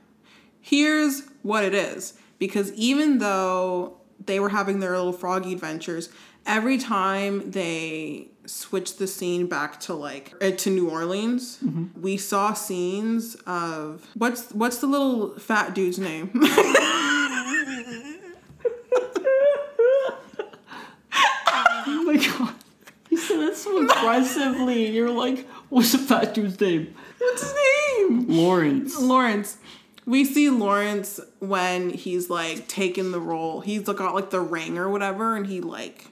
[0.60, 2.16] Here's what it is.
[2.38, 3.95] Because even though
[4.26, 6.10] they were having their little froggy adventures,
[6.45, 11.60] every time they switched the scene back to like uh, to New Orleans,
[12.00, 16.32] we saw scenes of what's what's the little fat dude's name?
[21.94, 22.54] Oh my god.
[23.10, 24.90] You said that so aggressively.
[24.92, 26.94] You're like, What's the fat dude's name?
[27.18, 28.28] What's his name?
[28.28, 29.00] Lawrence.
[29.00, 29.58] Lawrence.
[30.06, 33.62] We see Lawrence when he's like taking the role.
[33.62, 36.08] He's got like the ring or whatever, and he like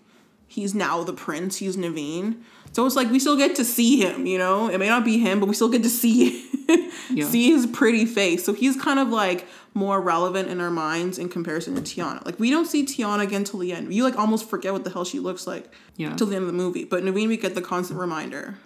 [0.60, 1.58] he's now the prince.
[1.58, 2.42] He's Naveen.
[2.74, 4.70] So it's like we still get to see him, you know.
[4.70, 6.46] It may not be him, but we still get to see
[7.10, 7.26] Yeah.
[7.26, 8.44] see his pretty face.
[8.46, 12.24] So he's kind of like more relevant in our minds in comparison to Tiana.
[12.26, 13.92] Like we don't see Tiana again till the end.
[13.94, 16.16] You like almost forget what the hell she looks like Yeah.
[16.16, 16.84] till the end of the movie.
[16.84, 18.60] But Naveen, we get the constant reminder.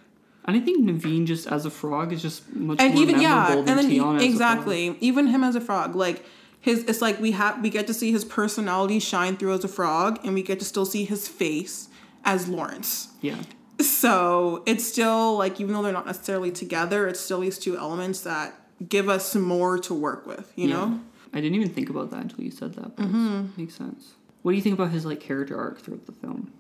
[0.46, 3.30] And I think Naveen just as a frog is just much and more even yeah,
[3.36, 4.22] memorable and than then he- Tiana frog.
[4.24, 6.26] exactly, even him as a frog, like
[6.64, 9.68] his, it's like we have we get to see his personality shine through as a
[9.68, 11.90] frog, and we get to still see his face
[12.24, 13.10] as Lawrence.
[13.22, 13.38] Yeah.
[13.82, 18.22] So it's still like even though they're not necessarily together, it's still these two elements
[18.22, 18.54] that
[18.88, 20.52] give us more to work with.
[20.56, 20.74] You Yeah.
[20.76, 21.02] know,
[21.34, 22.96] I didn't even think about that until you said that.
[22.96, 23.46] But Mm-hmm.
[23.54, 24.14] it makes sense.
[24.42, 26.52] What do you think about his like character arc throughout the film?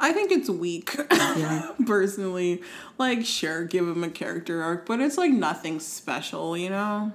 [0.00, 0.94] I think it's weak.
[1.10, 1.70] Yeah.
[1.86, 2.62] personally.
[2.98, 7.12] Like, sure, give him a character arc, but it's like nothing special, you know?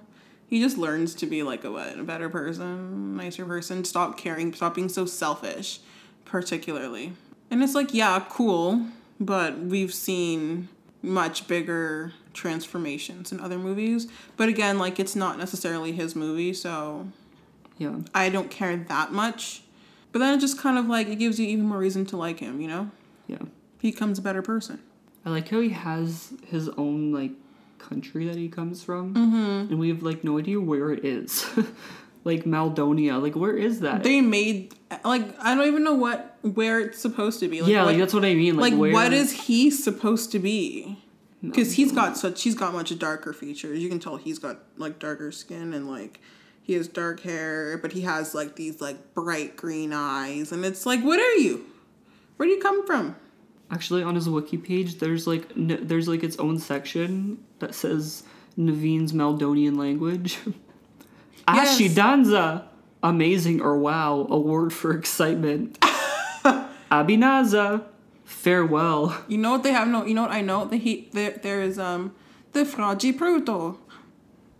[0.49, 4.51] He just learns to be like a what, a better person, nicer person, stop caring,
[4.53, 5.79] stop being so selfish,
[6.25, 7.13] particularly.
[7.51, 8.87] And it's like, yeah, cool,
[9.19, 10.67] but we've seen
[11.03, 14.07] much bigger transformations in other movies.
[14.37, 17.07] But again, like it's not necessarily his movie, so
[17.77, 17.97] Yeah.
[18.13, 19.61] I don't care that much.
[20.11, 22.39] But then it just kind of like it gives you even more reason to like
[22.39, 22.89] him, you know?
[23.27, 23.43] Yeah.
[23.79, 24.79] He becomes a better person.
[25.23, 27.31] I like how he has his own like
[27.79, 29.71] country that he comes from, Mm-hmm.
[29.71, 31.45] and we have like no idea where it is.
[32.23, 34.03] like Maldonia, like where is that?
[34.03, 34.73] They made
[35.03, 37.61] like I don't even know what where it's supposed to be.
[37.61, 38.57] Like, yeah, what, like that's what I mean.
[38.57, 40.97] Like, like where, what is he supposed to be?
[41.41, 43.79] Because he's got such he's got much darker features.
[43.79, 46.19] You can tell he's got like darker skin and like
[46.61, 50.85] he has dark hair, but he has like these like bright green eyes, and it's
[50.85, 51.65] like, what are you?
[52.35, 53.15] Where do you come from?
[53.71, 58.23] Actually, on his wiki page, there's like n- there's like its own section that says
[58.57, 60.37] Naveen's Maldonian language.
[61.51, 61.79] Yes.
[61.81, 62.65] Ashidanza,
[63.01, 65.79] amazing or wow, a word for excitement.
[66.91, 67.83] Abinaza,
[68.23, 69.15] farewell.
[69.27, 69.87] You know what they have?
[69.87, 70.65] No, you know what I know?
[70.65, 72.13] The he there there is um
[72.53, 73.77] the Fragi Pruto.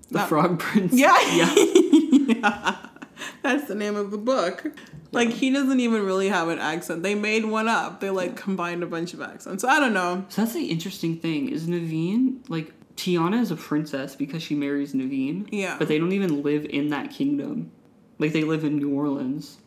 [0.08, 0.94] The That- Frog Prince.
[0.94, 1.16] Yeah.
[1.32, 1.54] Yeah.
[1.56, 2.76] yeah.
[3.42, 4.66] That's the name of the book.
[5.12, 7.04] Like he doesn't even really have an accent.
[7.04, 8.00] They made one up.
[8.00, 9.64] They like combined a bunch of accents.
[9.64, 10.26] So I don't know.
[10.30, 14.94] So that's the interesting thing is Naveen like Tiana is a princess because she marries
[14.94, 15.48] Naveen.
[15.52, 15.78] Yeah.
[15.80, 17.72] But they don't even live in that kingdom.
[18.20, 19.58] Like they live in New Orleans.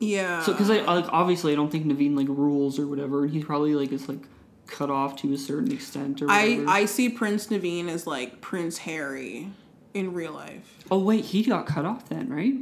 [0.00, 0.42] Yeah.
[0.42, 3.42] So because I like obviously I don't think Naveen like rules or whatever, and he
[3.42, 4.20] probably like is like
[4.66, 6.64] cut off to a certain extent or I.
[6.68, 9.50] I see Prince Naveen as like Prince Harry
[9.94, 10.84] in real life.
[10.90, 12.54] oh wait, he got cut off then, right?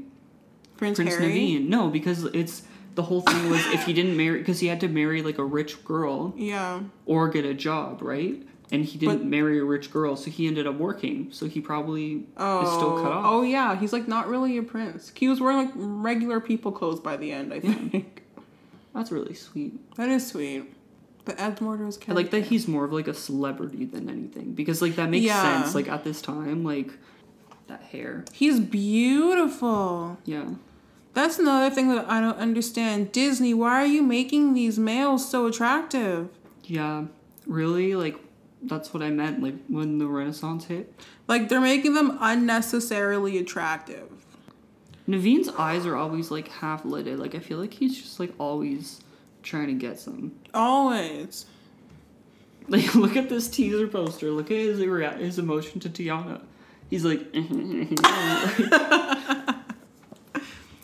[0.82, 1.32] Prince, Prince Harry.
[1.32, 1.68] Naveen.
[1.68, 2.62] No, because it's
[2.94, 5.44] the whole thing was if he didn't marry because he had to marry like a
[5.44, 6.80] rich girl Yeah.
[7.06, 8.42] or get a job, right?
[8.70, 11.28] And he didn't But- marry a rich girl, so he ended up working.
[11.30, 12.62] So he probably Oh.
[12.62, 13.14] is still cut oh.
[13.14, 13.24] off.
[13.26, 13.76] Oh yeah.
[13.76, 15.12] He's like not really a prince.
[15.14, 17.52] He was wearing like regular people clothes by the end.
[17.54, 18.22] I think.
[18.94, 19.94] That's really sweet.
[19.96, 20.64] that is sweet.
[21.24, 24.82] But Ed Mortar's I like that he's more of like a celebrity than anything because
[24.82, 25.62] like that makes Yeah.
[25.62, 25.74] sense.
[25.74, 26.90] Like at this time, like
[27.68, 28.24] that hair.
[28.32, 30.18] He's beautiful.
[30.24, 30.44] Yeah.
[31.14, 33.12] That's another thing that I don't understand.
[33.12, 36.28] Disney, why are you making these males so attractive?
[36.64, 37.04] Yeah,
[37.46, 38.16] really, like
[38.62, 39.42] that's what I meant.
[39.42, 40.94] Like when the Renaissance hit,
[41.28, 44.08] Like they're making them unnecessarily attractive.
[45.08, 47.18] Naveen's eyes are always like half lidded.
[47.18, 49.00] Like I feel like he's just like always
[49.42, 50.32] trying to get some.
[50.54, 51.44] Always.
[52.68, 54.30] Like look at this teaser poster.
[54.30, 56.40] Look at his rea- his emotion to Tiana.
[56.88, 57.20] He's like,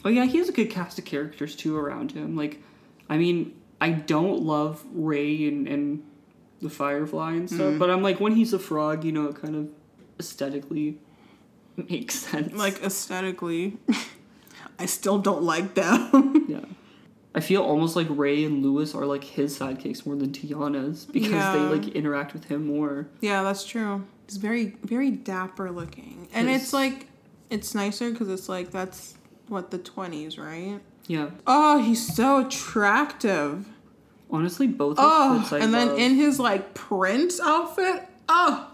[0.09, 2.35] oh yeah, he has a good cast of characters too around him.
[2.35, 2.63] Like,
[3.11, 6.03] I mean, I don't love Ray and and
[6.63, 7.79] the Firefly and stuff, Mm-hmm.
[7.79, 9.69] but I'm like when he's a frog, you know, it kind of
[10.19, 10.99] aesthetically
[11.77, 12.53] makes sense.
[12.55, 13.77] Like aesthetically.
[14.81, 16.47] I still don't like them.
[16.49, 16.61] yeah.
[17.35, 21.31] I feel almost like Ray and Louis are like his sidekicks more than Tiana's because
[21.31, 21.53] Yeah.
[21.53, 23.09] they like interact with him more.
[23.21, 24.05] yeah, that's true.
[24.27, 26.29] He's very, very dapper looking.
[26.33, 27.07] And His- it's like,
[27.51, 29.15] it's nicer because it's like, that's
[29.49, 30.81] what, the 20s, right?
[31.07, 31.31] Yeah.
[31.47, 33.67] Oh, he's so attractive.
[34.31, 35.99] Honestly, both Oh, and then love.
[35.99, 38.07] in his like prince outfit.
[38.29, 38.71] Oh,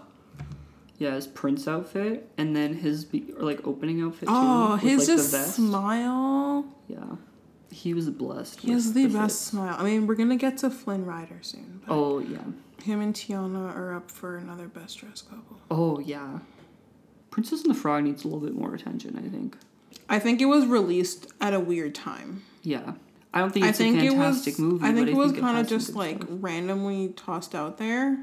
[0.97, 3.07] yeah, his prince outfit and then his
[3.37, 4.35] like opening outfit too.
[4.35, 6.65] oh, with, his like, just the smile.
[6.87, 7.15] Yeah,
[7.71, 8.59] he was blessed.
[8.61, 9.13] He has the fit.
[9.13, 9.75] best smile.
[9.77, 11.81] I mean, we're gonna get to Flynn Rider soon.
[11.87, 12.39] Oh yeah.
[12.83, 15.57] Him and Tiana are up for another best dressed couple.
[15.71, 16.39] Oh yeah.
[17.31, 19.17] Princess and the Frog needs a little bit more attention.
[19.17, 19.57] I think.
[20.07, 22.43] I think it was released at a weird time.
[22.61, 22.93] Yeah.
[23.33, 24.37] I don't think I it's think a it was.
[24.37, 24.85] fantastic movie.
[24.85, 26.29] I think but it was kind of just like stuff.
[26.31, 28.17] randomly tossed out there,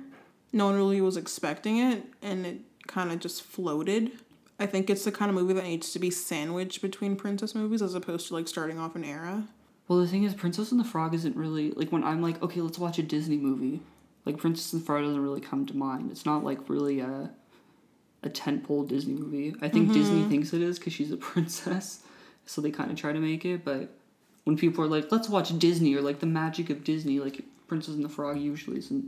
[0.53, 4.13] no one really was expecting it, and it kind of just floated.
[4.59, 7.83] I think it's the kind of movie that needs to be sandwiched between princess movies
[7.83, 9.49] as opposed to like starting off an era.
[9.89, 12.61] Well, the thing is, Princess and the Frog isn't really like when I'm like, okay,
[12.61, 13.81] let's watch a Disney movie.
[14.25, 16.11] Like Princess and the Frog doesn't really come to mind.
[16.11, 17.31] It's not like really a
[18.23, 19.55] a tentpole Disney movie.
[19.61, 22.03] I think Disney thinks it is because she's a princess,
[22.47, 23.65] so they kind of try to make it.
[23.65, 23.91] But
[24.45, 27.95] when people are like, let's watch Disney or like the magic of Disney, like Princess
[27.95, 29.05] and the Frog usually isn't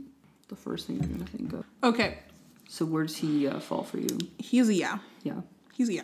[0.47, 1.65] the first thing you're gonna think of.
[1.83, 2.19] Okay,
[2.67, 4.17] So where does he uh, fall for you?
[4.37, 4.99] he's a yeah.
[5.23, 5.41] Yeah,
[5.73, 6.01] He's a yeah.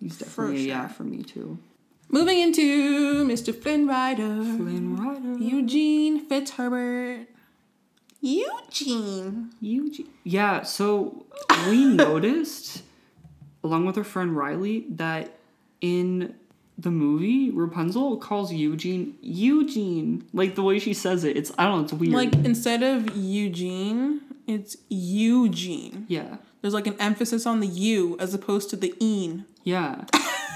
[0.00, 1.58] he's definitely a yeah for me too.
[2.08, 3.54] Moving into Mr.
[3.54, 4.42] Flynn Rider.
[4.42, 5.38] Flynn Rider.
[5.42, 7.26] Eugene Fitzherbert.
[8.22, 9.50] Eugene.
[9.60, 10.08] Eugene.
[10.24, 11.26] Yeah, so
[11.68, 12.82] we noticed,
[13.64, 15.34] along with our friend Riley, that
[15.80, 16.34] in
[16.78, 20.24] the movie, Rapunzel calls Eugene Eugene.
[20.32, 22.12] Like the way she says it, it's I don't know, it's weird.
[22.14, 26.06] Like instead of Eugene, it's Eugene.
[26.08, 29.44] yeah, There's like an emphasis on the U as opposed to the een.
[29.64, 30.04] yeah.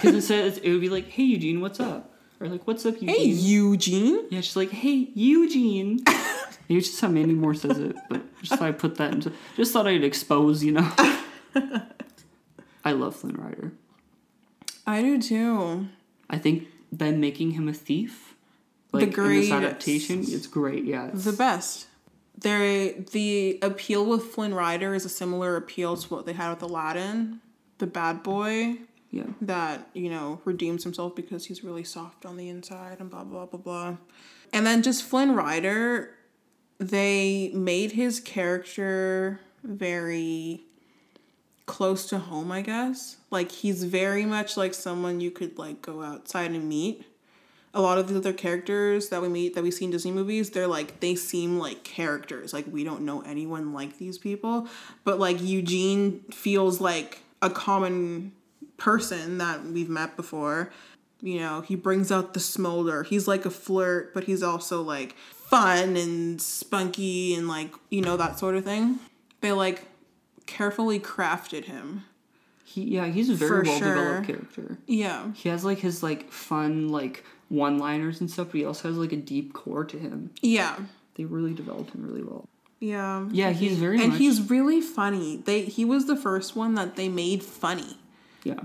[0.01, 3.09] Because instead it would be like, "Hey Eugene, what's up?" Or like, "What's up, Eugene?"
[3.09, 4.27] Hey, Eugene.
[4.31, 6.01] Yeah, she's like, "Hey Eugene."
[6.69, 9.33] It's just how Mandy Moore says it, but just thought I'd put that into.
[9.57, 10.93] Just thought I'd expose, you know.
[12.85, 13.73] I love Flynn Rider.
[14.87, 15.89] I do too.
[16.29, 18.35] I think them making him a thief,
[18.93, 20.85] The like in this adaptation, it's great.
[20.85, 21.87] Yeah, it's, The best.
[22.39, 26.63] There, the appeal with Flynn Rider is a similar appeal to what they had with
[26.63, 27.41] Aladdin,
[27.79, 28.79] the bad boy
[29.11, 33.25] yeah, that you know redeems himself because he's really soft on the inside and blah
[33.25, 33.97] blah blah blah.
[34.53, 36.11] And then just Flynn Rider,
[36.79, 40.63] they made his character very
[41.67, 43.17] close to home, I guess.
[43.31, 47.05] Like he's very much like someone you could like go outside and meet.
[47.75, 50.51] A lot of the other characters that we meet that we see in Disney movies,
[50.51, 52.53] they're like they seem like characters.
[52.53, 54.69] Like we don't know anyone like these people,
[55.05, 58.33] but like Eugene feels like a common
[58.79, 60.71] person that we've met before.
[61.21, 63.03] You know, he brings out the smolder.
[63.03, 65.17] He's like a flirt, but he's also like
[65.49, 68.99] fun and spunky and like, you know, that sort of thing.
[69.41, 69.87] They like
[70.47, 72.05] carefully crafted him.
[72.65, 74.37] he yeah he's a very well developed sure.
[74.37, 74.79] character.
[74.87, 75.33] Yeah.
[75.33, 78.97] He has like his like fun like one liners and stuff, but he also has
[78.97, 80.31] like a deep core to him.
[80.43, 80.77] Yeah.
[81.15, 82.49] They really developed him really well.
[82.79, 83.27] Yeah.
[83.31, 85.37] Yeah, he's very and much he's really funny.
[85.39, 87.97] They he was the first one that they made funny.
[88.45, 88.61] yeah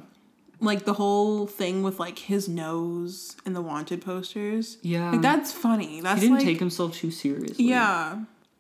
[0.63, 4.77] Like the whole thing with like his nose and the wanted posters.
[4.83, 5.11] yeah.
[5.11, 5.95] Like that's funny.
[5.95, 7.65] he didn't like take himself too seriously.
[7.65, 8.19] Yeah,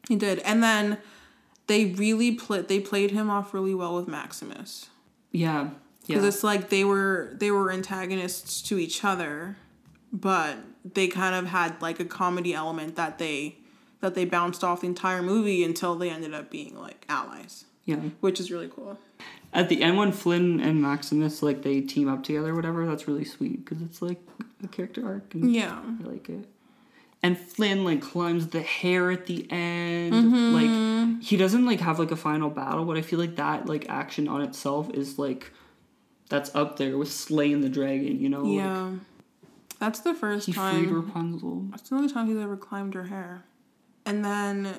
[0.09, 0.39] he did.
[0.39, 0.97] And then
[1.67, 2.67] they really played.
[2.67, 4.89] They played him off really well with Maximus
[5.31, 5.69] yeah, Yeah.
[6.07, 6.27] because yeah.
[6.27, 9.57] it's like they were they were antagonists to each other,
[10.11, 13.57] but they kind of had like a comedy element that they
[13.99, 18.09] that they bounced off the entire movie until they ended up being like allies, yeah.
[18.19, 18.97] which is really cool.
[19.53, 23.07] At the end, when Flynn and Maximus like they team up together, or whatever, that's
[23.07, 24.19] really sweet because it's like
[24.63, 25.33] a character arc.
[25.33, 26.47] And Yeah, I like it.
[27.23, 30.13] And Flynn like climbs the hair at the end.
[30.13, 31.13] Mm-hmm.
[31.13, 33.89] Like he doesn't like have like a final battle, but I feel like that like
[33.89, 35.51] action on itself is like
[36.29, 38.19] that's up there with slaying the dragon.
[38.19, 38.43] You know?
[38.43, 38.91] Like, yeah.
[39.79, 40.75] That's the first he time.
[40.75, 41.65] He freed Rapunzel.
[41.71, 43.43] That's the only time he's ever climbed her hair.
[44.05, 44.75] And then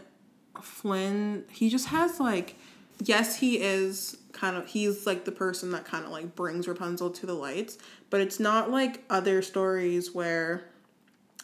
[0.60, 2.56] Flynn, he just has like,
[3.00, 7.10] yes, he is kind of, he's like the person that kind of like brings Rapunzel
[7.10, 7.78] to the lights,
[8.10, 10.68] but it's not like other stories where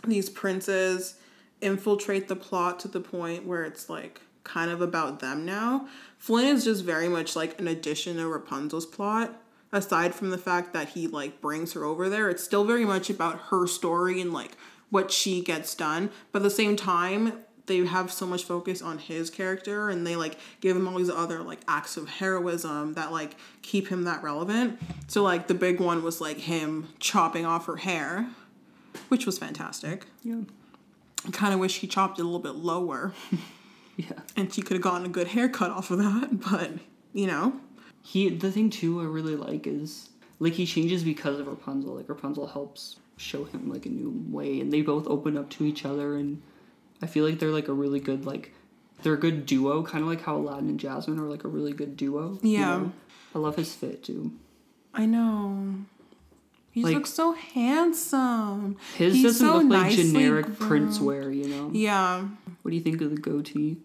[0.06, 1.16] these princes
[1.60, 5.86] infiltrate the plot to the point where it's like kind of about them now.
[6.16, 9.42] Flynn is just very much like an addition to Rapunzel's plot.
[9.70, 13.10] Aside from the fact that he like brings her over there, it's still very much
[13.10, 14.56] about her story and like
[14.88, 16.10] what she gets done.
[16.32, 20.16] But at the same time, they have so much focus on his character and they
[20.16, 24.22] like give him all these other like acts of heroism that like keep him that
[24.22, 24.78] relevant.
[25.06, 28.28] So like the big one was like him chopping off her hair,
[29.08, 30.06] which was fantastic.
[30.24, 30.40] Yeah.
[31.26, 33.12] I kind of wish he chopped it a little bit lower
[33.96, 34.12] Yeah.
[34.36, 36.72] and she could have gotten a good haircut off of that, but
[37.12, 37.60] you know.
[38.02, 40.08] He the thing too I really like is
[40.38, 41.94] like he changes because of Rapunzel.
[41.94, 45.64] Like Rapunzel helps show him like a new way, and they both open up to
[45.64, 46.40] each other, and
[47.02, 48.52] I feel like they're like a really good like
[49.02, 51.72] they're a good duo, kind of like how Aladdin and Jasmine are like a really
[51.72, 52.38] good duo.
[52.42, 52.66] you Yeah.
[52.78, 52.92] know?
[53.34, 54.32] I love his fit too.
[54.92, 55.74] I know.
[56.70, 58.76] He Like- looks so handsome.
[58.96, 61.70] His He's doesn't so look like generic prince wear, you know.
[61.72, 62.28] Yeah,
[62.62, 63.78] What do you think of the goatee?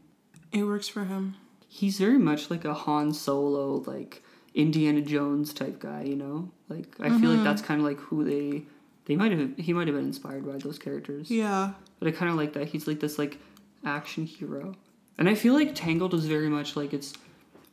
[0.52, 1.36] it works for him.
[1.68, 4.24] He's very much like a Han Solo, like
[4.54, 6.50] Indiana Jones type guy, you know.
[6.70, 7.28] Like I feel Mm-hmm.
[7.28, 8.64] like that's kind of like who they
[9.06, 11.30] they might have he might have been inspired by those characters.
[11.32, 11.72] Yeah.
[12.04, 13.38] But I kind of like that he's like this like
[13.86, 14.76] action hero.
[15.18, 17.14] And I feel like Tangled is very much like it's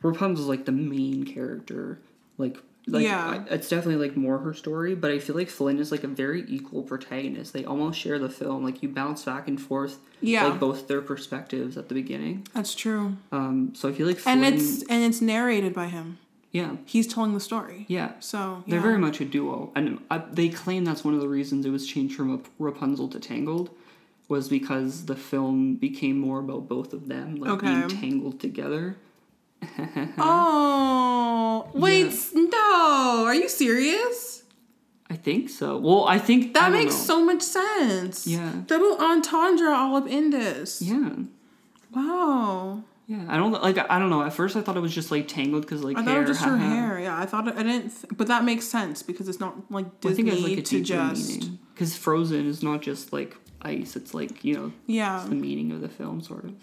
[0.01, 1.99] Rapunzel's like the main character.
[2.37, 3.43] Like like Yeah.
[3.49, 6.07] I- it's definitely like more her story, but I feel like Flynn is like a
[6.07, 7.51] very equal protagonist.
[7.51, 8.63] They almost share the film.
[8.63, 10.45] Like you bounce back and forth Yeah.
[10.47, 12.47] like both their perspectives at the beginning.
[12.53, 13.17] That's true.
[13.33, 16.19] Um so I feel like Flynn And it's and it's narrated by him.
[16.51, 16.77] yeah.
[16.85, 17.85] He's telling the story.
[17.89, 18.13] Yeah.
[18.21, 21.65] So They're very much a duo, and I, they claim that's one of the reasons
[21.65, 23.69] it was changed from Rap- Rapunzel to Tangled,
[24.31, 28.97] was because the film became more about both of them, like being tangled together.
[30.17, 33.23] Oh wait, no!
[33.27, 34.43] Are you serious?
[35.09, 35.77] I think so.
[35.77, 37.03] Well, I think That I makes know.
[37.11, 38.25] so much sense.
[38.25, 38.53] Yeah.
[38.65, 40.81] Double entendre all up in this.
[40.81, 41.09] Yeah,
[41.93, 42.83] Wow.
[43.07, 43.25] yeah.
[43.27, 43.77] I don't like.
[43.77, 44.23] I don't know.
[44.23, 46.23] At first, I thought it was just like Tangled because like I thought hair.
[46.23, 46.99] it was just her hair.
[46.99, 49.85] Yeah, I thought it, I didn't, th- but that makes sense because it's not like
[50.05, 53.35] I think Disney it has like a to just because Frozen is not just like
[53.63, 53.95] ice.
[53.95, 55.21] It's like you know yeah.
[55.21, 56.53] it's the meaning of the film, sort of.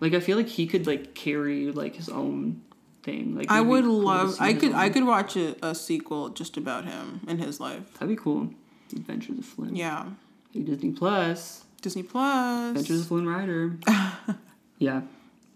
[0.00, 2.62] Like I feel like he could like carry like his own
[3.02, 3.36] thing.
[3.36, 4.36] Like I cool love.
[4.40, 4.72] I could.
[4.72, 7.92] I could watch a, a sequel just about him and his life.
[7.94, 8.50] That'd be cool.
[8.92, 9.74] Adventures of Flynn.
[9.74, 10.06] Yeah.
[10.52, 11.64] Hey, Disney Plus.
[11.80, 12.70] Disney Plus.
[12.70, 13.76] Adventures of Flynn Rider.
[14.78, 15.02] yeah,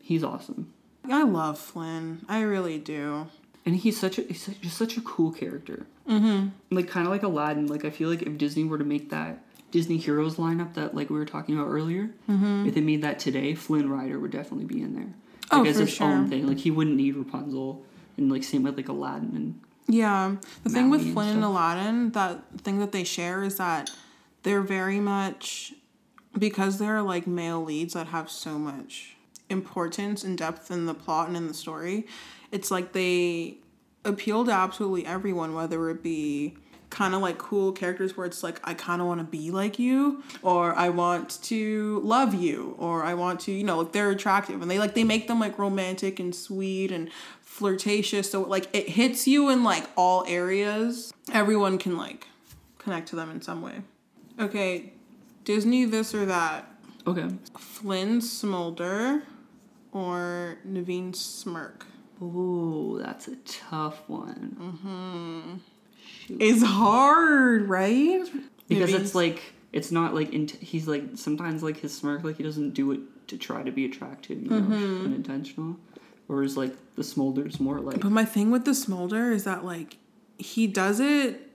[0.02, 0.72] he's awesome,
[1.04, 2.24] I love Flynn.
[2.28, 3.28] I really do.
[3.64, 5.86] and he's such a he's such, just such a cool character.
[6.08, 6.48] Mm-hmm.
[6.70, 7.66] Like kind of like Aladdin.
[7.66, 11.10] Like I feel like if Disney were to make that Disney Heroes lineup that like
[11.10, 12.66] we were talking about earlier, Mm-hmm.
[12.68, 15.12] if they made that today, Flynn Rider would definitely be in there.
[15.50, 16.26] Oh, Like as for own sure.
[16.28, 16.46] thing.
[16.46, 17.84] Like he wouldn't need Rapunzel,
[18.16, 20.36] and like same with like Aladdin and Yeah.
[20.64, 21.44] The thing with and Flynn and.
[21.44, 23.90] Aladdin, that thing that they share is that
[24.42, 25.72] they're very much
[26.38, 29.16] because they're like male leads that have so much
[29.50, 32.06] importance and depth in the plot and in the story.
[32.52, 33.58] It's like they
[34.04, 36.56] appeal to absolutely everyone, whether it be
[36.90, 39.78] kind of like cool characters where it's like I kind of want to be like
[39.78, 44.10] you or I want to love you or I want to you know like they're
[44.10, 47.10] attractive and they like they make them like romantic and sweet and
[47.42, 52.26] flirtatious so like it hits you in like all areas everyone can like
[52.78, 53.82] connect to them in some way
[54.38, 54.92] okay
[55.44, 56.70] Disney this or that
[57.06, 57.28] okay.
[57.58, 59.22] Flynn Smolder
[59.92, 61.86] or Naveen Smirk
[62.20, 64.56] Ooh, that's a tough one.
[64.60, 65.56] Mm-hmm.
[66.28, 66.40] Shoot.
[66.42, 68.22] is hard right
[68.68, 69.40] because it's like
[69.72, 73.00] it's not like int- he's like sometimes like his smirk like he doesn't do it
[73.28, 75.04] to try to be attractive you know Mm-hmm.
[75.06, 75.76] unintentional
[76.26, 79.96] whereas like the smolder's more like But my thing with the smolder is that like
[80.38, 81.50] he does it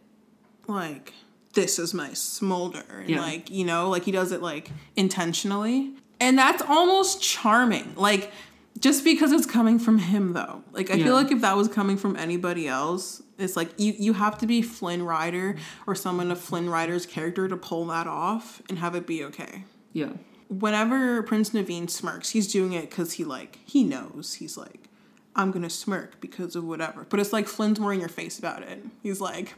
[0.68, 1.14] like
[1.54, 3.22] this is my smolder and Yeah.
[3.22, 8.32] like you know like he does it like intentionally and that's almost charming like
[8.80, 11.06] just because it's coming from him though like i Yeah.
[11.06, 14.46] feel like if that was coming from anybody else it's like you you have to
[14.46, 15.56] be flynn rider
[15.88, 19.64] or someone of flynn rider's character to pull that off and have it be okay
[19.92, 20.12] yeah
[20.60, 24.90] whenever Prince Naveen smirks, he's doing it because he like he knows he's like,
[25.36, 27.06] I'm gonna smirk because of whatever.
[27.10, 28.84] But it's like Flynn's more in your face about it.
[29.02, 29.56] He's like,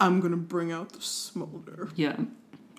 [0.00, 2.16] I'm gonna bring out the smolder, yeah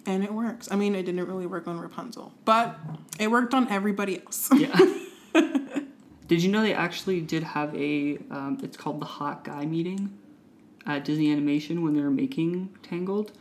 [0.05, 0.69] and it works.
[0.69, 2.77] I mean, it didn't really work on Rapunzel, but
[3.19, 4.49] it worked on everybody else.
[4.53, 4.75] yeah
[6.27, 10.17] did you know they actually did have a um, it's called the hot guy meeting
[10.85, 13.31] at disney animation when they were making tangled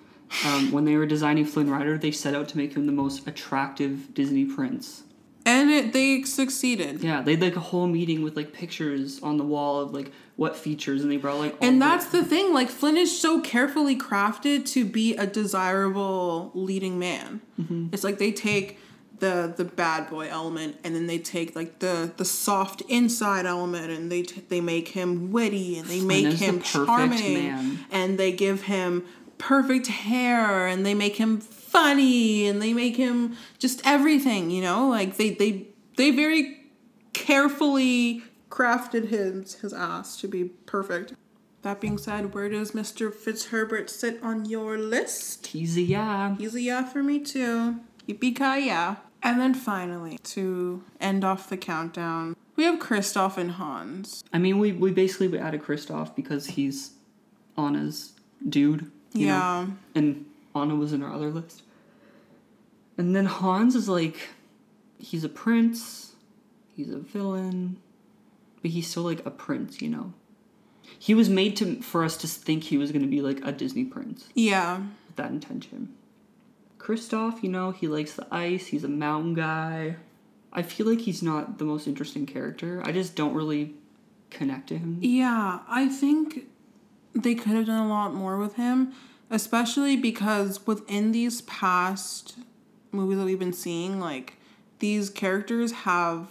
[0.47, 3.27] um, when they were designing flynn rider they set out to make him the most
[3.27, 5.05] attractive disney prince
[5.45, 7.03] and it they succeeded.
[7.03, 10.13] Yeah, they had like a whole meeting with like pictures on the wall of like
[10.37, 11.53] what features, and they brought like.
[11.53, 12.53] all And that's the thing.
[12.53, 17.41] Like Flynn is so carefully crafted to be a desirable leading man.
[17.93, 18.79] It's like they take
[19.23, 23.89] the the bad boy element, and then they take like the the soft inside element,
[23.91, 27.79] and they t- they make him witty, and they make him charming, man.
[27.93, 29.05] and they give him
[29.39, 34.51] perfect hair, and they make him funny, and they make him just everything.
[34.51, 36.59] You know, like they they they very
[37.13, 41.15] carefully crafted his his ass to be perfect.
[41.63, 43.15] That being said, where does Mr.
[43.15, 45.47] Fitzherbert sit on your list?
[45.47, 46.35] He's a yeah.
[46.35, 47.77] He's a yeah for me too.
[48.09, 48.97] Yippee ki yeah.
[49.23, 54.25] And then finally, to end off the countdown, we have Kristoff and Hans.
[54.33, 56.93] I mean, we we basically added Kristoff because he's
[57.57, 58.13] Anna's
[58.49, 58.91] dude.
[59.13, 59.33] you know?
[59.33, 59.67] yeah.
[59.95, 61.63] and Anna was in our other list.
[62.99, 64.17] And then Hans is like,
[64.99, 66.13] he's a prince,
[66.77, 67.79] he's a villain,
[68.61, 70.13] but he's still like a prince, you know.
[70.99, 73.53] He was made to for us to think he was going to be like a
[73.53, 74.79] Disney prince Yeah.
[75.07, 75.95] with that intention.
[76.83, 78.67] Kristoff, you know, he likes the ice.
[78.67, 79.97] He's a mountain guy.
[80.53, 82.83] I feel like he's not the most interesting character.
[82.85, 83.75] I just don't really
[84.31, 84.99] connect to him.
[85.01, 86.47] Yeah, I think
[87.15, 88.93] they could have done a lot more with him,
[89.31, 92.37] especially because within these past
[92.91, 94.35] movies that we've been seeing, like
[94.81, 96.27] these characters have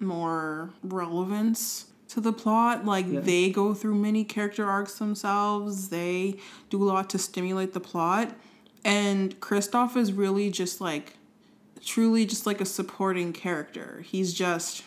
[0.00, 2.84] more relevance to the plot.
[2.84, 3.20] Like Yeah.
[3.20, 5.88] they go through many character arcs themselves.
[5.88, 6.36] They
[6.70, 8.34] do a lot to stimulate the plot.
[8.84, 11.16] And Kristoff is really just like
[11.84, 14.02] truly just like a supporting character.
[14.04, 14.84] He's just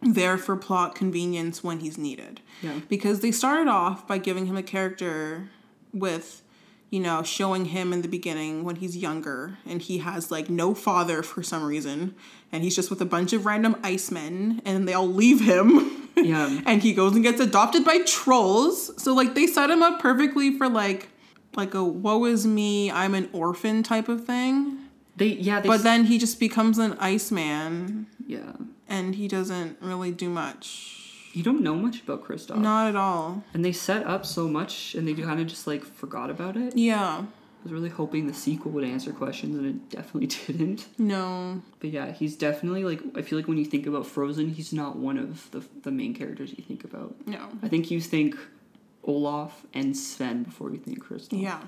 [0.00, 2.40] there for plot convenience when he's needed.
[2.62, 2.80] Yeah.
[2.88, 5.50] Because they started off by giving him a character
[5.92, 6.42] with,
[6.90, 10.74] you know, showing him in the beginning when he's younger and he has like no
[10.74, 12.14] father for some reason
[12.52, 16.10] and he's just with a bunch of random icemen and they all leave him.
[16.16, 16.60] Yeah.
[16.66, 19.02] and he goes and gets adopted by trolls.
[19.02, 21.08] So like they set him up perfectly for like
[21.56, 24.78] like a woe is me, I'm an orphan type of thing.
[25.16, 28.52] They yeah, they But then he just becomes an iceman yeah.
[28.88, 31.00] and he doesn't really do much.
[31.32, 32.56] You don't know much about Kristoff.
[32.56, 33.42] Not at all.
[33.54, 36.76] And they set up so much and they kind of just like forgot about it.
[36.76, 37.24] Yeah.
[37.24, 40.86] I was really hoping the sequel would answer questions and it definitely didn't.
[40.98, 41.62] No.
[41.80, 44.96] But yeah, he's definitely like I feel like when you think about Frozen, he's not
[44.96, 47.14] one of the the main characters you think about.
[47.26, 47.48] No.
[47.62, 48.36] I think you think
[49.06, 51.40] Olaf and Sven before you think Kristoff.
[51.40, 51.60] Yeah.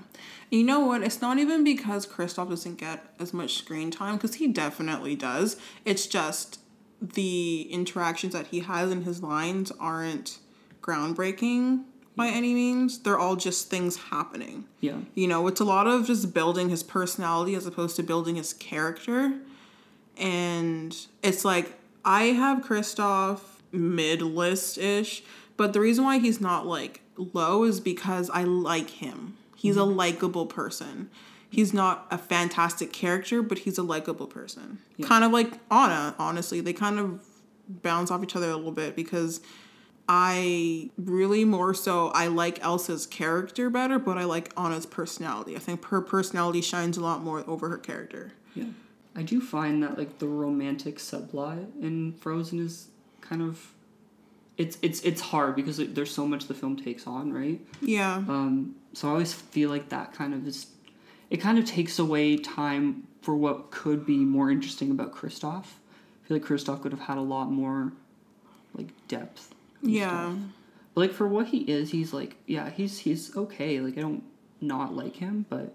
[0.51, 1.03] You know what?
[1.03, 5.57] It's not even because Kristoff doesn't get as much screen time, because he definitely does.
[5.85, 6.61] It's just
[7.01, 10.39] the interactions that he has in his lines aren't
[10.81, 11.85] groundbreaking
[12.15, 13.01] by any means.
[13.01, 14.65] They're all just things happening.
[14.81, 15.01] Yeah.
[15.15, 18.55] You know, it's a lot of just building his personality as opposed to building his
[18.55, 19.35] character.
[20.17, 23.41] And it's like, I have Kristoff
[23.73, 25.23] mid list ish,
[25.59, 29.37] but the reason why he's not like low is because I like him.
[29.57, 29.97] He's a mm-hmm.
[29.97, 31.11] likable person.
[31.49, 34.79] He's not a fantastic character, but he's a likable person.
[35.03, 36.61] Kind of like Anna, honestly.
[36.61, 37.25] They kind of
[37.69, 39.41] bounce off each other a little bit because
[40.09, 45.57] I really more so I like Elsa's character better, but I like Anna's personality.
[45.57, 48.33] I think her personality shines a lot more over her character.
[48.55, 48.67] Yeah.
[49.15, 52.89] I do find that like the romantic subplot in Frozen is
[53.21, 53.73] kind of
[54.59, 57.61] it's it's it's hard because it, there's so much the film takes on, right?
[57.81, 58.17] Yeah.
[58.17, 60.67] Um, so I always feel like that kind of is
[61.31, 65.65] it kind of takes away time for what could be more interesting about Kristoff.
[66.25, 67.93] I feel like Kristoff could have had a lot more
[68.75, 69.55] like depth.
[69.83, 70.09] Yeah.
[70.31, 70.39] stuff.
[70.95, 73.81] But like for what he is, he's like yeah, he's he's okay.
[73.81, 74.23] Like I don't
[74.61, 75.75] not like him, but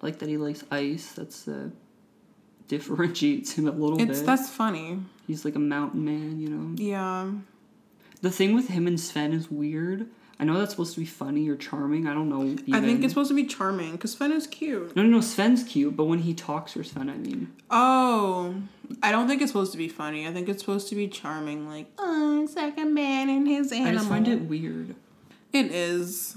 [0.00, 1.12] I like that he likes ice.
[1.12, 1.70] That's uh
[2.68, 4.26] differentiates him a little It's bit.
[4.26, 5.00] that's funny.
[5.26, 6.74] He's like a mountain man, you know.
[6.76, 7.30] Yeah.
[8.22, 10.06] The thing with him and Sven is weird.
[10.40, 12.06] I know that's supposed to be funny or charming.
[12.08, 12.56] I don't know.
[12.76, 14.96] I think it's supposed to be charming because Sven is cute.
[14.96, 15.20] No, no, no.
[15.20, 18.54] Sven's cute, but when he talks for Sven, I mean, Oh,
[19.02, 20.26] I don't think it's supposed to be funny.
[20.26, 21.68] I think it's supposed to be charming.
[21.68, 23.90] Like, oh, like man and his animal.
[23.90, 24.96] I just find it weird.
[25.52, 26.36] It is.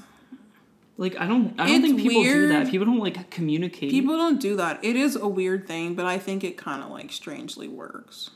[0.98, 2.70] Like I don't, I don't It's think people do that.
[2.70, 3.90] People don't like communicate.
[3.91, 4.84] People don't do that.
[4.84, 8.30] It is a weird thing, but I think it kind of like strangely works.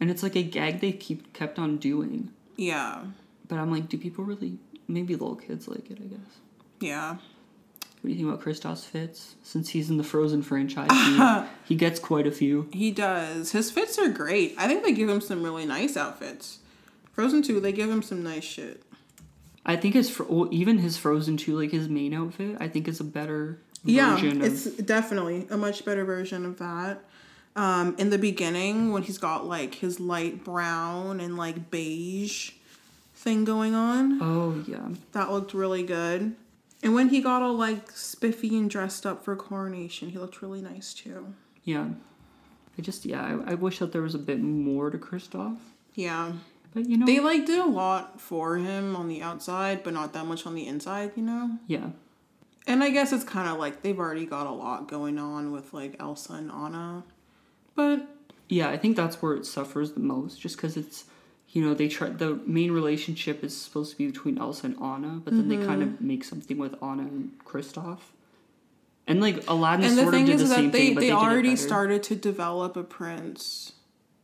[0.00, 2.30] and it's like a gag they keep kept on doing.
[2.56, 3.04] Yeah.
[3.48, 4.58] But I'm like, do people really?
[4.88, 5.98] Maybe little kids like it.
[6.00, 6.38] I guess.
[6.80, 7.10] Yeah.
[7.16, 9.34] What do you think about Kristoff's fits?
[9.42, 10.90] Since he's in the Frozen franchise,
[11.66, 12.68] he, he gets quite a few.
[12.72, 13.52] He does.
[13.52, 14.54] His fits are great.
[14.58, 16.58] I think they give him some really nice outfits.
[17.12, 18.82] Frozen 2, they give him some nice shit.
[19.64, 23.00] I think his well, even his Frozen two, like his main outfit, I think is
[23.00, 24.46] a better Yeah, version of.
[24.46, 27.02] it's definitely a much better version of that.
[27.56, 32.52] Um, in the beginning, when he's got like his light brown and like beige
[33.14, 36.36] thing going on, Oh yeah, that looked really good.
[36.82, 40.60] And when he got all like spiffy and dressed up for coronation, he looked really
[40.60, 41.34] nice too.
[41.64, 41.88] yeah.
[42.78, 45.56] I just yeah, I, I wish that there was a bit more to Kristoff,
[45.94, 46.32] Yeah.
[46.74, 50.12] but you know, They like did a lot for him on the outside, but not
[50.12, 51.52] that much on the inside, you know?
[51.66, 51.88] yeah,
[52.66, 55.72] And I guess it's kind of like they've already got a lot going on with
[55.72, 57.02] like Elsa and Anna.
[57.76, 58.08] But
[58.48, 58.68] yeah.
[58.70, 61.04] I think that's where it suffers the most, just because it's
[61.50, 65.20] you know they try the main relationship is supposed to be between Elsa and Anna,
[65.24, 65.94] but then they kind Mm-hmm.
[65.94, 68.00] of make something with Anna and Kristoff,
[69.06, 70.94] and like Aladdin and the sort of thing did is the that same they, thing,
[70.94, 73.72] but they they, already started to develop a prince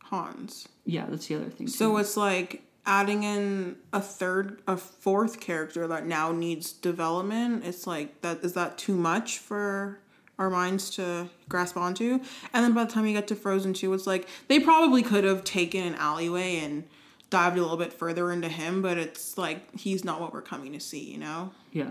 [0.05, 0.67] Hans.
[0.85, 1.67] Yeah, that's the other thing.
[1.67, 7.63] So it's like adding in a third a fourth character that now needs development.
[7.65, 9.99] It's like that is that too much for
[10.39, 12.19] our minds to grasp onto?
[12.53, 15.23] And then by the time you get to Frozen 2, it's like they probably could
[15.23, 16.83] have taken an alleyway and
[17.29, 20.73] dived a little bit further into him, but it's like he's not what we're coming
[20.73, 21.51] to see, you know?
[21.71, 21.89] yeah.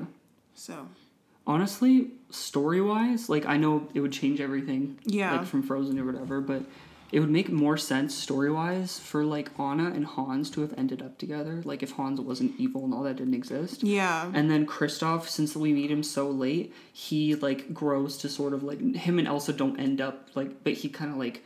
[0.54, 0.86] So
[1.46, 4.98] honestly, story wise, like I know it would change everything.
[5.04, 5.38] Yeah.
[5.38, 6.62] Like from Frozen or whatever, but
[7.12, 11.02] it would make more sense story wise for like Anna and Hans to have ended
[11.02, 11.60] up together.
[11.64, 13.82] Like if Hans wasn't evil and all that didn't exist.
[13.84, 14.30] yeah.
[14.34, 18.62] And then Kristoff, since we meet him so late, he like grows to sort of
[18.62, 21.44] like him and Elsa don't end up like, but he kind of like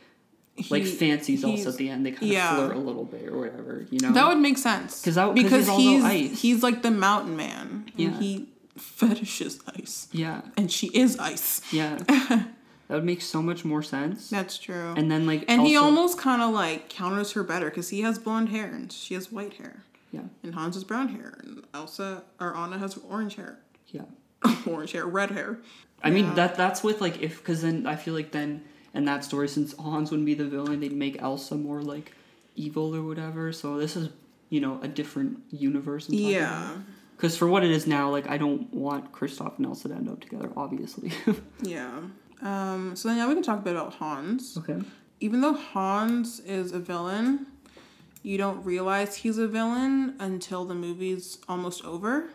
[0.71, 2.03] like fancies Elsa at the end.
[2.05, 2.55] They kind of yeah.
[2.55, 4.11] flirt a little bit or whatever, you know.
[4.13, 5.03] That would make sense.
[5.03, 6.41] 'Cause that- 'cause because he's he's ice.
[6.41, 7.85] he's like the mountain man.
[7.89, 8.19] and Yeah.
[8.19, 10.07] he fetishes ice.
[10.11, 11.61] yeah, And she is ice.
[11.71, 11.97] yeah.
[12.87, 14.29] that would make so much more sense.
[14.29, 14.93] That's true.
[14.95, 18.17] And then like And he almost kind of like counters her better because he has
[18.17, 19.83] blonde hair and she has white hair.
[20.11, 21.37] yeah And Hans has brown hair.
[21.43, 23.59] And Elsa or Anna has orange hair.
[23.87, 24.03] yeah.
[24.67, 25.59] orange hair, red hair.
[26.03, 29.23] I mean that that's with like if because then I feel like then in that
[29.23, 32.13] story since Hans wouldn't be the villain they'd make Elsa more like
[32.55, 33.51] evil or whatever.
[33.51, 34.09] So this is
[34.49, 36.07] you know a different universe.
[36.09, 36.77] Yeah.
[37.15, 40.07] Because for what it is now, like I don't want Kristoff and Elsa to end
[40.07, 40.51] up together.
[40.55, 41.11] Obviously.
[41.63, 41.99] Yeah.
[42.41, 44.57] Um, so then now we can talk a bit about Hans.
[44.57, 44.79] okay.
[45.19, 47.47] Even though Hans is a villain,
[48.21, 52.29] you don't realize he's a villain until the movie's almost over.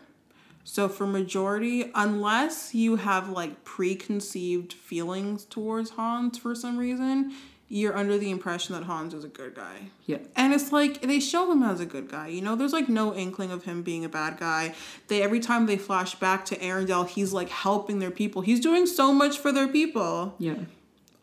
[0.65, 7.33] So for majority, unless you have like preconceived feelings towards Hans for some reason,
[7.69, 9.89] you're under the impression that Hans is a good guy.
[10.05, 10.19] Yeah.
[10.35, 12.55] And it's like they show him as a good guy, you know.
[12.55, 14.75] There's like no inkling of him being a bad guy.
[15.07, 18.41] They every time they flash back to Arendelle, he's like helping their people.
[18.41, 20.35] He's doing so much for their people.
[20.37, 20.55] Yeah.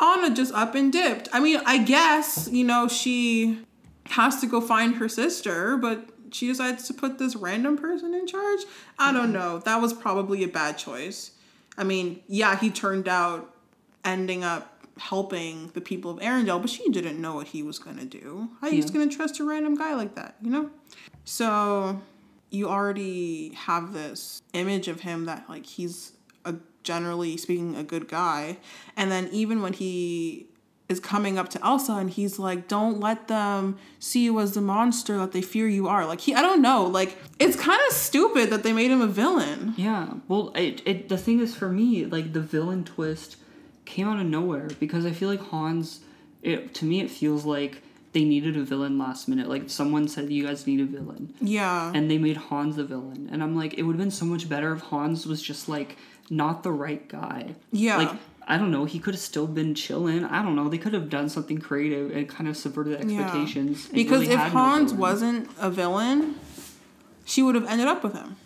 [0.01, 1.29] Anna just up and dipped.
[1.33, 3.65] I mean, I guess you know she
[4.07, 8.27] has to go find her sister, but she decides to put this random person in
[8.27, 8.61] charge.
[8.99, 9.33] I don't mm-hmm.
[9.33, 9.59] know.
[9.59, 11.33] That was probably a bad choice.
[11.77, 13.55] I mean, yeah, he turned out
[14.05, 18.05] ending up helping the people of Arendelle, but she didn't know what he was gonna
[18.05, 18.51] do.
[18.61, 20.71] How are you just gonna trust a random guy like that, you know?
[21.25, 22.01] So
[22.51, 26.13] you already have this image of him that like he's
[26.45, 28.59] a generally speaking a good guy,
[28.97, 30.47] and then even when he
[30.91, 34.61] is coming up to Elsa and he's like, "Don't let them see you as the
[34.61, 37.95] monster that they fear you are." Like he, I don't know, like it's kind of
[37.95, 39.75] stupid that they made him a villain.
[39.77, 40.15] Yeah.
[40.29, 43.37] Well, it, it the thing is for me, like the villain twist
[43.91, 46.01] came out of nowhere because I feel like Hans
[46.43, 49.49] it to me it feels like they needed a villain last minute.
[49.49, 51.33] Like someone said you guys need a villain.
[51.41, 53.29] Yeah, And they made Hans the villain.
[53.31, 55.97] And I'm like, it would have been so much better if Hans was just like
[56.29, 57.55] not the right guy.
[57.71, 58.11] yeah, Like
[58.49, 60.25] I don't know, he could have still been chilling.
[60.25, 60.69] I don't know.
[60.69, 63.21] They could have done something creative and kind of subverted the Yeah.
[63.23, 63.85] expectations.
[63.87, 66.35] and because really if had no Hans wasn't a villain,
[67.25, 68.37] she would have ended up with him.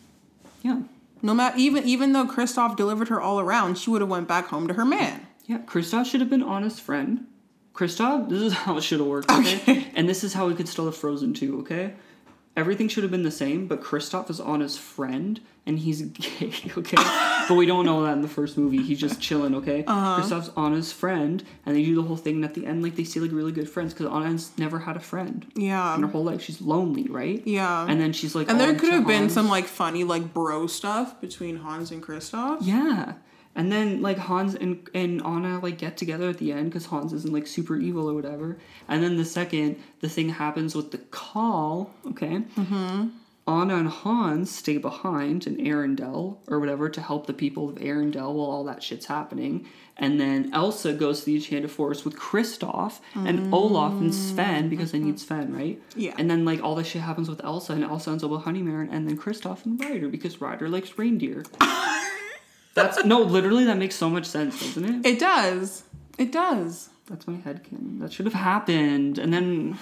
[0.63, 0.81] Yeah.
[1.23, 4.49] No matter even even though Kristoff delivered her all around, she would have went back
[4.49, 5.27] home to her man.
[5.47, 7.27] Yeah, Kristoff should have been Anna's friend.
[7.75, 9.57] Kristoff, this is how it should have worked, okay?
[9.57, 9.87] Okay.
[9.97, 11.95] And this is how we could still have Frozen too, okay?
[12.57, 16.97] Everything should have been the same, but Kristoff is Anna's friend and he's gay, okay?
[17.49, 18.81] but we don't know that in the first movie.
[18.83, 19.83] He's just chilling, okay?
[19.85, 20.21] Uh-huh.
[20.23, 23.03] Kristoff's Anna's friend, and they do the whole thing, and at the end, like, they
[23.05, 25.95] see like really good friends because Anna's never had a friend Yeah.
[25.97, 26.43] in her whole life.
[26.43, 27.43] She's lonely, right?
[27.47, 27.87] Yeah.
[27.89, 29.35] And then she's like, And there could have been Hans.
[29.35, 32.59] some like funny like bro stuff between Hans and Kristoff.
[32.61, 33.15] Yeah.
[33.57, 37.13] And then like Hans and, and Anna like get together at the end because Hans
[37.13, 38.59] isn't like super evil or whatever.
[38.89, 42.43] And then the second the thing happens with the call, okay?
[42.57, 43.09] Mm-hmm.
[43.47, 48.33] Anna and Hans stay behind in Arendelle or whatever to help the people of Arendelle
[48.33, 49.67] while all that shit's happening.
[49.97, 54.93] And then Elsa goes to the Enchanted Forest with Kristoff and Olaf and Sven because
[54.93, 55.81] they need Sven, right?
[55.95, 56.15] Yeah.
[56.19, 58.89] And then like all this shit happens with Elsa and Elsa ends up with Honeymaren
[58.91, 61.45] and then Kristoff and Ryder because Ryder likes reindeer.
[62.75, 65.07] That's no, literally that makes so much sense, doesn't it?
[65.15, 65.85] It does.
[66.19, 66.91] It does.
[67.07, 68.01] That's my headcanon.
[68.01, 69.19] That should have happened.
[69.19, 69.79] And then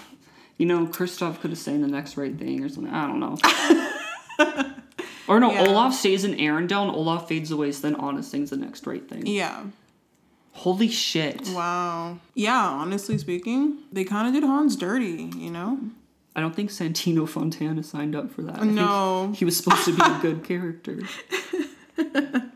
[0.59, 2.93] you know, Kristoff could have saying the next right thing or something.
[2.93, 3.37] I don't know.
[5.29, 5.67] or no, Yeah.
[5.67, 9.07] Olaf stays in Arendelle and Olaf fades away, so then Anna sings the next right
[9.09, 9.27] thing.
[9.27, 9.65] Yeah.
[10.53, 11.49] Holy shit.
[11.49, 12.19] Wow.
[12.35, 15.81] Yeah, honestly speaking, they kind of did Hans dirty, you know?
[16.37, 18.57] I don't think Santino Fontana signed up for that.
[18.57, 19.33] I think No.
[19.35, 21.01] he was supposed to be a good character.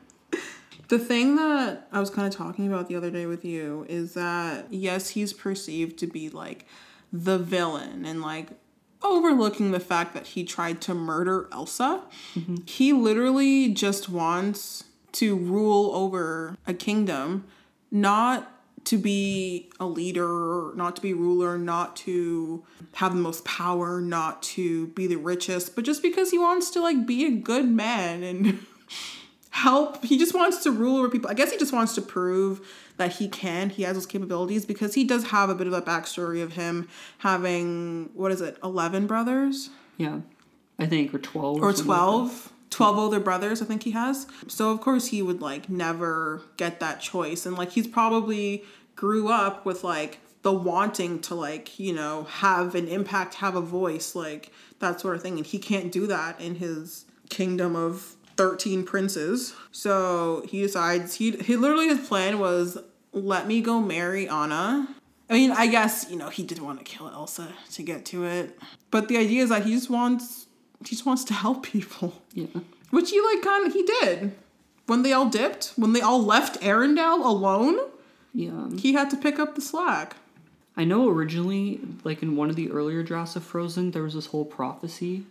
[0.88, 4.14] The thing that I was kind of talking about the other day with you is
[4.14, 6.66] that yes, he's perceived to be like
[7.12, 8.48] the villain and like
[9.02, 12.02] overlooking the fact that he tried to murder Elsa.
[12.34, 12.56] Mm-hmm.
[12.66, 17.46] He literally just wants to rule over a kingdom,
[17.90, 18.52] not
[18.84, 22.64] to be a leader, not to be ruler, not to
[22.94, 26.80] have the most power, not to be the richest, but just because he wants to
[26.80, 28.64] like be a good man and
[29.56, 30.04] help.
[30.04, 31.30] He just wants to rule over people.
[31.30, 32.60] I guess he just wants to prove
[32.98, 33.70] that he can.
[33.70, 36.88] He has those capabilities because he does have a bit of a backstory of him
[37.18, 40.20] having what is it, eleven brothers Yeah.
[40.78, 41.62] I think, or 12.
[41.62, 45.22] or something like 12 12 older brothers i think he has so of course he
[45.22, 48.62] would like never get that choice and like he's probably
[48.96, 53.60] grew up with like the wanting to like you know have an impact have a
[53.60, 58.15] voice like that sort of thing and he can't do that in his kingdom of
[58.36, 62.78] 13 princes so he decides he he literally his plan was
[63.12, 64.88] let me go marry anna
[65.28, 68.24] I mean, I guess, you know, he didn't want to kill Elsa to get to
[68.26, 68.56] it.
[68.92, 70.46] But the idea is that he just wants
[70.78, 72.22] he just wants to help people.
[72.32, 72.46] Yeah.
[72.90, 74.32] Which he like kind of he did.
[74.86, 77.76] When they all dipped, when they all left Arendelle alone,
[78.32, 78.68] Yeah.
[78.78, 80.14] he had to pick up the slack.
[80.76, 84.26] I know originally, like in one of the earlier drafts of Frozen, there was this
[84.26, 85.24] whole prophecy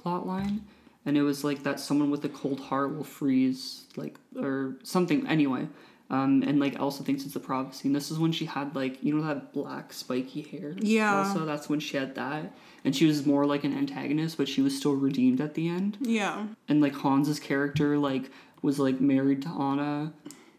[0.00, 0.62] plot line.
[1.06, 5.26] And it was like that someone with a cold heart will freeze, like, or something.
[5.26, 5.68] Anyway.
[6.10, 7.86] Um, and like Elsa thinks it's a prophecy.
[7.86, 10.74] And this is when she had like, you know, that black spiky hair?
[10.80, 11.18] Yeah.
[11.18, 12.52] Also, that's when she had that.
[12.84, 15.98] And she was more like an antagonist, but she was still redeemed at the end.
[16.00, 16.46] Yeah.
[16.68, 18.28] and like Hans's character like
[18.60, 20.12] was like married to Anna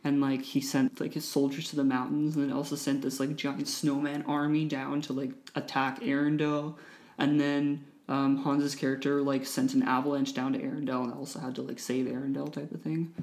[0.06, 3.20] and like he sent like his soldiers to the mountains and then Elsa sent this
[3.20, 6.76] like giant snowman army down to like attack Arendelle
[7.18, 11.56] and then um, Hans's character like sent an avalanche down to Arendelle and Elsa had
[11.56, 13.14] to like save Arendelle type of thing.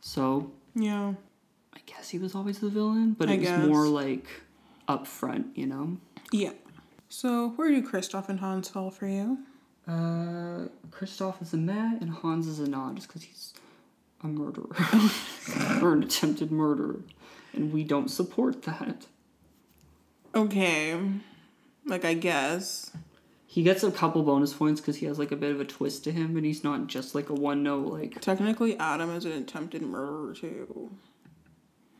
[0.00, 1.14] So Yeah.
[1.74, 3.66] I guess he was always the villain, but I it was guess.
[3.68, 4.26] more like
[4.88, 5.98] upfront, you know.
[6.32, 6.52] Yeah.
[7.08, 9.38] So where do Kristoff and Hans fall for you?
[9.86, 13.52] Uh, Kristoff is a meh and Hans is a nod just because he's
[14.22, 14.68] a murderer
[15.82, 17.00] or an attempted murderer,
[17.52, 19.06] and we don't support that.
[20.34, 20.98] Okay.
[21.86, 22.90] Like I guess.
[23.50, 26.04] He gets a couple bonus points because he has like a bit of a twist
[26.04, 28.20] to him, and he's not just like a one note like.
[28.20, 30.92] Technically Adam is an attempted murderer too.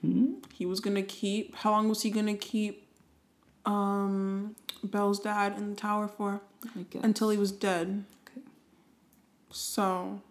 [0.01, 0.35] Hmm?
[0.55, 2.87] He was gonna keep how long was he gonna keep
[3.67, 4.55] um
[4.85, 6.41] Belle's dad in the tower for?
[6.77, 7.03] I guess.
[7.03, 8.05] Until he was dead.
[8.29, 8.43] Okay.
[9.51, 10.23] So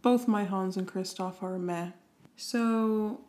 [0.00, 1.90] both my Hans and Kristoff are meh.
[2.38, 3.20] So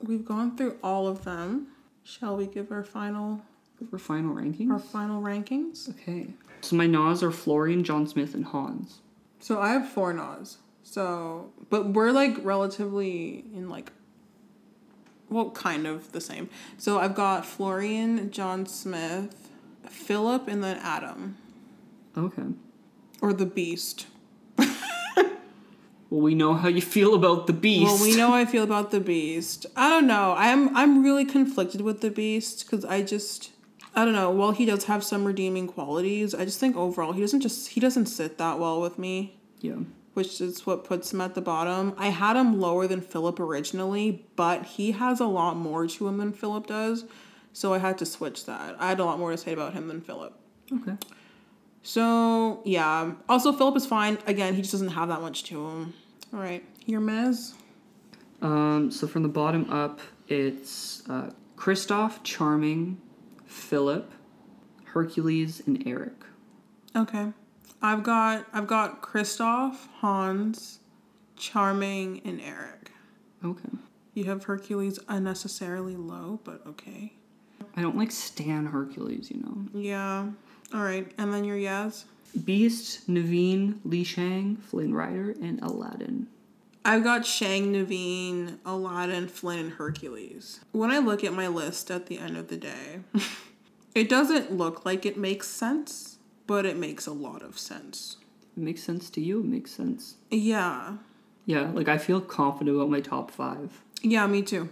[0.00, 1.72] we've gone through all of them.
[2.04, 3.42] Shall we give our final
[3.90, 4.70] For final rankings.
[4.70, 5.90] our final rankings?
[5.90, 6.28] Okay.
[6.62, 9.00] So my Nas are Florian, John Smith, and Hans.
[9.40, 10.58] So I have four Nas.
[10.82, 13.92] So, but we're like relatively in like,
[15.28, 16.48] well, kind of the same.
[16.78, 19.50] So I've got Florian, John Smith,
[19.88, 21.36] Philip, and then Adam,
[22.16, 22.44] Okay.
[23.20, 24.06] or the Beast.
[26.10, 27.86] Well, we know how you feel about the beast.
[27.92, 29.66] Well, we know how I feel about the Beast.
[29.74, 30.34] I don't know.
[30.38, 33.50] I'm I'm really conflicted with the Beast because I just
[33.96, 34.30] I don't know.
[34.30, 37.80] While he does have some redeeming qualities, I just think overall he doesn't just he
[37.80, 39.38] doesn't sit that well with me.
[39.60, 39.76] Yeah.
[40.14, 41.94] which is what puts him at the bottom.
[41.96, 46.18] I had him lower than Philip originally, but he has a lot more to him
[46.18, 47.04] than Philip does,
[47.52, 48.76] so I had to switch that.
[48.78, 50.34] I had a lot more to say about him than Philip.
[50.72, 50.96] Okay.
[51.82, 53.12] So yeah.
[53.28, 54.18] Also, Philip is fine.
[54.26, 55.94] Again, he just doesn't have that much to him.
[56.32, 57.54] All right, your Mez.
[58.42, 63.00] Um, so from the bottom up, it's uh, Kristoff, Charming,
[63.54, 64.10] Philip,
[64.84, 66.24] Hercules, and Eric.
[66.94, 67.32] Okay,
[67.80, 70.80] I've got I've got Kristoff, Hans,
[71.36, 72.90] Charming, and Eric.
[73.44, 73.70] Okay.
[74.14, 77.14] You have Hercules unnecessarily low, but okay.
[77.76, 79.80] I don't like Stan Hercules, you know.
[79.80, 80.28] Yeah.
[80.72, 82.04] All right, and then your Yaz.
[82.44, 86.26] Beast, Naveen, Li Shang, Flynn Rider, and Aladdin.
[86.84, 90.60] I've got Shang, Naveen, Aladdin, Flynn, and Hercules.
[90.72, 93.00] When I look at my list at the end of the day,
[93.94, 98.18] it doesn't look like it makes sense, but it makes a lot of sense.
[98.56, 99.40] It makes sense to you.
[99.40, 100.16] It makes sense.
[100.30, 100.98] Yeah.
[101.46, 103.82] Yeah, like I feel confident about my top five.
[104.02, 104.68] Yeah, me too.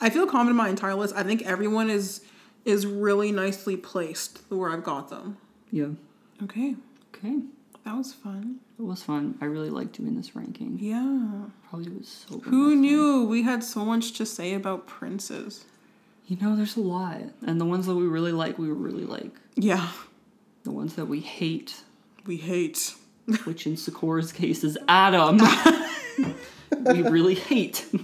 [0.00, 1.14] I feel confident in my entire list.
[1.16, 2.22] I think everyone is
[2.64, 5.36] is really nicely placed where I've got them.
[5.70, 5.88] Yeah.
[6.44, 6.76] Okay.
[7.14, 7.38] Okay.
[7.84, 8.60] That was fun.
[8.78, 9.36] It was fun.
[9.40, 10.78] I really liked doing this ranking.
[10.80, 11.46] Yeah.
[11.68, 12.50] Probably was so good.
[12.50, 15.64] Who knew we had so much to say about princes?
[16.26, 17.20] You know, there's a lot.
[17.44, 19.32] And the ones that we really like, we really like.
[19.56, 19.88] Yeah.
[20.62, 21.82] The ones that we hate,
[22.24, 22.94] We hate.
[23.44, 25.40] which in Sakura's case is Adam,
[26.86, 27.86] we really hate.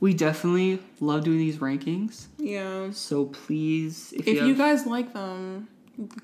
[0.00, 2.26] we definitely love doing these rankings.
[2.38, 2.90] Yeah.
[2.92, 5.68] So please, if, If you, you guys like them,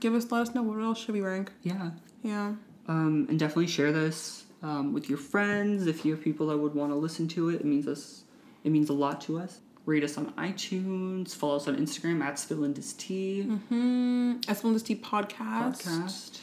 [0.01, 1.53] give us let us know what else should we rank.
[1.63, 1.91] yeah,
[2.23, 2.55] Yeah.
[2.89, 5.87] um, and definitely share this um, with your friends.
[5.87, 8.25] If you have people that would want to listen to it, it means us.
[8.65, 9.61] It means a lot to us.
[9.87, 11.35] Rate us on iTunes.
[11.35, 14.35] Follow us on Instagram at SpillandisT Hmm.
[14.49, 15.83] Esplanade Tea podcast.
[15.83, 16.41] podcast.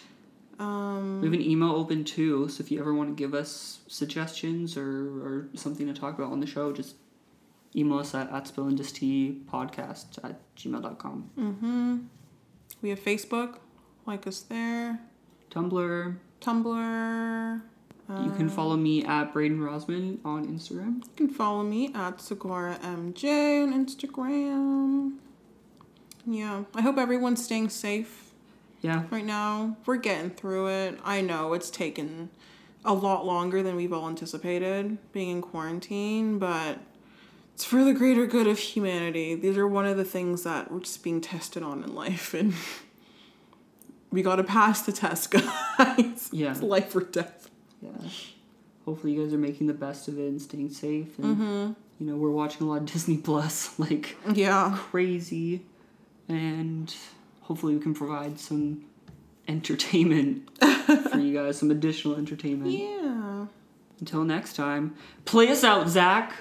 [0.59, 1.21] Um.
[1.21, 4.75] We have an email open too, so if you ever want to give us suggestions
[4.75, 4.81] or,
[5.23, 6.95] or something to talk about on the show, just
[7.75, 11.29] email us at, at podcast at gmail.com.
[11.37, 11.97] Mm-hmm.
[12.81, 13.57] We have Facebook.
[14.05, 14.99] Like us there.
[15.51, 16.15] Tumblr.
[16.41, 17.61] Tumblr.
[18.09, 21.03] You can follow um, me at Braden Rosman on Instagram.
[21.03, 25.17] You can follow me at Sakura MJ on Instagram.
[26.25, 26.63] Yeah.
[26.73, 28.31] I hope everyone's staying safe
[28.81, 29.75] Yeah, right now.
[29.85, 30.99] We're getting through it.
[31.03, 32.29] I know it's taken
[32.85, 36.79] a lot longer than we've all anticipated being in quarantine, but
[37.57, 39.33] it's for the greater good of humanity.
[39.33, 42.53] These are one of the things that we're just being tested on in life, and
[44.11, 45.31] we got to pass the test,
[45.77, 46.29] guys.
[46.31, 46.51] Yeah.
[46.51, 47.49] It's life or death.
[47.81, 47.89] Yeah.
[48.85, 51.17] Hopefully, you guys are making the best of it and staying safe.
[51.17, 51.71] And, mm-hmm.
[51.97, 54.77] you know, we're watching a lot of Disney Plus, like Yeah.
[54.77, 55.63] crazy.
[56.29, 56.93] And
[57.41, 58.85] hopefully, we can provide some
[59.47, 60.47] entertainment
[61.09, 62.69] for you guys, some additional entertainment.
[62.71, 63.47] Yeah.
[63.99, 64.93] Until next time,
[65.25, 66.33] play us out, Zach.